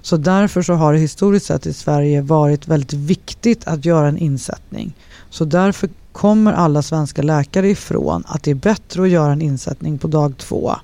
Så 0.03 0.17
därför 0.17 0.63
så 0.63 0.75
har 0.75 0.93
det 0.93 0.99
historiskt 0.99 1.47
sett 1.47 1.67
i 1.67 1.73
Sverige 1.73 2.23
varit 2.23 2.69
väldigt 2.69 2.93
viktigt 2.93 3.67
att 3.67 3.85
göra 3.85 4.09
en 4.09 4.19
insättning. 4.19 4.95
Så 5.31 5.45
därför 5.45 5.89
kommer 6.13 6.53
alla 6.53 6.83
svenska 6.83 7.23
läkare 7.23 7.69
ifrån 7.71 8.25
att 8.27 8.43
det 8.43 8.51
är 8.51 8.55
bättre 8.55 9.03
att 9.03 9.09
göra 9.09 9.33
en 9.33 9.43
insättning 9.43 9.99
på 9.99 10.09
dag 10.09 10.35
två 10.39 10.75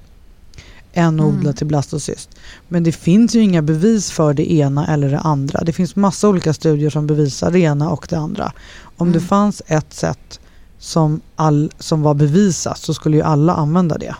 än 0.92 1.20
att 1.20 1.26
Mm. 1.26 1.38
odla 1.38 1.52
till 1.52 1.66
blastocyst. 1.66 2.30
Men 2.68 2.84
det 2.84 2.92
finns 2.92 3.34
ju 3.34 3.40
inga 3.40 3.62
bevis 3.62 4.10
för 4.10 4.34
det 4.34 4.52
ena 4.52 4.86
eller 4.86 5.10
det 5.10 5.18
andra. 5.18 5.64
Det 5.64 5.72
finns 5.72 5.96
massa 5.96 6.28
olika 6.28 6.52
studier 6.54 6.90
som 6.90 7.06
bevisar 7.06 7.50
det 7.50 7.58
ena 7.58 7.90
och 7.90 8.06
det 8.10 8.16
andra. 8.18 8.52
Om 8.96 9.12
det 9.12 9.18
Mm. 9.18 9.28
fanns 9.28 9.62
ett 9.66 9.92
sätt 9.94 10.40
som, 10.78 11.20
all, 11.36 11.70
som 11.78 12.02
var 12.02 12.14
bevisat 12.14 12.78
så 12.78 12.94
skulle 12.94 13.16
ju 13.16 13.22
alla 13.22 13.54
använda 13.54 13.98
det. 13.98 14.14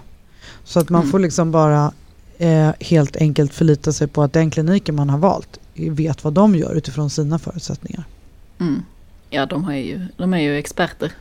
Så 0.64 0.80
att 0.80 0.90
man 0.90 1.00
Mm. 1.00 1.10
får 1.12 1.18
liksom 1.18 1.50
bara 1.52 1.92
eh, 2.38 2.70
helt 2.80 3.16
enkelt 3.16 3.54
förlita 3.54 3.92
sig 3.92 4.06
på 4.08 4.22
att 4.22 4.32
den 4.32 4.50
kliniken 4.50 4.94
man 4.94 5.10
har 5.10 5.18
valt 5.18 5.58
vet 5.74 6.24
vad 6.24 6.32
de 6.32 6.54
gör 6.54 6.74
utifrån 6.74 7.10
sina 7.10 7.38
förutsättningar. 7.38 8.04
Mm. 8.60 8.82
Ja, 9.30 9.46
de, 9.46 9.64
har 9.64 9.72
ju, 9.74 10.06
de 10.16 10.34
är 10.34 10.38
ju 10.38 10.58
experter. 10.58 11.12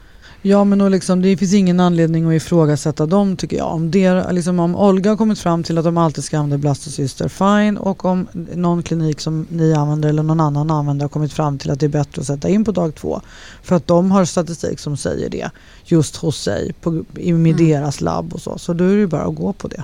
Ja 0.45 0.63
men 0.63 0.81
och 0.81 0.91
liksom, 0.91 1.21
det 1.21 1.37
finns 1.37 1.53
ingen 1.53 1.79
anledning 1.79 2.27
att 2.27 2.33
ifrågasätta 2.33 3.05
dem 3.05 3.35
tycker 3.37 3.57
jag. 3.57 3.67
Om, 3.73 3.91
det, 3.91 4.31
liksom, 4.31 4.59
om 4.59 4.75
Olga 4.75 5.09
har 5.09 5.17
kommit 5.17 5.39
fram 5.39 5.63
till 5.63 5.77
att 5.77 5.83
de 5.85 5.97
alltid 5.97 6.23
ska 6.23 6.37
använda 6.37 6.57
blastocyster, 6.57 7.27
fine. 7.29 7.77
Och 7.77 8.05
om 8.05 8.27
någon 8.55 8.83
klinik 8.83 9.19
som 9.19 9.47
ni 9.49 9.73
använder 9.73 10.09
eller 10.09 10.23
någon 10.23 10.39
annan 10.39 10.71
använder 10.71 11.03
har 11.03 11.09
kommit 11.09 11.33
fram 11.33 11.57
till 11.57 11.71
att 11.71 11.79
det 11.79 11.85
är 11.85 11.89
bättre 11.89 12.19
att 12.21 12.27
sätta 12.27 12.49
in 12.49 12.65
på 12.65 12.71
dag 12.71 12.95
två. 12.95 13.21
För 13.63 13.75
att 13.75 13.87
de 13.87 14.11
har 14.11 14.25
statistik 14.25 14.79
som 14.79 14.97
säger 14.97 15.29
det 15.29 15.49
just 15.85 16.15
hos 16.15 16.37
sig 16.41 16.73
på, 16.81 17.03
i- 17.17 17.33
med 17.33 17.53
Mm. 17.53 17.67
deras 17.67 18.01
labb 18.01 18.33
och 18.33 18.41
så. 18.41 18.57
Så 18.57 18.73
då 18.73 18.83
är 18.83 18.89
det 18.93 18.99
ju 18.99 19.07
bara 19.07 19.23
att 19.25 19.35
gå 19.35 19.53
på 19.53 19.67
det. 19.67 19.83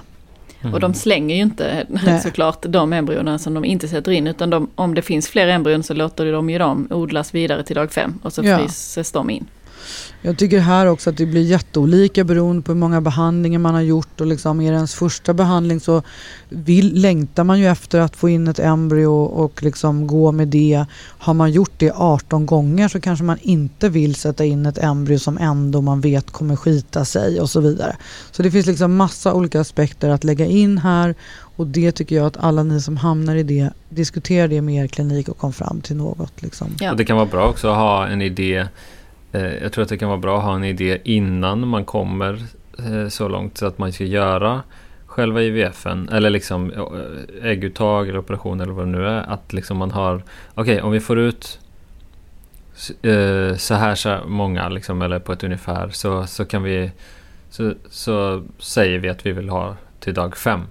Mm. 0.62 0.74
Och 0.74 0.80
de 0.80 0.94
slänger 0.94 1.36
ju 1.36 1.42
inte 1.42 1.86
Nej. 2.06 2.20
såklart 2.24 2.66
de 2.70 2.94
embryona 2.94 3.40
som 3.40 3.54
de 3.54 3.66
inte 3.66 3.88
sätter 3.88 4.12
in. 4.12 4.28
Utan 4.28 4.50
de, 4.50 4.68
om 4.76 4.94
det 4.96 5.02
finns 5.02 5.28
fler 5.28 5.48
embryon 5.48 5.84
så 5.84 5.94
låter 5.94 6.32
de 6.32 6.50
ju 6.50 6.58
dem 6.58 6.88
odlas 6.92 7.34
vidare 7.36 7.64
till 7.64 7.76
dag 7.76 7.92
fem. 7.92 8.20
Och 8.24 8.34
så 8.34 8.42
Ja. 8.44 8.58
fryses 8.58 9.12
de 9.12 9.30
in. 9.30 9.46
Jag 10.22 10.38
tycker 10.38 10.60
här 10.60 10.86
också 10.86 11.10
att 11.10 11.18
det 11.18 11.26
blir 11.26 11.42
jätteolika 11.42 12.24
beroende 12.24 12.62
på 12.62 12.72
hur 12.72 12.80
många 12.80 13.02
behandlingar 13.02 13.60
man 13.60 13.74
har 13.74 13.82
gjort 13.82 14.22
och 14.22 14.28
liksom 14.28 14.62
är 14.62 14.72
det 14.72 14.76
ens 14.76 14.96
första 14.96 15.34
behandling 15.34 15.80
så 15.80 16.02
vill, 16.50 17.02
längtar 17.02 17.44
man 17.44 17.60
ju 17.60 17.68
efter 17.68 18.00
att 18.00 18.16
få 18.16 18.30
in 18.30 18.48
ett 18.48 18.60
embryo 18.60 19.24
och 19.24 19.64
liksom 19.64 20.08
gå 20.08 20.32
med 20.32 20.48
det. 20.48 20.86
Har 21.18 21.34
man 21.34 21.52
gjort 21.52 21.74
det 21.78 21.92
18 21.92 22.46
gånger 22.46 22.88
så 22.88 23.02
kanske 23.02 23.24
man 23.26 23.38
inte 23.42 23.90
vill 23.90 24.16
sätta 24.16 24.46
in 24.46 24.66
ett 24.66 24.78
embryo 24.78 25.20
som 25.20 25.38
ändå 25.38 25.82
man 25.82 26.02
vet 26.02 26.32
kommer 26.32 26.56
skita 26.56 27.06
sig 27.06 27.42
och 27.42 27.50
så 27.50 27.60
vidare. 27.60 27.96
Så 28.32 28.44
det 28.44 28.52
finns 28.52 28.66
liksom 28.66 28.96
massa 28.96 29.34
olika 29.34 29.62
aspekter 29.62 30.10
att 30.10 30.24
lägga 30.24 30.46
in 30.46 30.78
här 30.78 31.16
och 31.60 31.68
det 31.68 31.92
tycker 31.92 32.16
jag 32.16 32.26
att 32.26 32.38
alla 32.38 32.64
ni 32.64 32.82
som 32.82 32.98
hamnar 32.98 33.36
i 33.36 33.44
det, 33.44 33.70
diskutera 33.90 34.48
det 34.48 34.62
med 34.62 34.84
er 34.84 34.88
klinik 34.88 35.30
och 35.30 35.38
kom 35.38 35.54
fram 35.54 35.82
till 35.82 35.96
något. 35.96 36.42
Liksom. 36.42 36.68
Ja. 36.80 36.92
Och 36.92 36.98
det 36.98 37.06
kan 37.06 37.18
vara 37.18 37.26
bra 37.26 37.48
också 37.48 37.68
att 37.68 37.78
ha 37.78 38.08
en 38.08 38.22
idé 38.22 38.68
jag 39.32 39.72
tror 39.72 39.84
att 39.84 39.90
det 39.90 39.98
kan 39.98 40.10
vara 40.10 40.20
bra 40.20 40.38
att 40.38 40.44
ha 40.44 40.56
en 40.56 40.64
idé 40.64 40.98
innan 41.04 41.68
man 41.68 41.86
kommer 41.86 42.42
eh, 42.80 43.08
så 43.08 43.28
långt 43.28 43.58
så 43.58 43.66
att 43.66 43.78
man 43.78 43.94
ska 43.94 44.04
göra 44.04 44.62
själva 45.06 45.42
IVFen 45.42 46.10
eller 46.10 46.30
liksom 46.30 46.72
eh, 46.72 47.50
ägguttag 47.50 48.10
eller 48.10 48.20
operation 48.20 48.62
eller 48.62 48.74
vad 48.74 48.86
det 48.86 48.92
nu 48.92 49.08
är. 49.08 49.22
Att 49.22 49.54
liksom 49.54 49.78
man 49.78 49.92
har, 49.92 50.16
okej 50.16 50.62
okay, 50.62 50.82
om 50.82 50.92
vi 50.92 51.00
får 51.00 51.20
ut 51.20 51.60
så 53.58 53.74
här 53.74 53.96
så 53.96 54.18
många 54.28 54.70
liksom, 54.70 55.02
eller 55.02 55.20
på 55.20 55.34
ett 55.34 55.44
ungefär 55.44 55.90
så, 55.90 56.28
så 56.28 56.46
kan 56.46 56.64
vi 56.64 56.92
så, 57.50 57.74
så 57.90 58.44
säger 58.60 59.00
vi 59.00 59.10
att 59.10 59.26
vi 59.26 59.32
vill 59.32 59.50
ha 59.50 59.76
till 60.00 60.14
dag 60.14 60.38
fem. 60.38 60.62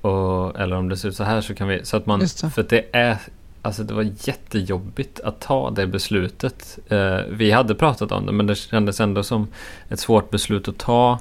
Och, 0.00 0.60
eller 0.60 0.76
om 0.76 0.88
det 0.88 0.96
ser 0.96 1.08
ut 1.08 1.16
så 1.16 1.24
här 1.24 1.40
så 1.40 1.54
kan 1.54 1.68
vi, 1.68 1.84
så 1.84 1.96
att 1.96 2.06
man, 2.06 2.20
för 2.28 2.66
det 2.68 2.84
är 2.92 3.18
Alltså 3.62 3.82
det 3.82 3.94
var 3.94 4.02
jättejobbigt 4.02 5.20
att 5.20 5.40
ta 5.40 5.70
det 5.70 5.86
beslutet. 5.86 6.78
Eh, 6.88 7.20
vi 7.30 7.50
hade 7.50 7.74
pratat 7.74 8.12
om 8.12 8.26
det 8.26 8.32
men 8.32 8.46
det 8.46 8.54
kändes 8.54 9.00
ändå 9.00 9.22
som 9.22 9.48
ett 9.88 10.00
svårt 10.00 10.30
beslut 10.30 10.68
att 10.68 10.78
ta 10.78 11.20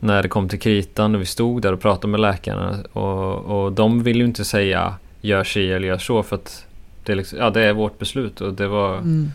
när 0.00 0.22
det 0.22 0.28
kom 0.28 0.48
till 0.48 0.60
kritan 0.60 1.14
och 1.14 1.20
vi 1.20 1.26
stod 1.26 1.62
där 1.62 1.72
och 1.72 1.80
pratade 1.80 2.10
med 2.10 2.20
läkarna 2.20 2.76
och, 2.92 3.64
och 3.64 3.72
de 3.72 4.02
ville 4.02 4.18
ju 4.18 4.24
inte 4.24 4.44
säga 4.44 4.94
gör 5.20 5.44
si 5.44 5.72
eller 5.72 5.88
gör 5.88 5.98
så 5.98 6.22
för 6.22 6.36
att 6.36 6.66
det 7.04 7.12
är, 7.12 7.16
liksom, 7.16 7.38
ja, 7.38 7.50
det 7.50 7.62
är 7.62 7.72
vårt 7.72 7.98
beslut 7.98 8.40
och 8.40 8.54
det 8.54 8.68
var 8.68 8.96
mm. 8.96 9.30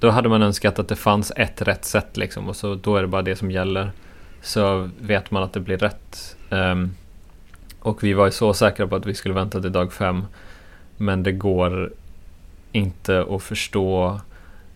Då 0.00 0.10
hade 0.10 0.28
man 0.28 0.42
önskat 0.42 0.78
att 0.78 0.88
det 0.88 0.96
fanns 0.96 1.32
ett 1.36 1.62
rätt 1.62 1.84
sätt 1.84 2.16
liksom 2.16 2.48
och 2.48 2.56
så 2.56 2.74
då 2.74 2.96
är 2.96 3.02
det 3.02 3.08
bara 3.08 3.22
det 3.22 3.36
som 3.36 3.50
gäller. 3.50 3.90
Så 4.42 4.90
vet 5.00 5.30
man 5.30 5.42
att 5.42 5.52
det 5.52 5.60
blir 5.60 5.78
rätt. 5.78 6.36
Um, 6.50 6.94
och 7.80 8.04
vi 8.04 8.12
var 8.12 8.24
ju 8.24 8.30
så 8.30 8.54
säkra 8.54 8.86
på 8.86 8.96
att 8.96 9.06
vi 9.06 9.14
skulle 9.14 9.34
vänta 9.34 9.60
till 9.60 9.72
dag 9.72 9.92
fem 9.92 10.24
men 10.96 11.22
det 11.22 11.32
går 11.32 11.90
inte 12.72 13.26
att 13.30 13.42
förstå 13.42 14.20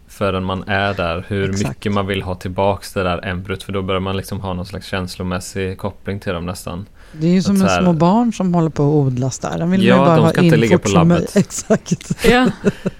förrän 0.08 0.44
man 0.44 0.64
är 0.68 0.94
där 0.94 1.24
hur 1.28 1.50
Exakt. 1.50 1.68
mycket 1.68 1.92
man 1.92 2.06
vill 2.06 2.22
ha 2.22 2.34
tillbaks 2.34 2.92
det 2.92 3.02
där 3.02 3.26
embryot 3.26 3.62
för 3.62 3.72
då 3.72 3.82
börjar 3.82 4.00
man 4.00 4.16
liksom 4.16 4.40
ha 4.40 4.54
någon 4.54 4.66
slags 4.66 4.86
känslomässig 4.86 5.78
koppling 5.78 6.20
till 6.20 6.32
dem 6.32 6.46
nästan. 6.46 6.86
Det 7.12 7.26
är 7.26 7.30
ju 7.30 7.42
som 7.42 7.58
med 7.58 7.70
små 7.70 7.92
barn 7.92 8.32
som 8.32 8.54
håller 8.54 8.70
på 8.70 8.82
att 8.82 9.06
odlas 9.06 9.38
där. 9.38 9.58
De 9.58 9.70
vill 9.70 9.84
ja, 9.84 9.96
bara 9.96 10.16
de 10.16 10.28
ska 10.28 10.40
ha 10.40 10.44
inte 10.44 10.56
ligga 10.56 10.78
på 10.78 10.88
labbet. 10.88 11.36
Exakt. 11.36 12.26
Ja. 12.30 12.50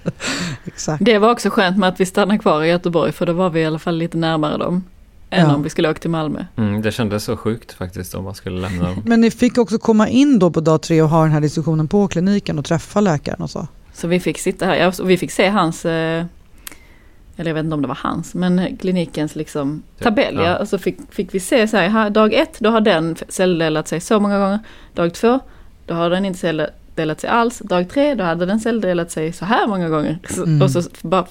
Exakt. 0.65 1.05
Det 1.05 1.17
var 1.17 1.31
också 1.31 1.49
skönt 1.49 1.77
med 1.77 1.89
att 1.89 1.99
vi 1.99 2.05
stannade 2.05 2.39
kvar 2.39 2.63
i 2.63 2.67
Göteborg 2.67 3.11
för 3.11 3.25
då 3.25 3.33
var 3.33 3.49
vi 3.49 3.61
i 3.61 3.65
alla 3.65 3.79
fall 3.79 3.97
lite 3.97 4.17
närmare 4.17 4.57
dem 4.57 4.83
än 5.31 5.49
ja. 5.49 5.55
om 5.55 5.63
vi 5.63 5.69
skulle 5.69 5.89
åka 5.89 5.99
till 5.99 6.09
Malmö. 6.09 6.45
Mm, 6.55 6.81
det 6.81 6.91
kändes 6.91 7.23
så 7.23 7.37
sjukt 7.37 7.73
faktiskt 7.73 8.15
om 8.15 8.23
man 8.23 8.35
skulle 8.35 8.61
lämna 8.61 8.83
dem. 8.83 9.01
Men 9.05 9.21
ni 9.21 9.31
fick 9.31 9.57
också 9.57 9.77
komma 9.77 10.07
in 10.09 10.39
då 10.39 10.51
på 10.51 10.61
dag 10.61 10.81
tre 10.81 11.01
och 11.01 11.09
ha 11.09 11.23
den 11.23 11.31
här 11.31 11.41
diskussionen 11.41 11.87
på 11.87 12.07
kliniken 12.07 12.59
och 12.59 12.65
träffa 12.65 13.01
läkaren 13.01 13.41
och 13.41 13.49
så? 13.49 13.67
Så 13.93 14.07
vi 14.07 14.19
fick 14.19 14.37
sitta 14.37 14.65
här, 14.65 14.75
ja, 14.75 14.91
och 14.99 15.09
vi 15.09 15.17
fick 15.17 15.31
se 15.31 15.49
hans, 15.49 15.85
eh, 15.85 16.25
eller 17.35 17.49
jag 17.49 17.55
vet 17.55 17.63
inte 17.63 17.73
om 17.73 17.81
det 17.81 17.87
var 17.87 17.99
hans, 18.01 18.33
men 18.33 18.77
klinikens 18.77 19.35
liksom 19.35 19.83
tabell. 19.99 20.35
Ja. 20.35 20.57
Och 20.57 20.67
så 20.67 20.77
fick, 20.77 20.97
fick 21.09 21.33
vi 21.33 21.39
se 21.39 21.67
så 21.67 21.77
här, 21.77 22.09
dag 22.09 22.33
ett, 22.33 22.59
då 22.59 22.69
har 22.69 22.81
den 22.81 23.15
celldelat 23.29 23.87
sig 23.87 23.99
så 23.99 24.19
många 24.19 24.39
gånger. 24.39 24.59
Dag 24.93 25.13
två, 25.13 25.39
då 25.85 25.93
har 25.93 26.09
den 26.09 26.25
inte 26.25 26.39
celldelat 26.39 27.19
sig 27.19 27.29
alls. 27.29 27.59
Dag 27.59 27.89
tre, 27.89 28.15
då 28.15 28.23
hade 28.23 28.45
den 28.45 28.59
celldelat 28.59 29.11
sig 29.11 29.33
så 29.33 29.45
här 29.45 29.67
många 29.67 29.89
gånger. 29.89 30.19
Mm. 30.37 30.61
Och 30.61 30.71
så, 30.71 30.81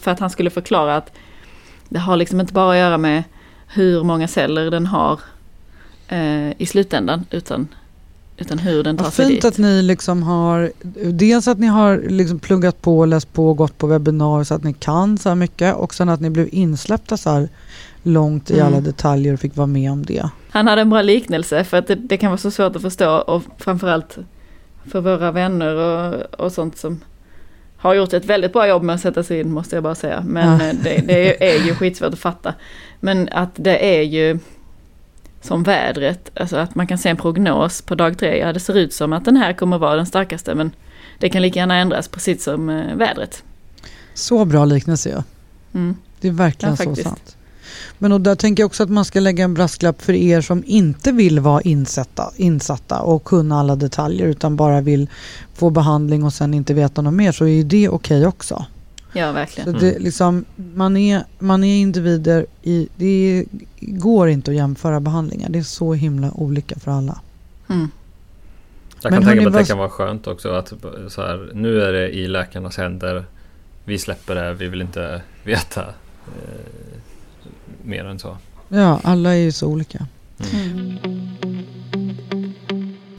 för 0.00 0.10
att 0.10 0.20
han 0.20 0.30
skulle 0.30 0.50
förklara 0.50 0.96
att 0.96 1.12
det 1.88 1.98
har 1.98 2.16
liksom 2.16 2.40
inte 2.40 2.52
bara 2.52 2.72
att 2.72 2.78
göra 2.78 2.98
med 2.98 3.22
hur 3.72 4.04
många 4.04 4.28
celler 4.28 4.70
den 4.70 4.86
har 4.86 5.20
eh, 6.08 6.50
i 6.60 6.66
slutändan 6.66 7.26
utan, 7.30 7.68
utan 8.36 8.58
hur 8.58 8.82
den 8.82 8.96
tar 8.96 9.04
Vad 9.04 9.12
sig 9.12 9.26
fint 9.26 9.42
dit. 9.42 9.52
att 9.52 9.58
ni 9.58 9.82
liksom 9.82 10.22
har, 10.22 10.72
dels 11.12 11.48
att 11.48 11.58
ni 11.58 11.66
har 11.66 11.98
liksom 12.08 12.38
pluggat 12.38 12.82
på, 12.82 13.04
läst 13.04 13.32
på, 13.32 13.54
gått 13.54 13.78
på 13.78 13.86
webbinar 13.86 14.44
så 14.44 14.54
att 14.54 14.64
ni 14.64 14.72
kan 14.72 15.18
så 15.18 15.28
här 15.28 15.36
mycket 15.36 15.74
och 15.76 15.94
sen 15.94 16.08
att 16.08 16.20
ni 16.20 16.30
blev 16.30 16.48
insläppta 16.52 17.16
så 17.16 17.30
här 17.30 17.48
långt 18.02 18.50
i 18.50 18.54
mm. 18.54 18.66
alla 18.66 18.80
detaljer 18.80 19.34
och 19.34 19.40
fick 19.40 19.56
vara 19.56 19.66
med 19.66 19.92
om 19.92 20.04
det. 20.04 20.28
Han 20.50 20.66
hade 20.66 20.80
en 20.80 20.90
bra 20.90 21.02
liknelse 21.02 21.64
för 21.64 21.76
att 21.76 21.86
det, 21.86 21.94
det 21.94 22.16
kan 22.16 22.30
vara 22.30 22.38
så 22.38 22.50
svårt 22.50 22.76
att 22.76 22.82
förstå 22.82 23.10
och 23.10 23.42
framförallt 23.58 24.18
för 24.90 25.00
våra 25.00 25.32
vänner 25.32 25.74
och, 25.76 26.40
och 26.40 26.52
sånt 26.52 26.78
som 26.78 27.00
har 27.76 27.94
gjort 27.94 28.12
ett 28.12 28.24
väldigt 28.24 28.52
bra 28.52 28.68
jobb 28.68 28.82
med 28.82 28.94
att 28.94 29.00
sätta 29.00 29.22
sig 29.22 29.40
in 29.40 29.52
måste 29.52 29.76
jag 29.76 29.82
bara 29.82 29.94
säga. 29.94 30.22
Men 30.26 30.60
ja. 30.60 30.72
det, 30.82 31.06
det, 31.06 31.52
är 31.52 31.66
ju 31.66 31.74
skitsvårt 31.74 32.12
att 32.12 32.18
fatta. 32.18 32.54
Men 33.00 33.28
att 33.32 33.50
det 33.54 33.98
är 33.98 34.02
ju 34.02 34.38
som 35.40 35.62
vädret, 35.62 36.30
alltså 36.34 36.56
att 36.56 36.74
man 36.74 36.86
kan 36.86 36.98
se 36.98 37.08
en 37.08 37.16
prognos 37.16 37.82
på 37.82 37.94
dag 37.94 38.18
tre. 38.18 38.38
Ja, 38.38 38.52
det 38.52 38.60
ser 38.60 38.76
ut 38.76 38.94
som 38.94 39.12
att 39.12 39.24
den 39.24 39.36
här 39.36 39.52
kommer 39.52 39.78
vara 39.78 39.96
den 39.96 40.06
starkaste 40.06 40.54
men 40.54 40.70
det 41.18 41.28
kan 41.28 41.42
lika 41.42 41.58
gärna 41.58 41.76
ändras 41.76 42.08
precis 42.08 42.44
som 42.44 42.68
eh, 42.68 42.96
vädret. 42.96 43.42
Så 44.14 44.44
bra 44.44 44.64
liknelse 44.64 45.10
ja. 45.10 45.22
Mm. 45.74 45.96
Det 46.20 46.28
är 46.28 46.32
verkligen 46.32 46.76
ja, 46.78 46.84
så 46.84 46.96
sant. 46.96 47.36
Men 47.98 48.12
och 48.12 48.20
där 48.20 48.34
tänker 48.34 48.62
jag 48.62 48.66
också 48.66 48.82
att 48.82 48.90
man 48.90 49.04
ska 49.04 49.20
lägga 49.20 49.44
en 49.44 49.54
brasklapp 49.54 50.02
för 50.02 50.12
er 50.12 50.40
som 50.40 50.64
inte 50.66 51.12
vill 51.12 51.40
vara 51.40 51.60
insatta, 51.60 52.32
insatta 52.36 53.00
och 53.00 53.24
kunna 53.24 53.60
alla 53.60 53.76
detaljer 53.76 54.26
utan 54.26 54.56
bara 54.56 54.80
vill 54.80 55.08
få 55.54 55.70
behandling 55.70 56.24
och 56.24 56.32
sen 56.32 56.54
inte 56.54 56.74
veta 56.74 57.02
något 57.02 57.14
mer 57.14 57.32
så 57.32 57.46
är 57.46 57.64
det 57.64 57.88
okej 57.88 58.18
okay 58.18 58.26
också. 58.26 58.64
Ja, 59.12 59.32
verkligen. 59.32 59.72
Så 59.72 59.78
det, 59.78 59.98
liksom, 59.98 60.44
man, 60.74 60.96
är, 60.96 61.24
man 61.38 61.64
är 61.64 61.80
individer 61.80 62.46
i... 62.62 62.88
Det 62.96 63.44
går 63.80 64.28
inte 64.28 64.50
att 64.50 64.56
jämföra 64.56 65.00
behandlingar. 65.00 65.48
Det 65.48 65.58
är 65.58 65.62
så 65.62 65.94
himla 65.94 66.30
olika 66.30 66.78
för 66.78 66.90
alla. 66.90 67.20
Mm. 67.68 67.90
Jag 69.02 69.12
kan 69.12 69.24
tänka 69.24 69.34
mig 69.34 69.46
att 69.46 69.52
det 69.52 69.64
kan 69.64 69.78
vara 69.78 69.88
skönt 69.88 70.26
också 70.26 70.48
att 70.48 70.72
så 71.08 71.22
här, 71.22 71.50
nu 71.54 71.82
är 71.82 71.92
det 71.92 72.08
i 72.08 72.28
läkarnas 72.28 72.76
händer. 72.76 73.24
Vi 73.84 73.98
släpper 73.98 74.34
det, 74.34 74.54
vi 74.54 74.68
vill 74.68 74.80
inte 74.80 75.22
veta 75.44 75.80
eh, 75.80 75.86
mer 77.82 78.04
än 78.04 78.18
så. 78.18 78.36
Ja, 78.68 79.00
alla 79.04 79.30
är 79.30 79.38
ju 79.38 79.52
så 79.52 79.66
olika. 79.66 80.06
Mm. 80.52 80.98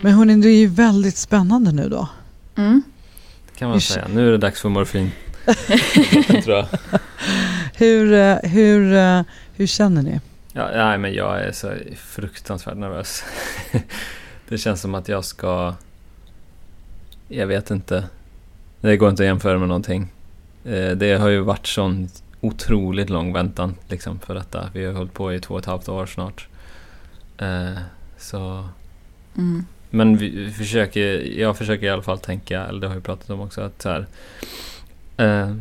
Men 0.02 0.14
hörni, 0.14 0.42
det 0.42 0.50
är 0.50 0.60
ju 0.60 0.68
väldigt 0.68 1.18
spännande 1.18 1.72
nu 1.72 1.89
då. 1.89 2.10
Mm. 2.56 2.82
Det 3.52 3.60
kan 3.60 3.70
man 3.70 3.82
säga. 3.82 4.08
Nu 4.14 4.28
är 4.28 4.32
det 4.32 4.38
dags 4.38 4.62
för 4.62 4.70
morfin. 4.70 5.12
Tror 6.44 6.58
jag. 6.58 6.68
Hur, 7.74 8.14
eh, 8.14 8.38
hur, 8.44 8.94
eh, 8.94 9.22
hur 9.56 9.68
känner 9.68 10.02
ni? 10.02 10.20
Ja, 10.54 10.70
nej, 10.74 10.98
men 10.98 11.14
jag 11.14 11.42
är 11.42 11.52
så 11.52 11.74
fruktansvärt 11.98 12.78
nervös. 12.78 13.24
det 14.50 14.58
känns 14.58 14.82
som 14.82 14.96
att 14.96 15.08
jag 15.08 15.26
ska... 15.26 15.76
Jag 17.28 17.48
vet 17.48 17.72
inte. 17.72 18.08
Det 18.82 18.98
går 18.98 19.10
inte 19.10 19.24
att 19.24 19.28
jämföra 19.28 19.60
med 19.60 19.68
någonting. 19.68 20.12
Eh, 20.66 20.92
det 20.92 21.20
har 21.20 21.30
ju 21.30 21.39
varit 21.39 21.68
sån 21.68 22.10
otroligt 22.42 23.10
lång 23.10 23.34
väntan 23.34 23.76
liksom, 23.88 24.20
för 24.20 24.36
detta. 24.36 24.70
Vi 24.74 24.86
har 24.86 24.94
hållit 24.94 25.14
på 25.14 25.34
i 25.34 25.39
två 25.39 25.54
och 25.54 25.60
ett 25.60 25.66
halvt 25.66 25.89
år 25.89 26.06
snart. 26.06 26.48
Så... 28.18 28.68
Mm. 29.38 29.66
Men 29.89 30.18
vi 30.18 30.52
försöker, 30.52 31.39
jag 31.39 31.58
försöker 31.58 31.86
i 31.86 31.89
alla 31.89 32.02
fall 32.02 32.20
tänka, 32.20 32.66
eller 32.66 32.82
det 32.82 32.88
har 32.88 32.96
vi 32.96 33.02
pratat 33.02 33.30
om 33.30 33.42
också, 33.42 33.62
att 33.62 33.82
så 33.82 33.89
här, 33.89 34.08
Eh, 35.18 35.55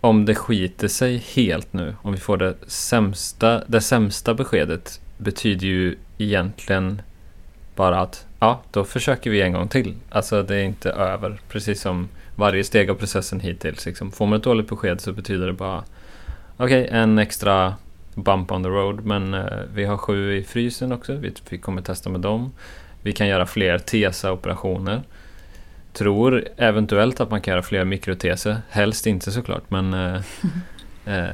om 0.00 0.24
det 0.24 0.34
skiter 0.34 0.88
sig 0.88 1.16
helt 1.16 1.72
nu, 1.72 1.96
om 2.02 2.12
vi 2.12 2.18
får 2.18 2.36
det 2.36 2.54
sämsta, 2.66 3.64
det 3.66 3.80
sämsta 3.80 4.34
beskedet 4.34 5.00
betyder 5.18 5.66
ju 5.66 5.96
egentligen 6.18 7.02
bara 7.76 8.00
att 8.00 8.26
ja, 8.40 8.62
då 8.70 8.84
försöker 8.84 9.30
vi 9.30 9.42
en 9.42 9.52
gång 9.52 9.68
till. 9.68 9.94
Alltså 10.10 10.42
det 10.42 10.56
är 10.56 10.62
inte 10.62 10.90
över, 10.90 11.40
precis 11.48 11.80
som 11.80 12.08
varje 12.36 12.64
steg 12.64 12.90
av 12.90 12.94
processen 12.94 13.40
hittills. 13.40 13.86
Liksom. 13.86 14.12
Får 14.12 14.26
man 14.26 14.36
ett 14.36 14.44
dåligt 14.44 14.68
besked 14.68 15.00
så 15.00 15.12
betyder 15.12 15.46
det 15.46 15.52
bara 15.52 15.84
okej, 16.56 16.84
okay, 16.84 16.98
en 16.98 17.18
extra 17.18 17.74
bump 18.14 18.52
on 18.52 18.62
the 18.62 18.68
road, 18.68 19.04
men 19.04 19.34
eh, 19.34 19.60
vi 19.74 19.84
har 19.84 19.96
sju 19.96 20.36
i 20.36 20.44
frysen 20.44 20.92
också. 20.92 21.14
Vi, 21.14 21.32
vi 21.48 21.58
kommer 21.58 21.82
testa 21.82 22.10
med 22.10 22.20
dem. 22.20 22.52
Vi 23.02 23.12
kan 23.12 23.28
göra 23.28 23.46
fler 23.46 23.78
TESA-operationer 23.78 25.02
tror 25.94 26.48
eventuellt 26.56 27.20
att 27.20 27.30
man 27.30 27.40
kan 27.40 27.52
göra 27.52 27.62
fler 27.62 27.84
mikroteser. 27.84 28.56
Helst 28.68 29.06
inte 29.06 29.32
såklart 29.32 29.70
men 29.70 29.94
eh, 29.94 30.20
eh, 31.04 31.24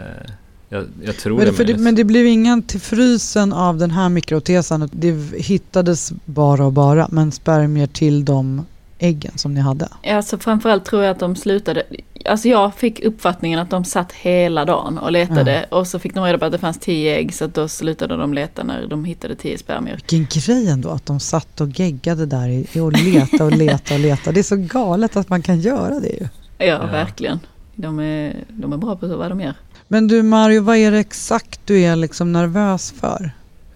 jag, 0.69 0.85
jag, 1.03 1.17
tror 1.17 1.37
men, 1.37 1.47
det, 1.47 1.53
för 1.53 1.65
det 1.65 1.79
Men 1.79 1.95
det 1.95 2.05
blev 2.05 2.27
ingen 2.27 2.63
till 2.63 2.81
frysen 2.81 3.53
av 3.53 3.79
den 3.79 3.91
här 3.91 4.09
mikrotesen. 4.09 4.91
Det 4.93 5.13
hittades 5.37 6.13
bara 6.25 6.67
och 6.67 6.73
bara 6.73 7.09
men 7.11 7.33
spermier 7.33 7.87
till 7.87 8.25
de 8.25 8.67
äggen 9.01 9.39
som 9.39 9.55
ni 9.55 9.61
hade? 9.61 9.89
Alltså 10.07 10.39
framförallt 10.39 10.85
tror 10.85 11.03
jag 11.03 11.11
att 11.11 11.19
de 11.19 11.37
slutade, 11.37 11.83
alltså 12.27 12.49
jag 12.49 12.75
fick 12.75 13.01
uppfattningen 13.05 13.59
att 13.59 13.71
de 13.71 13.85
satt 13.85 14.13
hela 14.13 14.65
dagen 14.65 14.99
och 14.99 15.13
letade 15.13 15.67
och 15.71 15.87
så 15.87 15.99
fick 15.99 16.15
de 16.15 16.25
reda 16.25 16.39
på 16.39 16.45
att 16.45 16.53
det 16.53 16.59
fanns 16.59 16.79
tio 16.79 17.17
ägg 17.17 17.35
så 17.35 17.45
att 17.45 17.55
då 17.55 17.69
slutade 17.69 18.17
de 18.17 18.35
leta 18.35 18.63
när 18.65 18.87
de 18.87 19.05
hittade 19.05 19.35
tio 19.35 19.59
spermier. 19.59 19.95
Vilken 20.11 20.27
grej 20.43 20.69
ändå 20.71 20.89
att 20.91 21.07
de 21.07 21.21
satt 21.21 21.61
och 21.61 21.69
geggade 21.69 22.27
där 22.27 22.65
och 22.83 22.93
letade 22.93 23.45
och 23.45 23.53
letade 23.53 23.95
och 23.95 24.01
letade. 24.01 24.35
Det 24.35 24.41
är 24.41 24.43
så 24.43 24.57
galet 24.57 25.17
att 25.17 25.29
man 25.29 25.43
kan 25.43 25.61
göra 25.61 26.01
det 26.01 26.09
ju. 26.09 26.29
Ja, 26.59 26.65
Ja. 26.67 26.87
verkligen. 26.87 27.41
De 27.75 28.01
är, 28.01 28.35
de 28.49 28.73
är 28.73 28.77
bra 28.77 28.97
på 28.97 29.07
vad 29.07 29.31
de 29.31 29.41
gör. 29.41 29.55
Men 29.89 30.09
du 30.09 30.23
Mario, 30.23 30.63
vad 30.63 30.77
är 30.77 30.91
det 30.91 30.99
exakt 30.99 31.61
du 31.65 31.81
är 31.81 31.97
liksom 31.97 32.33
nervös 32.33 32.95
för? 33.01 33.31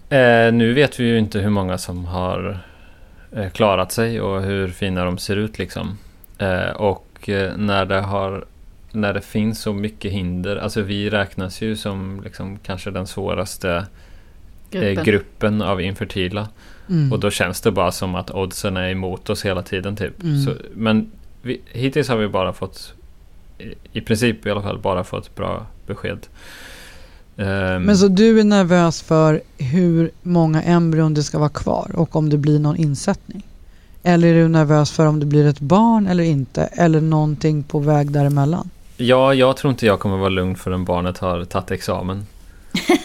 Eh, 0.09 0.53
nu 0.53 0.73
vet 0.73 0.99
vi 0.99 1.03
ju 1.03 1.19
inte 1.19 1.39
hur 1.39 1.49
många 1.49 1.77
som 1.77 2.05
har 2.05 2.59
klarat 3.53 3.91
sig 3.91 4.21
och 4.21 4.41
hur 4.41 4.67
fina 4.67 5.05
de 5.05 5.17
ser 5.17 5.35
ut 5.35 5.59
liksom. 5.59 5.97
Eh, 6.37 6.69
och 6.69 7.29
eh, 7.29 7.57
när 7.57 7.85
det 7.85 8.01
har 8.01 8.45
när 8.91 9.13
det 9.13 9.21
finns 9.21 9.61
så 9.61 9.73
mycket 9.73 10.11
hinder, 10.11 10.55
alltså 10.55 10.81
vi 10.81 11.09
räknas 11.09 11.61
ju 11.61 11.75
som 11.75 12.21
liksom 12.23 12.59
kanske 12.63 12.91
den 12.91 13.07
svåraste 13.07 13.85
Gruppen. 14.71 14.97
eh, 14.97 15.03
gruppen 15.03 15.61
av 15.61 15.81
infertila. 15.81 16.47
Mm. 16.89 17.13
Och 17.13 17.19
då 17.19 17.31
känns 17.31 17.61
det 17.61 17.71
bara 17.71 17.91
som 17.91 18.15
att 18.15 18.31
oddsen 18.31 18.77
är 18.77 18.89
emot 18.89 19.29
oss 19.29 19.45
hela 19.45 19.61
tiden 19.61 19.95
typ. 19.95 20.23
Mm. 20.23 20.41
Så, 20.41 20.53
men 20.73 21.11
vi, 21.41 21.61
hittills 21.71 22.09
har 22.09 22.17
vi 22.17 22.27
bara 22.27 22.53
fått, 22.53 22.93
i 23.91 24.01
princip 24.01 24.45
i 24.45 24.51
alla 24.51 24.61
fall, 24.61 24.77
bara 24.77 25.03
fått 25.03 25.35
bra 25.35 25.65
besked. 25.87 26.27
Ehm, 27.37 27.83
Men 27.83 27.97
så 27.97 28.07
du 28.07 28.39
är 28.39 28.43
nervös 28.43 29.01
för 29.01 29.41
hur 29.57 30.11
många 30.21 30.61
embryon 30.61 31.13
det 31.13 31.23
ska 31.23 31.39
vara 31.39 31.49
kvar 31.49 31.91
och 31.93 32.15
om 32.15 32.29
det 32.29 32.37
blir 32.37 32.59
någon 32.59 32.75
insättning? 32.77 33.43
Eller 34.03 34.27
är 34.27 34.33
du 34.33 34.47
nervös 34.47 34.91
för 34.91 35.05
om 35.05 35.19
det 35.19 35.25
blir 35.25 35.45
ett 35.47 35.59
barn 35.59 36.07
eller 36.07 36.23
inte? 36.23 36.63
Eller 36.63 37.01
någonting 37.01 37.63
på 37.63 37.79
väg 37.79 38.11
däremellan? 38.11 38.69
Ja, 38.97 39.33
jag 39.33 39.57
tror 39.57 39.71
inte 39.71 39.85
jag 39.85 39.99
kommer 39.99 40.17
vara 40.17 40.29
lugn 40.29 40.55
förrän 40.55 40.85
barnet 40.85 41.17
har 41.17 41.45
tagit 41.45 41.71
examen. 41.71 42.25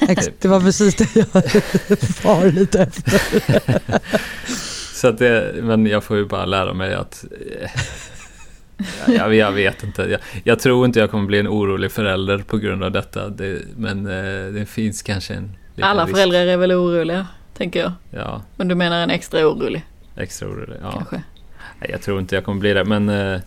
Ex- 0.09 0.31
det 0.41 0.49
var 0.49 0.61
precis 0.61 0.95
det 0.95 1.16
jag 1.16 1.26
var 2.24 2.53
lite 2.53 2.83
efter. 2.83 3.22
Så 5.01 5.09
att 5.09 5.18
det, 5.18 5.55
men 5.62 5.87
jag 5.87 6.05
får 6.05 6.16
ju 6.16 6.24
bara 6.28 6.45
lära 6.47 6.74
mig 6.74 6.95
att... 6.95 7.24
Jag, 9.09 9.35
jag 9.35 9.53
vet 9.53 9.83
inte. 9.83 10.03
Jag, 10.03 10.20
jag 10.45 10.59
tror 10.59 10.85
inte 10.87 11.01
jag 11.01 11.11
kommer 11.11 11.26
bli 11.26 11.39
en 11.39 11.49
orolig 11.49 11.93
förälder 11.93 12.39
på 12.39 12.59
grund 12.59 12.85
av 12.85 12.93
detta. 12.93 13.28
Det, 13.28 13.62
men 13.76 14.07
eh, 14.07 14.53
det 14.53 14.66
finns 14.68 15.03
kanske 15.03 15.35
en 15.35 15.57
Alla 15.81 16.05
risk. 16.05 16.14
föräldrar 16.14 16.47
är 16.47 16.57
väl 16.57 16.72
oroliga, 16.72 17.26
tänker 17.55 17.81
jag. 17.81 17.93
Ja, 18.11 18.43
Men 18.57 18.68
du 18.68 18.74
menar 18.74 19.03
en 19.03 19.11
extra 19.11 19.47
orolig, 19.49 19.85
extra 20.16 20.49
orolig. 20.49 20.76
Ja. 20.83 20.91
kanske? 20.93 21.22
Jag 21.89 22.03
tror 22.03 22.20
inte 22.20 22.35
jag 22.35 22.45
kommer 22.45 22.61
bli 22.61 22.72
det. 22.72 22.85
Men, 22.85 23.09
eh, 23.09 23.41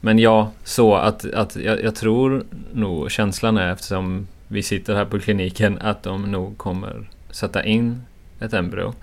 men 0.00 0.18
ja, 0.18 0.50
så 0.64 0.94
att, 0.94 1.32
att 1.34 1.56
jag, 1.56 1.82
jag 1.84 1.94
tror 1.94 2.44
nog 2.72 3.10
känslan 3.10 3.56
är 3.56 3.72
eftersom 3.72 4.26
vi 4.48 4.62
sitter 4.62 4.94
här 4.94 5.04
på 5.04 5.18
kliniken 5.18 5.78
att 5.78 6.02
de 6.02 6.22
nog 6.32 6.58
kommer 6.58 7.10
sätta 7.30 7.64
in 7.64 8.02
ett 8.40 8.52
embryo. 8.52 8.94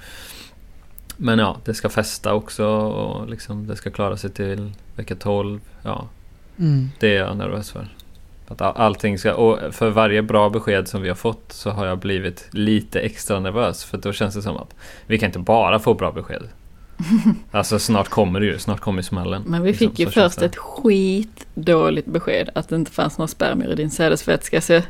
Men 1.24 1.39
ja, 1.39 1.57
det 1.65 1.74
ska 1.74 1.89
fästa 1.89 2.34
också 2.34 2.65
och 2.67 3.30
liksom 3.30 3.67
det 3.67 3.76
ska 3.76 3.89
klara 3.91 4.17
sig 4.17 4.30
till 4.30 4.72
vecka 4.95 5.15
12. 5.15 5.59
Ja, 5.84 6.07
Mm. 6.59 6.89
det 6.99 7.15
är 7.17 7.19
jag 7.26 7.38
nervös 7.38 7.72
för. 7.72 7.88
Att 8.47 8.61
all- 8.61 8.78
allting 8.78 9.17
ska, 9.19 9.34
och 9.34 9.74
för 9.74 9.89
varje 9.89 10.22
bra 10.22 10.49
besked 10.49 10.88
som 10.88 11.01
vi 11.01 11.07
har 11.09 11.15
fått 11.15 11.51
så 11.51 11.69
har 11.69 11.86
jag 11.86 11.97
blivit 11.99 12.47
lite 12.51 12.99
extra 12.99 13.39
nervös. 13.39 13.84
För 13.84 13.97
då 13.97 14.13
känns 14.13 14.36
det 14.36 14.41
som 14.41 14.57
att 14.57 14.76
vi 15.07 15.19
kan 15.19 15.28
inte 15.28 15.39
bara 15.39 15.80
få 15.80 15.93
bra 15.93 16.11
besked. 16.11 16.43
Alltså 17.51 17.80
snart 17.80 18.09
kommer 18.09 18.39
det 18.39 18.45
ju, 18.45 18.57
snart 18.59 18.80
kommer 18.80 19.01
smällen. 19.01 19.43
Men 19.45 19.61
vi 19.63 19.69
Liksom, 19.72 19.89
fick 19.89 19.99
ju 19.99 20.05
så 20.05 20.11
känns 20.11 20.34
först 20.34 20.39
det. 20.39 20.45
ett 20.45 20.55
skitdåligt 20.57 22.07
besked 22.07 22.49
att 22.55 22.69
det 22.69 22.76
inte 22.76 22.91
fanns 22.91 23.17
några 23.17 23.28
spermier 23.28 23.72
i 23.72 23.76
din 23.76 23.91
sädesvätska. 23.91 24.61
Så 24.61 24.82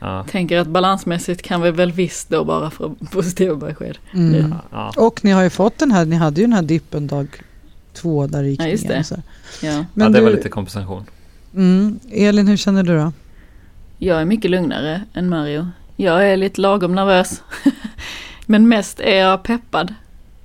Ja, 0.00 0.24
tänker 0.30 0.58
att 0.58 0.66
balansmässigt 0.68 1.42
kan 1.42 1.62
vi 1.62 1.70
väl 1.70 1.92
visst 1.92 2.28
då 2.28 2.44
bara 2.44 2.70
få 2.70 2.94
positiva 3.10 3.54
besked. 3.56 3.98
Mm. 4.14 4.54
ja, 4.72 4.92
Och 4.96 5.24
ni 5.24 5.30
har 5.30 5.42
ju 5.42 5.50
fått 5.50 5.78
den 5.78 5.92
här, 5.92 6.04
ni 6.04 6.16
hade 6.16 6.40
ju 6.40 6.46
den 6.46 6.52
här 6.52 6.62
dippen 6.62 7.06
dag 7.06 7.28
två 7.92 8.26
där 8.26 8.42
i 8.42 8.56
Ja, 8.58 8.66
just 8.66 8.88
det. 8.88 9.04
Ja. 9.10 9.16
ja, 9.62 9.84
Men 9.94 10.12
det 10.12 10.18
du, 10.18 10.24
var 10.24 10.30
lite 10.30 10.48
kompensation. 10.48 11.04
mm, 11.54 12.00
Elin, 12.10 12.48
hur 12.48 12.56
känner 12.56 12.82
du 12.82 12.98
då? 12.98 13.12
Jag 13.98 14.20
är 14.20 14.24
mycket 14.24 14.50
lugnare 14.50 15.02
än 15.14 15.28
Mario. 15.28 15.68
Jag 15.96 16.28
är 16.30 16.36
lite 16.36 16.60
lagom 16.60 16.94
nervös. 16.94 17.42
Men 18.46 18.68
mest 18.68 19.00
är 19.00 19.16
jag 19.16 19.42
peppad. 19.42 19.94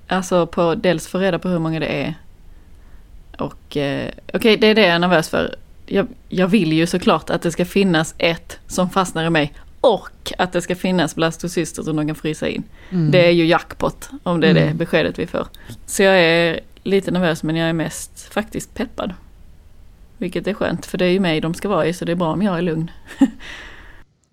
Alltså 0.07 0.47
på 0.47 0.75
dels 0.75 1.07
få 1.07 1.17
reda 1.17 1.39
på 1.39 1.49
hur 1.49 1.59
många 1.59 1.79
det 1.79 1.85
är. 2.03 2.15
Och 3.37 3.77
eh, 3.77 4.09
okej, 4.33 4.57
det 4.57 4.67
är 4.67 4.75
det 4.75 4.81
jag 4.81 4.89
är 4.95 4.99
nervös 4.99 5.29
för. 5.29 5.55
Jag, 5.93 6.07
jag 6.29 6.47
vill 6.47 6.73
ju 6.73 6.87
såklart 6.87 7.29
att 7.29 7.41
det 7.41 7.51
ska 7.51 7.65
finnas 7.65 8.15
ett 8.17 8.59
som 8.67 8.89
fastnar 8.89 9.25
i 9.25 9.29
mig. 9.29 9.53
Och 9.81 10.33
att 10.37 10.51
det 10.53 10.61
ska 10.61 10.75
finnas 10.75 11.15
blastocyster 11.15 11.83
som 11.83 11.95
de 11.95 12.07
kan 12.07 12.15
frysa 12.15 12.47
in. 12.47 12.63
Mm. 12.89 13.11
Det 13.11 13.25
är 13.27 13.31
ju 13.31 13.45
jackpot 13.45 14.09
om 14.23 14.39
det 14.39 14.47
är 14.47 14.53
det 14.53 14.61
Mm. 14.61 14.77
beskedet 14.77 15.19
vi 15.19 15.27
får. 15.27 15.47
Så 15.85 16.03
jag 16.03 16.19
är 16.19 16.59
lite 16.83 17.11
nervös 17.11 17.43
men 17.43 17.55
jag 17.55 17.69
är 17.69 17.73
mest 17.73 18.33
faktiskt 18.33 18.73
peppad. 18.73 19.13
Vilket 20.17 20.47
är 20.47 20.53
skönt 20.53 20.85
för 20.85 20.97
det 20.97 21.05
är 21.05 21.09
ju 21.09 21.19
mig 21.19 21.41
de 21.41 21.53
ska 21.53 21.69
vara 21.69 21.85
i 21.85 21.93
så 21.93 22.05
det 22.05 22.11
är 22.11 22.15
bra 22.15 22.33
om 22.33 22.41
jag 22.41 22.57
är 22.57 22.61
lugn. 22.61 22.91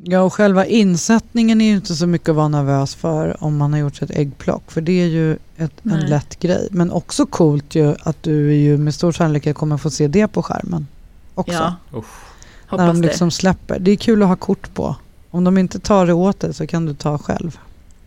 Ja, 0.03 0.21
och 0.21 0.35
själva 0.35 0.67
insättningen 0.67 1.61
är 1.61 1.65
ju 1.69 1.75
inte 1.75 1.95
så 1.95 2.07
mycket 2.07 2.29
att 2.29 2.37
vara 2.37 2.49
nervös 2.49 2.95
för 2.95 3.45
om 3.45 3.57
man 3.57 3.73
har 3.73 3.81
gjort 3.81 4.03
ett 4.03 4.11
äggplock. 4.11 4.71
För 4.71 4.81
det 4.81 4.93
är 5.03 5.07
ju 5.07 5.33
ett, 5.57 5.73
en 5.85 6.01
lätt 6.01 6.41
grej. 6.41 6.69
Men 6.71 6.91
också 6.91 7.27
coolt 7.27 7.75
ju 7.75 7.95
att 8.03 8.23
du 8.23 8.55
ju 8.55 8.77
med 8.79 8.95
stor 8.95 9.13
sannolikhet 9.13 9.57
kommer 9.57 9.77
få 9.77 9.91
se 9.91 10.09
det 10.09 10.29
på 10.29 10.43
skärmen. 10.43 10.87
Också. 11.35 11.53
Ja, 11.93 11.99
Uff. 11.99 12.25
när 12.71 12.79
hoppas 12.79 12.87
de 12.97 13.01
det. 13.03 13.09
liksom 13.09 13.31
släpper. 13.31 13.79
Det 13.79 13.91
är 13.91 13.97
kul 13.97 14.23
att 14.23 14.29
ha 14.29 14.37
kort 14.37 14.75
på. 14.75 14.97
Om 15.31 15.45
de 15.45 15.59
inte 15.59 15.79
tar 15.79 16.07
det 16.07 16.13
åt 16.13 16.41
dig 16.41 16.55
så 16.55 16.67
kan 16.67 16.87
du 16.87 16.95
ta 16.95 17.19
själv. 17.19 17.59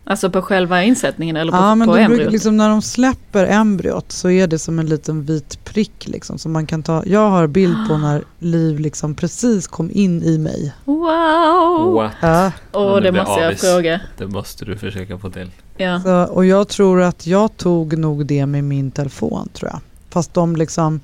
Alltså 0.06 0.30
på 0.30 0.42
själva 0.42 0.82
insättningen 0.82 1.36
eller 1.36 1.52
på, 1.52 1.58
Ja, 1.58 1.74
men 1.74 1.88
på 1.88 1.92
brukar, 1.92 2.10
embryot? 2.10 2.32
liksom, 2.32 2.56
när 2.56 2.68
de 2.68 2.82
släpper 2.82 3.46
embryot 3.46 4.12
så 4.12 4.30
är 4.30 4.46
det 4.46 4.58
som 4.58 4.78
en 4.78 4.86
liten 4.86 5.22
vit 5.24 5.64
prick. 5.64 6.08
Liksom, 6.08 6.38
som 6.38 6.52
man 6.52 6.66
kan 6.66 6.82
ta. 6.82 7.02
Jag 7.06 7.30
har 7.30 7.46
bild 7.46 7.76
på 7.88 7.96
när 7.98 8.24
Liv 8.38 8.78
liksom 8.80 9.14
precis 9.14 9.66
kom 9.66 9.90
in 9.92 10.22
i 10.22 10.38
mig. 10.38 10.72
Wow! 10.84 11.94
What? 11.94 12.12
Ja. 12.20 12.52
Nu 12.72 13.00
det 13.00 13.12
måste 13.12 13.40
jag 13.40 13.46
avis. 13.48 13.60
fråga. 13.60 14.00
Det 14.18 14.26
måste 14.26 14.64
du 14.64 14.76
försöka 14.76 15.18
få 15.18 15.30
till. 15.30 15.50
Ja. 15.76 16.00
Så, 16.00 16.24
och 16.24 16.44
jag 16.46 16.68
tror 16.68 17.02
att 17.02 17.26
jag 17.26 17.56
tog 17.56 17.98
nog 17.98 18.26
det 18.26 18.46
med 18.46 18.64
min 18.64 18.90
telefon 18.90 19.48
tror 19.52 19.70
jag. 19.70 19.80
Fast 20.10 20.34
de 20.34 20.56
liksom 20.56 21.00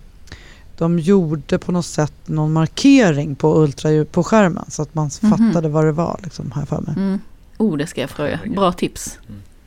de 0.81 0.99
gjorde 0.99 1.59
på 1.59 1.73
något 1.73 1.87
sätt 1.87 2.13
någon 2.27 2.53
markering 2.53 3.35
på 3.35 3.63
ultraljud 3.63 4.13
på 4.13 4.25
skärmen 4.25 4.65
så 4.69 4.83
att 4.83 4.95
man 4.95 5.11
Mhm. 5.23 5.31
fattade 5.31 5.69
vad 5.69 5.85
det 5.85 5.93
var 5.93 6.21
liksom 6.23 6.53
här 6.53 6.65
för 6.65 6.81
mig. 6.81 6.95
Mm. 6.97 7.21
Oh, 7.59 7.77
det 7.77 7.87
ska 7.87 8.01
jag 8.01 8.11
fråga. 8.11 8.39
Bra 8.57 8.73
tips. 8.73 9.19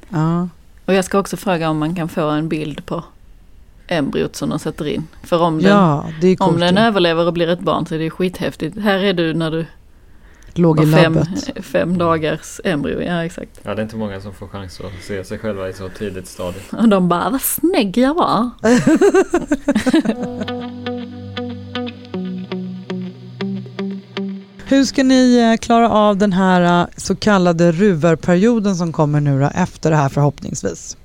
Ja. 0.09 0.47
Och 0.85 0.93
jag 0.93 1.05
ska 1.05 1.19
också 1.19 1.37
fråga 1.37 1.69
om 1.69 1.77
man 1.77 1.95
kan 1.95 2.09
få 2.09 2.29
en 2.29 2.49
bild 2.49 2.85
på 2.85 3.03
embryot 3.87 4.35
som 4.35 4.49
de 4.49 4.59
sätter 4.59 4.85
in. 4.87 5.07
För 5.23 5.41
om 5.41 5.61
den, 5.61 5.71
ja, 5.71 6.05
det 6.21 6.27
är 6.27 6.35
coolt. 6.35 6.53
om 6.53 6.59
den 6.59 6.77
överlever 6.77 7.27
och 7.27 7.33
blir 7.33 7.47
ett 7.49 7.59
barn 7.59 7.85
så 7.85 7.95
är 7.95 7.99
det 7.99 8.09
skithäftigt. 8.09 8.77
Här 8.79 8.99
är 8.99 9.13
du 9.13 9.33
när 9.33 9.51
du 9.51 9.65
Låg 10.53 10.83
i 10.83 10.91
fem, 10.91 11.13
labbet. 11.13 11.65
fem 11.65 11.97
dagars 11.97 12.61
embryo. 12.63 13.01
Ja, 13.01 13.25
exakt. 13.25 13.59
Ja, 13.63 13.75
det 13.75 13.81
är 13.81 13.83
inte 13.83 13.95
många 13.95 14.21
som 14.21 14.33
får 14.33 14.47
chans 14.47 14.81
att 14.81 15.03
se 15.03 15.23
sig 15.23 15.39
själva 15.39 15.69
i 15.69 15.73
så 15.73 15.89
tidigt 15.89 16.27
stadie. 16.27 16.61
Och 16.71 16.89
de 16.89 17.09
bara, 17.09 17.29
vad 17.29 17.41
snygg 17.41 17.97
jag 17.97 18.13
var. 18.13 18.49
Hur 24.65 24.83
ska 24.83 25.03
ni 25.03 25.37
eh, 25.37 25.57
klara 25.57 25.89
av 25.89 26.17
den 26.17 26.33
här 26.33 26.81
eh, 26.81 26.87
så 26.97 27.15
kallade 27.15 27.71
ruvarperioden 27.71 28.75
som 28.75 28.91
kommer 28.91 29.21
nu 29.21 29.39
då, 29.39 29.49
efter 29.55 29.91
det 29.91 29.97
här 29.97 30.09
förhoppningsvis? 30.09 30.97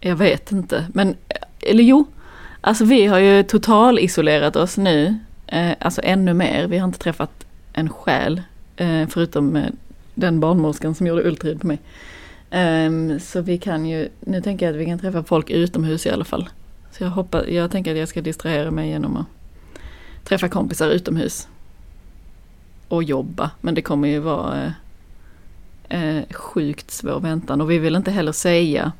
Jag 0.00 0.16
vet 0.16 0.52
inte, 0.52 0.86
men 0.94 1.16
eller 1.60 1.84
jo. 1.84 2.04
Alltså 2.60 2.84
vi 2.84 3.06
har 3.06 3.18
ju 3.18 3.42
totalisolerat 3.42 4.56
oss 4.56 4.76
nu. 4.76 5.18
Eh, 5.46 5.70
alltså 5.80 6.00
ännu 6.04 6.34
mer. 6.34 6.66
Vi 6.66 6.78
har 6.78 6.84
inte 6.84 6.98
träffat 6.98 7.30
en 7.72 7.88
själ. 7.88 8.42
Eh, 8.82 9.08
förutom 9.08 9.56
eh, 9.56 9.70
den 10.14 10.40
barnmorskan 10.40 10.94
som 10.94 11.06
gjorde 11.06 11.28
ultraljud 11.28 11.60
på 11.60 11.66
mig. 11.66 11.78
Ehm, 12.50 13.20
så 13.20 13.40
vi 13.40 13.58
kan 13.58 13.86
ju, 13.86 14.08
nu 14.20 14.40
tänker 14.42 14.66
jag 14.66 14.72
att 14.74 14.80
vi 14.80 14.86
kan 14.86 14.98
träffa 14.98 15.22
folk 15.22 15.50
utomhus 15.50 16.06
i 16.06 16.10
alla 16.10 16.24
fall. 16.24 16.48
Så 16.90 17.04
jag 17.04 17.10
hoppas, 17.10 17.48
jag 17.48 17.70
tänker 17.70 17.92
att 17.92 17.98
jag 17.98 18.08
ska 18.08 18.20
distrahera 18.20 18.70
mig 18.70 18.88
genom 18.88 19.16
att 19.16 19.26
träffa 20.24 20.48
kompisar 20.48 20.90
utomhus. 20.90 21.48
Och 22.88 23.02
jobba, 23.02 23.50
men 23.60 23.74
det 23.74 23.82
kommer 23.82 24.08
ju 24.08 24.18
vara 24.18 24.74
eh, 25.88 26.22
sjukt 26.30 26.90
svår 26.90 27.20
väntan. 27.20 27.60
Och 27.60 27.70
vi 27.70 27.78
vill 27.78 27.96
inte 27.96 28.10
heller 28.10 28.32
säga 28.32 28.92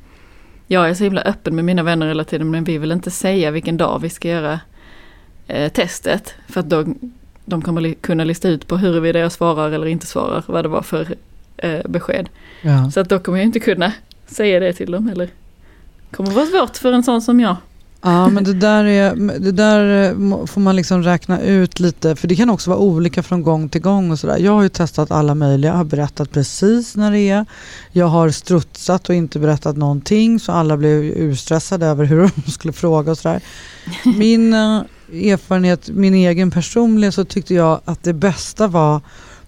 jag 0.67 0.89
är 0.89 0.93
så 0.93 1.03
himla 1.03 1.21
öppen 1.21 1.55
med 1.55 1.65
mina 1.65 1.83
vänner 1.83 2.07
hela 2.07 2.23
tiden 2.23 2.51
men 2.51 2.63
vi 2.63 2.77
vill 2.77 2.91
inte 2.91 3.11
säga 3.11 3.51
vilken 3.51 3.77
dag 3.77 3.99
vi 3.99 4.09
ska 4.09 4.27
göra 4.27 4.59
eh, 5.47 5.71
testet. 5.71 6.35
För 6.47 6.59
att 6.59 6.69
då, 6.69 6.85
de 7.45 7.61
kommer 7.61 7.93
kunna 7.93 8.23
lista 8.23 8.49
ut 8.49 8.67
på 8.67 8.77
huruvida 8.77 9.19
jag 9.19 9.31
svarar 9.31 9.71
eller 9.71 9.87
inte 9.87 10.05
svarar 10.05 10.43
vad 10.47 10.65
det 10.65 10.69
var 10.69 10.81
för 10.81 11.15
eh, 11.57 11.79
besked. 11.85 12.29
Ja. 12.61 12.91
Så 12.91 12.99
att 12.99 13.09
då 13.09 13.19
kommer 13.19 13.37
jag 13.37 13.45
inte 13.45 13.59
kunna 13.59 13.93
säga 14.27 14.59
det 14.59 14.73
till 14.73 14.91
dem 14.91 15.09
eller 15.09 15.29
kommer 16.11 16.31
vara 16.31 16.45
svårt 16.45 16.77
för 16.77 16.93
en 16.93 17.03
sån 17.03 17.21
som 17.21 17.39
jag. 17.39 17.55
Ja, 18.05 18.29
men 18.29 18.43
det 18.43 18.53
där, 18.53 18.83
är, 18.85 19.15
det 19.39 19.51
där 19.51 20.09
eh, 20.09 20.45
får 20.45 20.61
man 20.61 20.75
liksom 20.75 21.03
räkna 21.03 21.41
ut 21.41 21.79
lite, 21.79 22.15
för 22.15 22.27
det 22.27 22.35
kan 22.35 22.49
också 22.49 22.69
vara 22.69 22.79
olika 22.79 23.23
från 23.23 23.43
gång 23.43 23.69
till 23.69 23.81
gång 23.81 24.11
och 24.11 24.19
sådär. 24.19 24.37
Jag 24.37 24.51
har 24.51 24.63
ju 24.63 24.69
testat 24.69 25.11
alla 25.11 25.35
möjliga, 25.35 25.73
har 25.73 25.83
berättat 25.83 26.31
precis 26.31 26.95
när 26.95 27.11
det 27.11 27.19
är. 27.19 27.45
Jag 27.91 28.05
har 28.05 28.29
strutsat 28.29 29.09
och 29.09 29.15
inte 29.15 29.39
berättat 29.39 29.77
någonting, 29.77 30.39
så 30.39 30.51
alla 30.51 30.77
blev 30.77 31.03
urstressade 31.03 31.85
över 31.85 32.05
hur 32.05 32.31
de 32.45 32.51
skulle 32.51 32.73
fråga 32.73 33.11
och 33.11 33.17
sådär. 33.17 33.41
Min 34.17 34.53
eh, 34.53 34.81
erfarenhet, 35.13 35.89
min 35.89 36.13
egen 36.13 36.51
personliga, 36.51 37.11
så 37.11 37.25
tyckte 37.25 37.53
jag 37.53 37.81
att 37.85 38.03
det 38.03 38.13
bästa 38.13 38.67
var 38.67 39.01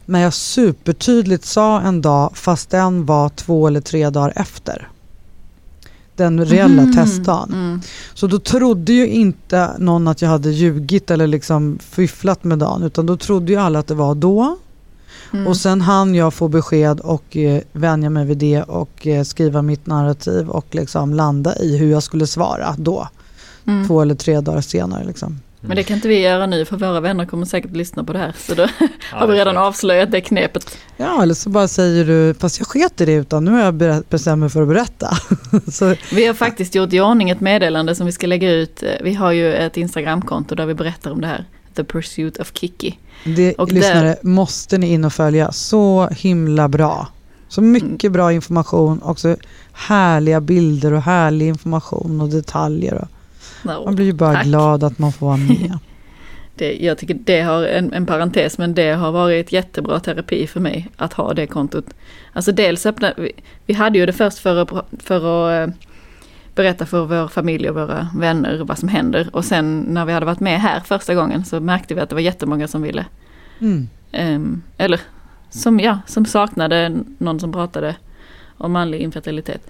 när 0.06 0.20
jag 0.20 0.34
supertydligt 0.34 1.46
sa 1.46 1.82
en 1.82 2.02
dag, 2.02 2.32
fast 2.34 2.70
den 2.70 3.06
var 3.06 3.30
två 3.30 3.68
eller 3.68 3.82
tre 3.82 4.10
dagar 4.10 4.34
efter. 4.36 4.88
Den 6.16 6.46
reella 6.46 6.82
Mm, 6.82 6.96
testdagen. 6.96 7.54
Mm. 7.54 7.82
Så 8.14 8.28
då 8.28 8.40
trodde 8.40 8.94
ju 8.94 9.08
inte 9.08 9.72
någon 9.80 10.08
att 10.08 10.22
jag 10.22 10.30
hade 10.30 10.52
ljugit 10.52 11.12
eller 11.12 11.28
liksom 11.28 11.80
fifflat 11.82 12.44
med 12.44 12.60
dagen 12.60 12.84
utan 12.84 13.06
då 13.06 13.18
trodde 13.18 13.52
ju 13.52 13.58
alla 13.58 13.80
att 13.80 13.88
det 13.88 13.96
var 13.96 14.16
då. 14.16 14.58
Mm. 15.34 15.48
Och 15.48 15.58
sen 15.58 15.82
hann 15.82 16.16
jag 16.16 16.34
få 16.34 16.48
besked 16.48 17.00
och 17.00 17.38
eh, 17.38 17.62
vänja 17.72 18.10
mig 18.10 18.26
vid 18.26 18.38
det 18.38 18.64
och 18.64 19.08
eh, 19.08 19.24
skriva 19.24 19.62
mitt 19.62 19.86
narrativ 19.86 20.50
och 20.50 20.76
liksom 20.76 21.14
landa 21.14 21.58
i 21.60 21.78
hur 21.78 21.92
jag 21.92 22.04
skulle 22.04 22.28
svara 22.28 22.76
då. 22.78 23.08
Mm. 23.68 23.88
Två 23.88 24.02
eller 24.02 24.16
tre 24.16 24.42
dagar 24.42 24.62
senare. 24.62 25.04
Liksom. 25.04 25.40
Men 25.68 25.76
det 25.76 25.84
kan 25.84 25.96
inte 25.96 26.08
vi 26.08 26.20
göra 26.20 26.46
nu 26.46 26.66
för 26.66 26.78
våra 26.78 27.00
vänner 27.00 27.26
kommer 27.26 27.46
säkert 27.46 27.72
lyssna 27.72 28.04
på 28.04 28.14
det 28.14 28.20
här. 28.20 28.34
Så 28.38 28.54
då 28.54 28.68
Ja, 28.80 28.88
har 29.12 29.28
vi 29.28 29.34
redan 29.34 29.58
avslöjat 29.58 30.12
det 30.12 30.22
knepet. 30.22 30.78
Ja, 30.98 31.24
eller 31.24 31.34
så 31.34 31.50
bara 31.50 31.68
säger 31.68 32.06
du, 32.06 32.34
fast 32.34 32.60
jag 32.60 32.68
sket 32.68 33.02
i 33.02 33.06
det 33.06 33.14
utan 33.14 33.46
nu 33.46 33.52
har 33.52 33.60
jag 33.60 34.04
bestämt 34.10 34.40
mig 34.40 34.50
för 34.50 34.62
att 34.62 34.68
berätta. 34.68 35.10
så, 35.72 35.96
Vi 36.12 36.26
har 36.26 36.34
faktiskt 36.34 36.76
gjort 36.76 36.94
i 36.94 37.02
ordning 37.02 37.30
ett 37.30 37.42
meddelande 37.42 37.96
som 37.96 38.06
vi 38.06 38.12
ska 38.12 38.28
lägga 38.28 38.52
ut. 38.52 38.84
Vi 39.02 39.14
har 39.14 39.32
ju 39.32 39.54
ett 39.54 39.78
Instagramkonto 39.78 40.56
där 40.56 40.66
vi 40.66 40.74
berättar 40.74 41.12
om 41.12 41.22
det 41.22 41.28
här. 41.28 41.46
The 41.76 41.84
Pursuit 41.84 42.38
of 42.40 42.52
Kiki. 42.54 43.00
det 43.24 43.54
Och 43.54 43.72
lyssnare 43.72 44.16
måste 44.22 44.78
ni 44.78 44.94
in 44.94 45.06
och 45.06 45.14
följa. 45.14 45.52
Så 45.52 46.10
himla 46.12 46.68
bra. 46.68 47.08
Så 47.48 47.62
mycket 47.62 48.12
bra 48.12 48.34
information, 48.34 49.02
också 49.04 49.36
härliga 49.74 50.42
bilder 50.42 50.94
och 50.94 51.02
härlig 51.02 51.48
information 51.48 52.22
och 52.22 52.30
detaljer. 52.30 52.94
Och 52.94 53.08
man 53.66 53.96
blir 53.96 54.06
ju 54.06 54.14
bara 54.14 54.34
Tack. 54.34 54.46
glad 54.46 54.84
att 54.84 55.00
man 55.00 55.12
får 55.12 55.26
vara 55.26 55.38
med. 55.38 55.80
Det, 56.58 56.78
jag 56.82 56.98
tycker 56.98 57.14
det 57.14 57.42
har 57.42 57.64
en, 57.64 57.94
en 57.94 58.06
parentes, 58.06 58.58
men 58.58 58.74
det 58.74 58.92
har 58.94 59.12
varit 59.12 59.52
jättebra 59.52 60.00
terapi 60.00 60.48
för 60.48 60.60
mig 60.60 60.88
att 60.98 61.14
ha 61.14 61.34
det 61.34 61.48
kontot. 61.48 61.86
Alltså 62.34 62.52
dels 62.52 62.86
öppna, 62.86 63.14
vi, 63.18 63.32
vi 63.66 63.74
hade 63.74 64.00
ju 64.00 64.06
det 64.06 64.14
först 64.14 64.40
för 64.40 64.56
att, 64.56 64.86
för 65.04 65.16
att 65.18 65.70
eh, 65.70 65.76
berätta 66.56 66.86
för 66.86 67.06
vår 67.06 67.28
familj 67.28 67.70
och 67.70 67.76
våra 67.76 68.08
vänner 68.16 68.64
vad 68.64 68.78
som 68.78 68.90
händer. 68.90 69.30
Och 69.34 69.46
sen 69.46 69.80
när 69.80 70.06
vi 70.06 70.14
hade 70.14 70.26
varit 70.26 70.40
med 70.40 70.62
här 70.62 70.80
första 70.80 71.16
gången 71.16 71.46
så 71.46 71.60
märkte 71.60 71.96
vi 71.96 72.02
att 72.02 72.10
det 72.10 72.16
var 72.16 72.22
jättemånga 72.22 72.68
som 72.68 72.82
ville, 72.82 73.06
Mm. 73.60 73.90
ehm, 74.12 74.62
eller 74.78 75.00
som, 75.50 75.80
ja, 75.80 76.00
som 76.08 76.26
saknade 76.26 76.92
någon 77.18 77.40
som 77.40 77.52
pratade 77.52 77.96
om 78.58 78.72
manlig 78.72 79.00
infertilitet. 79.02 79.68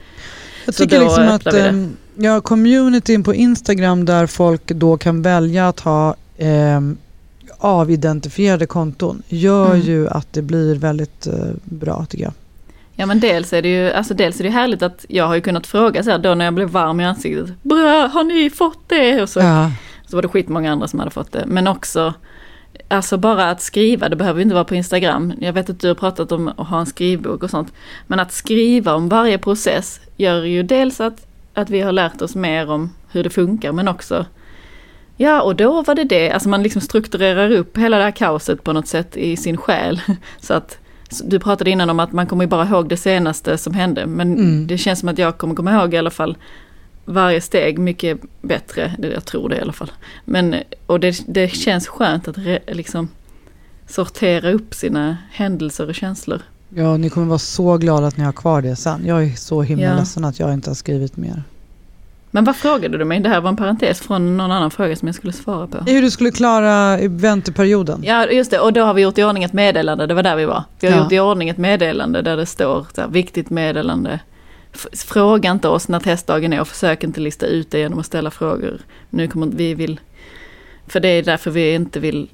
Jag 0.65 0.75
tycker 0.75 0.99
liksom 0.99 1.27
att 1.27 1.53
ehm, 1.53 1.95
ja, 2.15 2.41
communityn 2.41 3.23
på 3.23 3.33
Instagram 3.33 4.05
där 4.05 4.27
folk 4.27 4.67
då 4.67 4.97
kan 4.97 5.21
välja 5.21 5.67
att 5.67 5.79
ha 5.79 6.15
ehm, 6.37 6.97
avidentifierade 7.57 8.65
konton 8.65 9.21
gör 9.27 9.65
Mm. 9.65 9.79
ju 9.81 10.07
att 10.09 10.33
det 10.33 10.41
blir 10.41 10.75
väldigt 10.75 11.27
eh, 11.27 11.33
bra 11.63 12.05
tycker 12.09 12.23
jag. 12.23 12.33
Ja 12.97 13.05
men 13.05 13.19
dels 13.19 13.53
är 13.53 13.61
det 13.61 13.67
ju 13.69 13.91
alltså 13.91 14.13
dels 14.13 14.39
är 14.39 14.43
det 14.43 14.49
härligt 14.49 14.81
att 14.81 15.05
jag 15.09 15.27
har 15.27 15.35
ju 15.35 15.41
kunnat 15.41 15.67
fråga 15.67 16.03
så 16.03 16.09
här 16.11 16.17
då 16.17 16.35
när 16.35 16.45
jag 16.45 16.53
blev 16.53 16.69
varm 16.69 16.99
i 16.99 17.05
ansiktet. 17.05 17.49
Bra, 17.61 18.07
har 18.13 18.23
ni 18.23 18.49
fått 18.49 18.79
det? 18.89 19.21
Och 19.21 19.29
så, 19.29 19.39
Ja. 19.39 19.71
så 20.09 20.17
var 20.17 20.21
det 20.21 20.27
skitmånga 20.27 20.71
andra 20.71 20.87
som 20.87 20.99
hade 20.99 21.11
fått 21.11 21.31
det. 21.31 21.43
Men 21.47 21.67
också, 21.67 22.13
alltså 22.87 23.17
bara 23.17 23.49
att 23.49 23.61
skriva, 23.61 24.09
det 24.09 24.15
behöver 24.15 24.41
inte 24.41 24.53
vara 24.55 24.63
på 24.65 24.75
Instagram. 24.75 25.33
Jag 25.39 25.53
vet 25.53 25.69
att 25.69 25.79
du 25.79 25.87
har 25.87 25.95
pratat 25.95 26.31
om 26.31 26.47
att 26.47 26.67
ha 26.67 26.79
en 26.79 26.85
skrivbok 26.85 27.43
och 27.43 27.49
sånt. 27.49 27.73
Men 28.07 28.19
att 28.19 28.31
skriva 28.31 28.93
om 28.93 29.09
varje 29.09 29.37
process 29.37 29.99
gör 30.17 30.43
ju 30.43 30.63
dels 30.63 31.01
att, 31.01 31.27
att 31.53 31.69
vi 31.69 31.81
har 31.81 31.91
lärt 31.91 32.21
oss 32.21 32.35
mer 32.35 32.69
om 32.69 32.93
hur 33.11 33.23
det 33.23 33.29
funkar 33.29 33.71
men 33.71 33.87
också 33.87 34.25
Ja, 35.17 35.41
och 35.41 35.55
då 35.55 35.81
var 35.81 35.95
det 35.95 36.03
det. 36.03 36.31
Alltså 36.31 36.49
man 36.49 36.63
liksom 36.63 36.81
strukturerar 36.81 37.51
upp 37.51 37.77
hela 37.77 37.97
det 37.97 38.03
här 38.03 38.11
kaoset 38.11 38.63
på 38.63 38.73
något 38.73 38.87
sätt 38.87 39.17
i 39.17 39.37
sin 39.37 39.57
själ. 39.57 40.01
Så 40.39 40.53
att 40.53 40.77
du 41.23 41.39
pratade 41.39 41.69
innan 41.71 41.89
om 41.89 41.99
att 41.99 42.11
man 42.11 42.27
kommer 42.27 42.47
bara 42.47 42.65
ihåg 42.67 42.89
det 42.89 42.97
senaste 42.97 43.57
som 43.57 43.73
hände. 43.73 44.05
Men 44.05 44.33
Mm. 44.33 44.67
det 44.67 44.77
känns 44.77 44.99
som 44.99 45.09
att 45.09 45.17
jag 45.17 45.37
kommer 45.37 45.55
komma 45.55 45.73
ihåg 45.73 45.93
i 45.93 45.97
alla 45.97 46.09
fall 46.11 46.37
varje 47.05 47.41
steg 47.41 47.79
mycket 47.79 48.19
bättre. 48.41 48.95
Jag 49.13 49.25
tror 49.25 49.49
det 49.49 49.55
i 49.57 49.61
alla 49.61 49.73
fall. 49.73 49.91
Men, 50.25 50.55
och 50.85 50.99
det, 50.99 51.15
det 51.27 51.47
känns 51.49 51.87
skönt 51.87 52.27
att 52.27 52.37
re, 52.37 52.59
liksom 52.67 53.07
sortera 53.87 54.51
upp 54.51 54.73
sina 54.73 55.17
händelser 55.31 55.87
och 55.89 55.95
känslor. 55.95 56.41
ja, 56.69 56.97
ni 56.97 57.09
kommer 57.09 57.27
vara 57.27 57.39
så 57.39 57.77
glada 57.77 58.07
att 58.07 58.17
ni 58.17 58.23
har 58.23 58.31
kvar 58.31 58.61
det 58.61 58.75
sen. 58.75 59.05
Jag 59.05 59.23
är 59.23 59.29
så 59.35 59.61
himla 59.61 59.83
Ja. 59.85 59.95
ledsen 59.95 60.25
att 60.25 60.39
jag 60.39 60.53
inte 60.53 60.69
har 60.69 60.75
skrivit 60.75 61.17
mer. 61.17 61.43
Men 62.31 62.43
vad 62.43 62.55
frågade 62.55 62.97
du 62.97 63.05
mig? 63.05 63.19
Det 63.19 63.29
här 63.29 63.41
var 63.41 63.49
en 63.49 63.55
parentes 63.57 63.99
från 64.01 64.37
någon 64.37 64.51
annan 64.51 64.71
fråga 64.71 64.95
som 64.95 65.07
jag 65.07 65.15
skulle 65.15 65.33
svara 65.33 65.67
på. 65.67 65.77
Hur 65.77 66.01
du 66.01 66.11
skulle 66.11 66.31
klara 66.31 66.97
vänteperioden. 67.07 68.01
Ja, 68.03 68.25
just 68.25 68.51
det. 68.51 68.59
Och 68.59 68.73
då 68.73 68.83
har 68.83 68.93
vi 68.93 69.01
gjort 69.01 69.17
i 69.17 69.23
ordning 69.23 69.43
ett 69.43 69.53
meddelande. 69.53 70.07
Det 70.07 70.13
var 70.13 70.23
där 70.23 70.35
vi 70.35 70.45
var. 70.45 70.63
Vi 70.79 70.87
har 70.87 70.95
Ja. 70.97 71.03
gjort 71.03 71.11
i 71.11 71.19
ordning 71.19 71.49
ett 71.49 71.57
meddelande 71.57 72.21
där 72.21 72.37
det 72.37 72.45
står 72.45 72.85
så 72.95 73.01
här, 73.01 73.07
viktigt 73.07 73.49
meddelande. 73.49 74.19
Fråga 74.93 75.51
inte 75.51 75.67
oss 75.67 75.87
när 75.87 75.99
testdagen 75.99 76.53
är 76.53 76.61
och 76.61 76.67
försök 76.67 77.03
inte 77.03 77.19
lista 77.21 77.45
ut 77.45 77.71
det 77.71 77.79
genom 77.79 77.99
att 77.99 78.05
ställa 78.05 78.31
frågor. 78.31 78.81
Nu 79.09 79.27
kommer 79.27 79.47
vi 79.47 79.73
vill... 79.73 79.99
För 80.87 80.99
det 80.99 81.07
är 81.07 81.23
därför 81.23 81.51
vi 81.51 81.73
inte 81.73 81.99
vill 81.99 82.29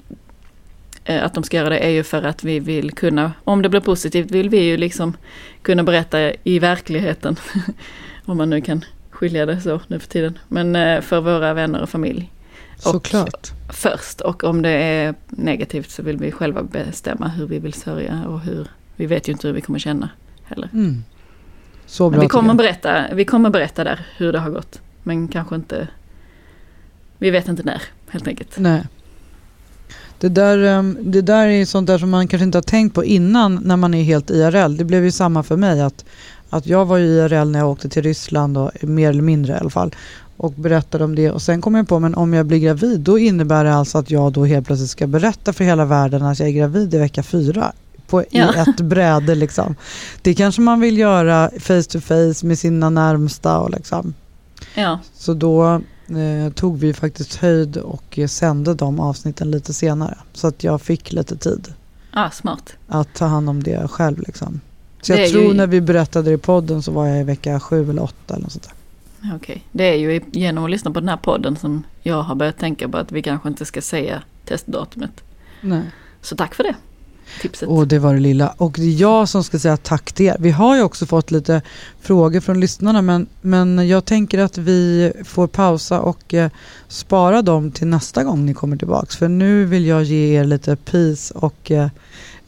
eh, 1.05 1.23
att 1.23 1.33
de 1.33 1.43
ska 1.43 1.57
göra 1.57 1.69
det 1.69 1.77
är 1.79 1.89
ju 1.89 2.03
för 2.03 2.23
att 2.23 2.43
vi 2.43 2.59
vill 2.59 2.91
kunna, 2.91 3.31
om 3.43 3.61
det 3.61 3.69
blir 3.69 3.79
positivt 3.79 4.31
vill 4.31 4.49
vi 4.49 4.63
ju 4.63 4.77
liksom 4.77 5.17
kunna 5.61 5.83
berätta 5.83 6.31
i 6.43 6.59
verkligheten. 6.59 7.35
om 8.25 8.37
man 8.37 8.49
nu 8.49 8.61
kan 8.61 8.85
skilja 9.09 9.45
det 9.45 9.61
så 9.61 9.81
nu 9.87 9.99
för 9.99 10.07
tiden. 10.07 10.39
Men 10.47 10.75
eh, 10.75 11.01
för 11.01 11.21
våra 11.21 11.53
vänner 11.53 11.81
och 11.81 11.89
familj 11.89 12.31
och- 12.75 12.81
Såklart. 12.81 13.47
först 13.69 14.21
och 14.21 14.43
om 14.43 14.61
det 14.61 14.69
är 14.69 15.15
negativt 15.29 15.89
så 15.89 16.03
vill 16.03 16.17
vi 16.17 16.31
själva 16.31 16.63
bestämma 16.63 17.27
hur 17.27 17.47
vi 17.47 17.59
vill 17.59 17.73
sörja 17.73 18.23
och 18.27 18.39
hur, 18.39 18.67
vi 18.95 19.05
vet 19.05 19.27
ju 19.27 19.31
inte 19.31 19.47
hur 19.47 19.53
vi 19.55 19.61
kommer 19.61 19.79
känna 19.79 20.09
heller. 20.43 20.69
Mm. 20.73 21.03
Så 21.91 22.09
bra 22.09 22.21
vi 22.21 22.27
kommer, 22.27 22.53
berätta, 22.53 23.13
vi 23.13 23.25
kommer 23.25 23.49
berätta 23.49 23.83
där 23.83 24.05
hur 24.17 24.33
det 24.33 24.39
har 24.39 24.49
gått. 24.49 24.81
Men 25.03 25.27
kanske 25.27 25.55
inte, 25.55 25.87
vi 27.17 27.29
vet 27.29 27.47
inte 27.47 27.63
när 27.63 27.81
helt 28.09 28.27
enkelt. 28.27 28.57
Nej. 28.57 28.83
Det 30.19 30.29
där, 30.29 30.57
ehm, 30.57 30.97
det 31.01 31.21
där 31.21 31.47
är 31.47 31.65
sånt 31.65 31.87
där 31.87 31.97
som 31.97 32.09
man 32.09 32.27
kanske 32.27 32.43
inte 32.43 32.57
har 32.57 32.63
tänkt 32.63 32.95
på 32.95 33.05
innan 33.05 33.55
när 33.55 33.77
man 33.77 33.93
är 33.93 34.03
helt 34.03 34.29
IRL. 34.29 34.77
Det 34.77 34.83
blev 34.83 35.03
ju 35.03 35.11
samma 35.11 35.43
för 35.43 35.57
mig 35.57 35.81
att, 35.81 36.05
att 36.49 36.67
jag 36.67 36.85
var 36.85 36.97
ju 36.97 37.05
IRL 37.05 37.49
när 37.49 37.59
jag 37.59 37.69
åkte 37.69 37.89
till 37.89 38.03
Ryssland, 38.03 38.57
och, 38.57 38.71
mer 38.81 39.09
eller 39.09 39.23
mindre 39.23 39.53
i 39.53 39.57
alla 39.57 39.69
fall. 39.69 39.95
Och 40.37 40.51
berättade 40.51 41.03
om 41.03 41.15
det 41.15 41.31
och 41.31 41.41
sen 41.41 41.61
kom 41.61 41.75
jag 41.75 41.87
på 41.87 41.99
men 41.99 42.15
om 42.15 42.33
jag 42.33 42.45
blir 42.45 42.59
gravid 42.59 42.99
då 42.99 43.19
innebär 43.19 43.63
det 43.63 43.73
alltså 43.73 43.97
att 43.97 44.11
jag 44.11 44.33
då 44.33 44.45
helt 44.45 44.67
plötsligt 44.67 44.89
ska 44.89 45.07
berätta 45.07 45.53
för 45.53 45.63
hela 45.63 45.85
världen 45.85 46.23
att 46.23 46.39
jag 46.39 46.49
är 46.49 46.53
gravid 46.53 46.93
i 46.93 46.97
vecka 46.97 47.23
fyra. 47.23 47.73
På, 48.11 48.23
Ja. 48.31 48.55
I 48.55 48.59
ett 48.59 48.81
bräde 48.81 49.35
liksom. 49.35 49.75
Det 50.21 50.33
kanske 50.33 50.61
man 50.61 50.79
vill 50.79 50.97
göra 50.97 51.49
face 51.59 51.83
to 51.83 51.99
face 51.99 52.45
med 52.45 52.59
sina 52.59 52.89
närmsta 52.89 53.59
och 53.59 53.71
liksom. 53.71 54.13
Ja, 54.75 54.99
Så 55.13 55.33
då 55.33 55.81
eh, 56.09 56.53
tog 56.55 56.77
vi 56.79 56.93
faktiskt 56.93 57.35
höjd 57.35 57.77
och 57.77 58.19
sände 58.27 58.73
de 58.73 58.99
avsnitten 58.99 59.51
lite 59.51 59.73
senare. 59.73 60.17
Så 60.33 60.47
att 60.47 60.63
jag 60.63 60.81
fick 60.81 61.11
lite 61.11 61.37
tid 61.37 61.73
ah, 62.11 62.29
smart. 62.29 62.73
att 62.87 63.13
ta 63.13 63.25
hand 63.25 63.49
om 63.49 63.63
det 63.63 63.87
själv. 63.87 64.19
Liksom. 64.19 64.61
Så 65.01 65.13
Det 65.13 65.19
jag 65.21 65.29
tror 65.31 65.43
ju- 65.43 65.53
när 65.53 65.67
vi 65.67 65.81
berättade 65.81 66.31
i 66.31 66.37
podden 66.37 66.81
så 66.83 66.91
var 66.91 67.07
jag 67.07 67.19
i 67.19 67.23
vecka 67.23 67.59
sju 67.59 67.89
eller 67.89 68.03
åtta 68.03 68.33
eller 68.33 68.43
något 68.43 68.51
sånt 68.51 68.63
där. 68.63 69.35
Okej, 69.35 69.63
det 69.71 69.83
är 69.83 69.95
ju 69.95 70.21
genom 70.31 70.63
att 70.63 70.69
lyssna 70.71 70.91
på 70.91 70.99
den 70.99 71.09
här 71.09 71.17
podden 71.17 71.55
som 71.55 71.83
jag 72.01 72.21
har 72.23 72.35
börjat 72.35 72.57
tänka 72.57 72.89
på 72.89 72.97
att 72.97 73.11
vi 73.11 73.21
kanske 73.21 73.49
inte 73.49 73.65
ska 73.65 73.81
säga 73.81 74.21
testdatumet. 74.45 75.11
Nej. 75.61 75.81
Så 76.21 76.35
tack 76.35 76.55
för 76.55 76.63
det 76.63 76.75
tipset. 77.41 77.69
Och 77.69 77.87
det 77.87 77.99
var 77.99 78.13
det 78.13 78.19
lilla. 78.19 78.53
Och 78.57 78.71
det 78.75 78.81
är 78.85 79.01
jag 79.01 79.29
som 79.29 79.43
ska 79.43 79.59
säga 79.59 79.77
tack 79.77 80.11
till 80.13 80.25
er. 80.25 80.35
Vi 80.39 80.51
har 80.51 80.75
ju 80.75 80.81
också 80.81 81.05
fått 81.05 81.31
lite 81.31 81.61
frågor 82.01 82.39
från 82.39 82.59
lyssnarna 82.59 83.01
men, 83.01 83.27
men 83.41 83.87
jag 83.87 84.05
tänker 84.05 84.39
att 84.39 84.57
vi 84.57 85.11
får 85.25 85.47
pausa 85.47 85.99
och 85.99 86.33
eh, 86.33 86.49
spara 86.87 87.41
dem 87.41 87.71
till 87.71 87.87
nästa 87.87 88.23
gång 88.23 88.45
ni 88.45 88.53
kommer 88.53 88.77
tillbaks. 88.77 89.17
För 89.17 89.27
nu 89.27 89.65
vill 89.65 89.85
jag 89.85 90.03
ge 90.03 90.39
er 90.39 90.43
lite 90.43 90.75
peace 90.75 91.33
och 91.33 91.71
eh, 91.71 91.87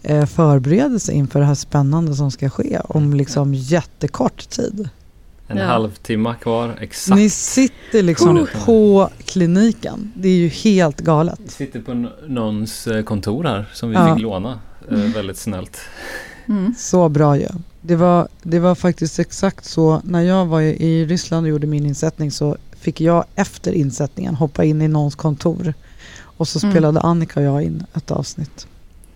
eh, 0.04 0.26
förberedelse 0.26 1.12
inför 1.12 1.40
det 1.40 1.46
här 1.46 1.56
spännande 1.56 2.16
som 2.16 2.32
ska 2.32 2.50
ske 2.50 2.80
om 2.84 3.14
liksom 3.14 3.54
jättekort 3.54 4.50
tid. 4.50 4.90
En 5.48 5.58
Ja. 5.58 5.66
halvtimme 5.66 6.36
kvar, 6.42 6.78
exakt. 6.82 7.16
Ni 7.18 7.30
sitter 7.30 8.04
liksom 8.04 8.38
Oh. 8.38 8.66
på 8.66 9.10
kliniken. 9.26 10.12
Det 10.16 10.28
är 10.28 10.36
ju 10.36 10.48
helt 10.48 11.02
galet. 11.02 11.40
Vi 11.44 11.50
sitter 11.50 11.82
på 11.82 12.08
någons 12.28 12.88
eh, 12.88 13.04
kontor 13.04 13.44
här 13.44 13.66
som 13.74 13.90
vi 13.90 13.96
Ja. 13.96 14.14
fick 14.16 14.24
låna. 14.24 14.60
Eh, 14.92 14.98
väldigt 14.98 15.38
snällt. 15.38 15.78
Mm. 16.48 16.76
Så 16.78 17.10
bra 17.10 17.38
ju. 17.38 17.48
Det 17.82 17.96
var, 17.96 18.28
det 18.44 18.60
var 18.60 18.76
faktiskt 18.76 19.20
exakt 19.20 19.66
så. 19.66 20.02
När 20.04 20.22
jag 20.22 20.46
var 20.46 20.62
i 20.62 21.06
Ryssland 21.06 21.44
och 21.46 21.50
gjorde 21.50 21.68
min 21.68 21.86
insättning 21.86 22.32
så 22.32 22.58
fick 22.80 23.02
jag 23.02 23.26
efter 23.36 23.72
insättningen 23.72 24.36
hoppa 24.36 24.64
in 24.64 24.82
i 24.82 24.88
någons 24.88 25.16
kontor. 25.16 25.74
Och 26.24 26.48
så 26.48 26.60
Mm. 26.60 26.72
spelade 26.74 27.00
Annika 27.02 27.40
och 27.40 27.46
jag 27.46 27.64
in 27.64 27.86
ett 27.94 28.12
avsnitt. 28.12 28.68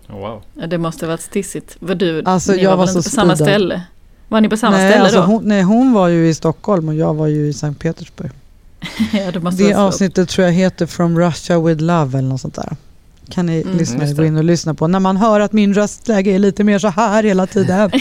Oh, 0.08 0.16
wow. 0.18 0.42
Ja, 0.54 0.66
det 0.66 0.78
måste 0.78 1.04
ha 1.06 1.10
varit 1.10 1.20
stissigt. 1.20 1.76
Var 1.80 1.94
du, 1.94 2.22
Alltså, 2.24 2.52
ni 2.52 2.62
jag 2.62 2.70
var, 2.70 2.76
var 2.76 2.86
väl 2.86 2.96
inte 2.96 3.10
på 3.10 3.14
samma 3.14 3.36
speedad. 3.36 3.52
ställe? 3.52 3.82
Var 4.28 4.40
ni 4.40 4.48
på 4.48 4.56
samma 4.56 4.76
nej, 4.76 4.90
ställe 4.90 5.04
alltså 5.04 5.20
då? 5.20 5.26
hon, 5.26 5.44
nej, 5.44 5.62
hon 5.62 5.92
var 5.92 6.08
ju 6.08 6.28
i 6.28 6.34
Stockholm 6.34 6.88
och 6.88 6.94
jag 6.94 7.14
var 7.14 7.26
ju 7.26 7.46
i 7.48 7.52
Sankt 7.52 7.80
Petersburg. 7.80 8.30
ja, 9.12 9.30
det 9.32 9.40
måste 9.40 9.62
Det 9.62 9.74
avsnittet 9.74 10.28
tror 10.28 10.46
jag 10.46 10.52
heter 10.52 10.86
From 10.86 11.18
Russia 11.18 11.60
with 11.60 11.82
Love 11.82 12.18
eller 12.18 12.28
något 12.28 12.40
sånt 12.40 12.54
där. 12.54 12.76
Kan 13.30 13.46
ni 13.46 13.62
Mm. 13.62 13.76
lyssna, 13.78 14.12
gå 14.12 14.24
in 14.24 14.36
och 14.36 14.44
lyssna 14.44 14.74
på 14.74 14.86
när 14.88 15.00
man 15.00 15.16
hör 15.16 15.40
att 15.40 15.52
min 15.52 15.74
röstläge 15.74 16.30
är 16.30 16.38
lite 16.38 16.64
mer 16.64 16.78
så 16.78 16.88
här 16.88 17.22
hela 17.22 17.46
tiden. 17.46 17.90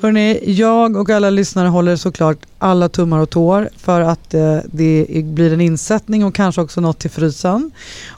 Hörrni, 0.00 0.40
jag 0.52 0.96
och 0.96 1.10
alla 1.10 1.30
lyssnare 1.30 1.68
håller 1.68 1.96
såklart 1.96 2.38
alla 2.58 2.88
tummar 2.88 3.18
och 3.18 3.30
tår 3.30 3.68
för 3.76 4.00
att 4.00 4.34
eh, 4.34 4.58
det 4.72 5.06
blir 5.24 5.52
en 5.52 5.60
insättning 5.60 6.24
och 6.24 6.34
kanske 6.34 6.60
också 6.60 6.80
något 6.80 6.98
till 6.98 7.10
frysen. 7.10 7.70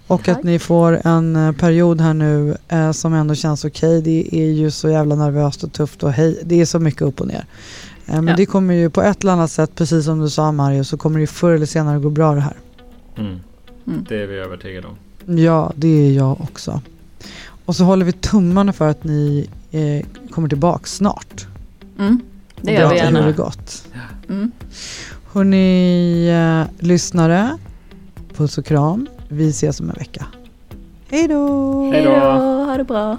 Och 0.07 0.24
Tack. 0.24 0.28
att 0.38 0.42
ni 0.44 0.59
får 0.59 1.01
en 1.05 1.36
eh, 1.36 1.53
period 1.53 2.01
här 2.01 2.14
nu 2.14 2.57
eh, 2.68 2.92
som 2.92 3.14
ändå 3.14 3.34
känns 3.34 3.64
okej. 3.64 4.03
Det 4.03 4.28
är 4.32 4.47
ju 4.51 4.70
så 4.70 4.88
jävla 4.88 5.14
nervöst 5.14 5.64
och 5.64 5.72
tufft 5.72 6.03
och 6.03 6.12
hej, 6.12 6.40
det 6.44 6.61
är 6.61 6.64
så 6.64 6.78
mycket 6.78 7.03
upp 7.03 7.20
och 7.20 7.26
ner. 7.26 7.44
Eh, 8.07 8.14
men 8.14 8.26
Ja. 8.28 8.34
det 8.36 8.47
kommer 8.47 8.74
ju 8.74 8.90
på 8.90 9.03
ett 9.03 9.22
eller 9.22 9.32
annat 9.32 9.51
sätt, 9.51 9.70
precis 9.74 10.05
som 10.05 10.20
du 10.20 10.30
sa 10.30 10.53
Mario, 10.53 10.84
så 10.84 10.97
kommer 10.97 11.16
det 11.18 11.20
ju 11.20 11.26
förr 11.26 11.53
eller 11.53 11.66
senare 11.66 11.99
gå 11.99 12.11
bra 12.11 12.34
det 12.34 12.40
här. 12.40 12.57
Mm. 13.18 13.36
Mm. 13.87 14.05
Det 14.09 14.22
är 14.22 14.26
vi 14.26 14.34
övertygade 14.37 14.87
om. 14.87 14.97
Ja, 15.39 15.72
det 15.76 15.89
är 15.89 16.12
jag 16.12 16.41
också. 16.41 16.80
Och 17.64 17.76
så 17.76 17.84
håller 17.84 18.05
vi 18.05 18.12
tummarna 18.12 18.72
för 18.72 18.89
att 18.89 19.05
ni 19.05 19.49
eh, 19.70 20.07
kommer 20.30 20.49
tillbaka 20.49 20.84
snart. 20.87 21.47
Mm, 21.99 22.20
det 22.61 22.72
gör 22.72 22.82
vi 22.82 22.89
berättar 22.89 23.07
hur 23.07 23.12
det 23.12 23.20
gärna. 23.20 23.32
gått. 23.32 23.89
Mm. 24.28 24.53
Hörni, 25.32 26.28
eh, 26.28 26.84
lyssnare, 26.87 27.59
puss 28.37 28.59
och 28.59 28.66
kram. 28.66 29.07
Vi 29.28 29.49
ses 29.49 29.80
om 29.80 29.91
en 29.91 29.97
vecka. 29.99 30.26
Hej 31.11 31.28
då! 31.28 31.91
Hej 31.93 32.05
då! 32.05 32.11
ha 32.11 32.76
det 32.76 32.84
bra. 32.84 33.18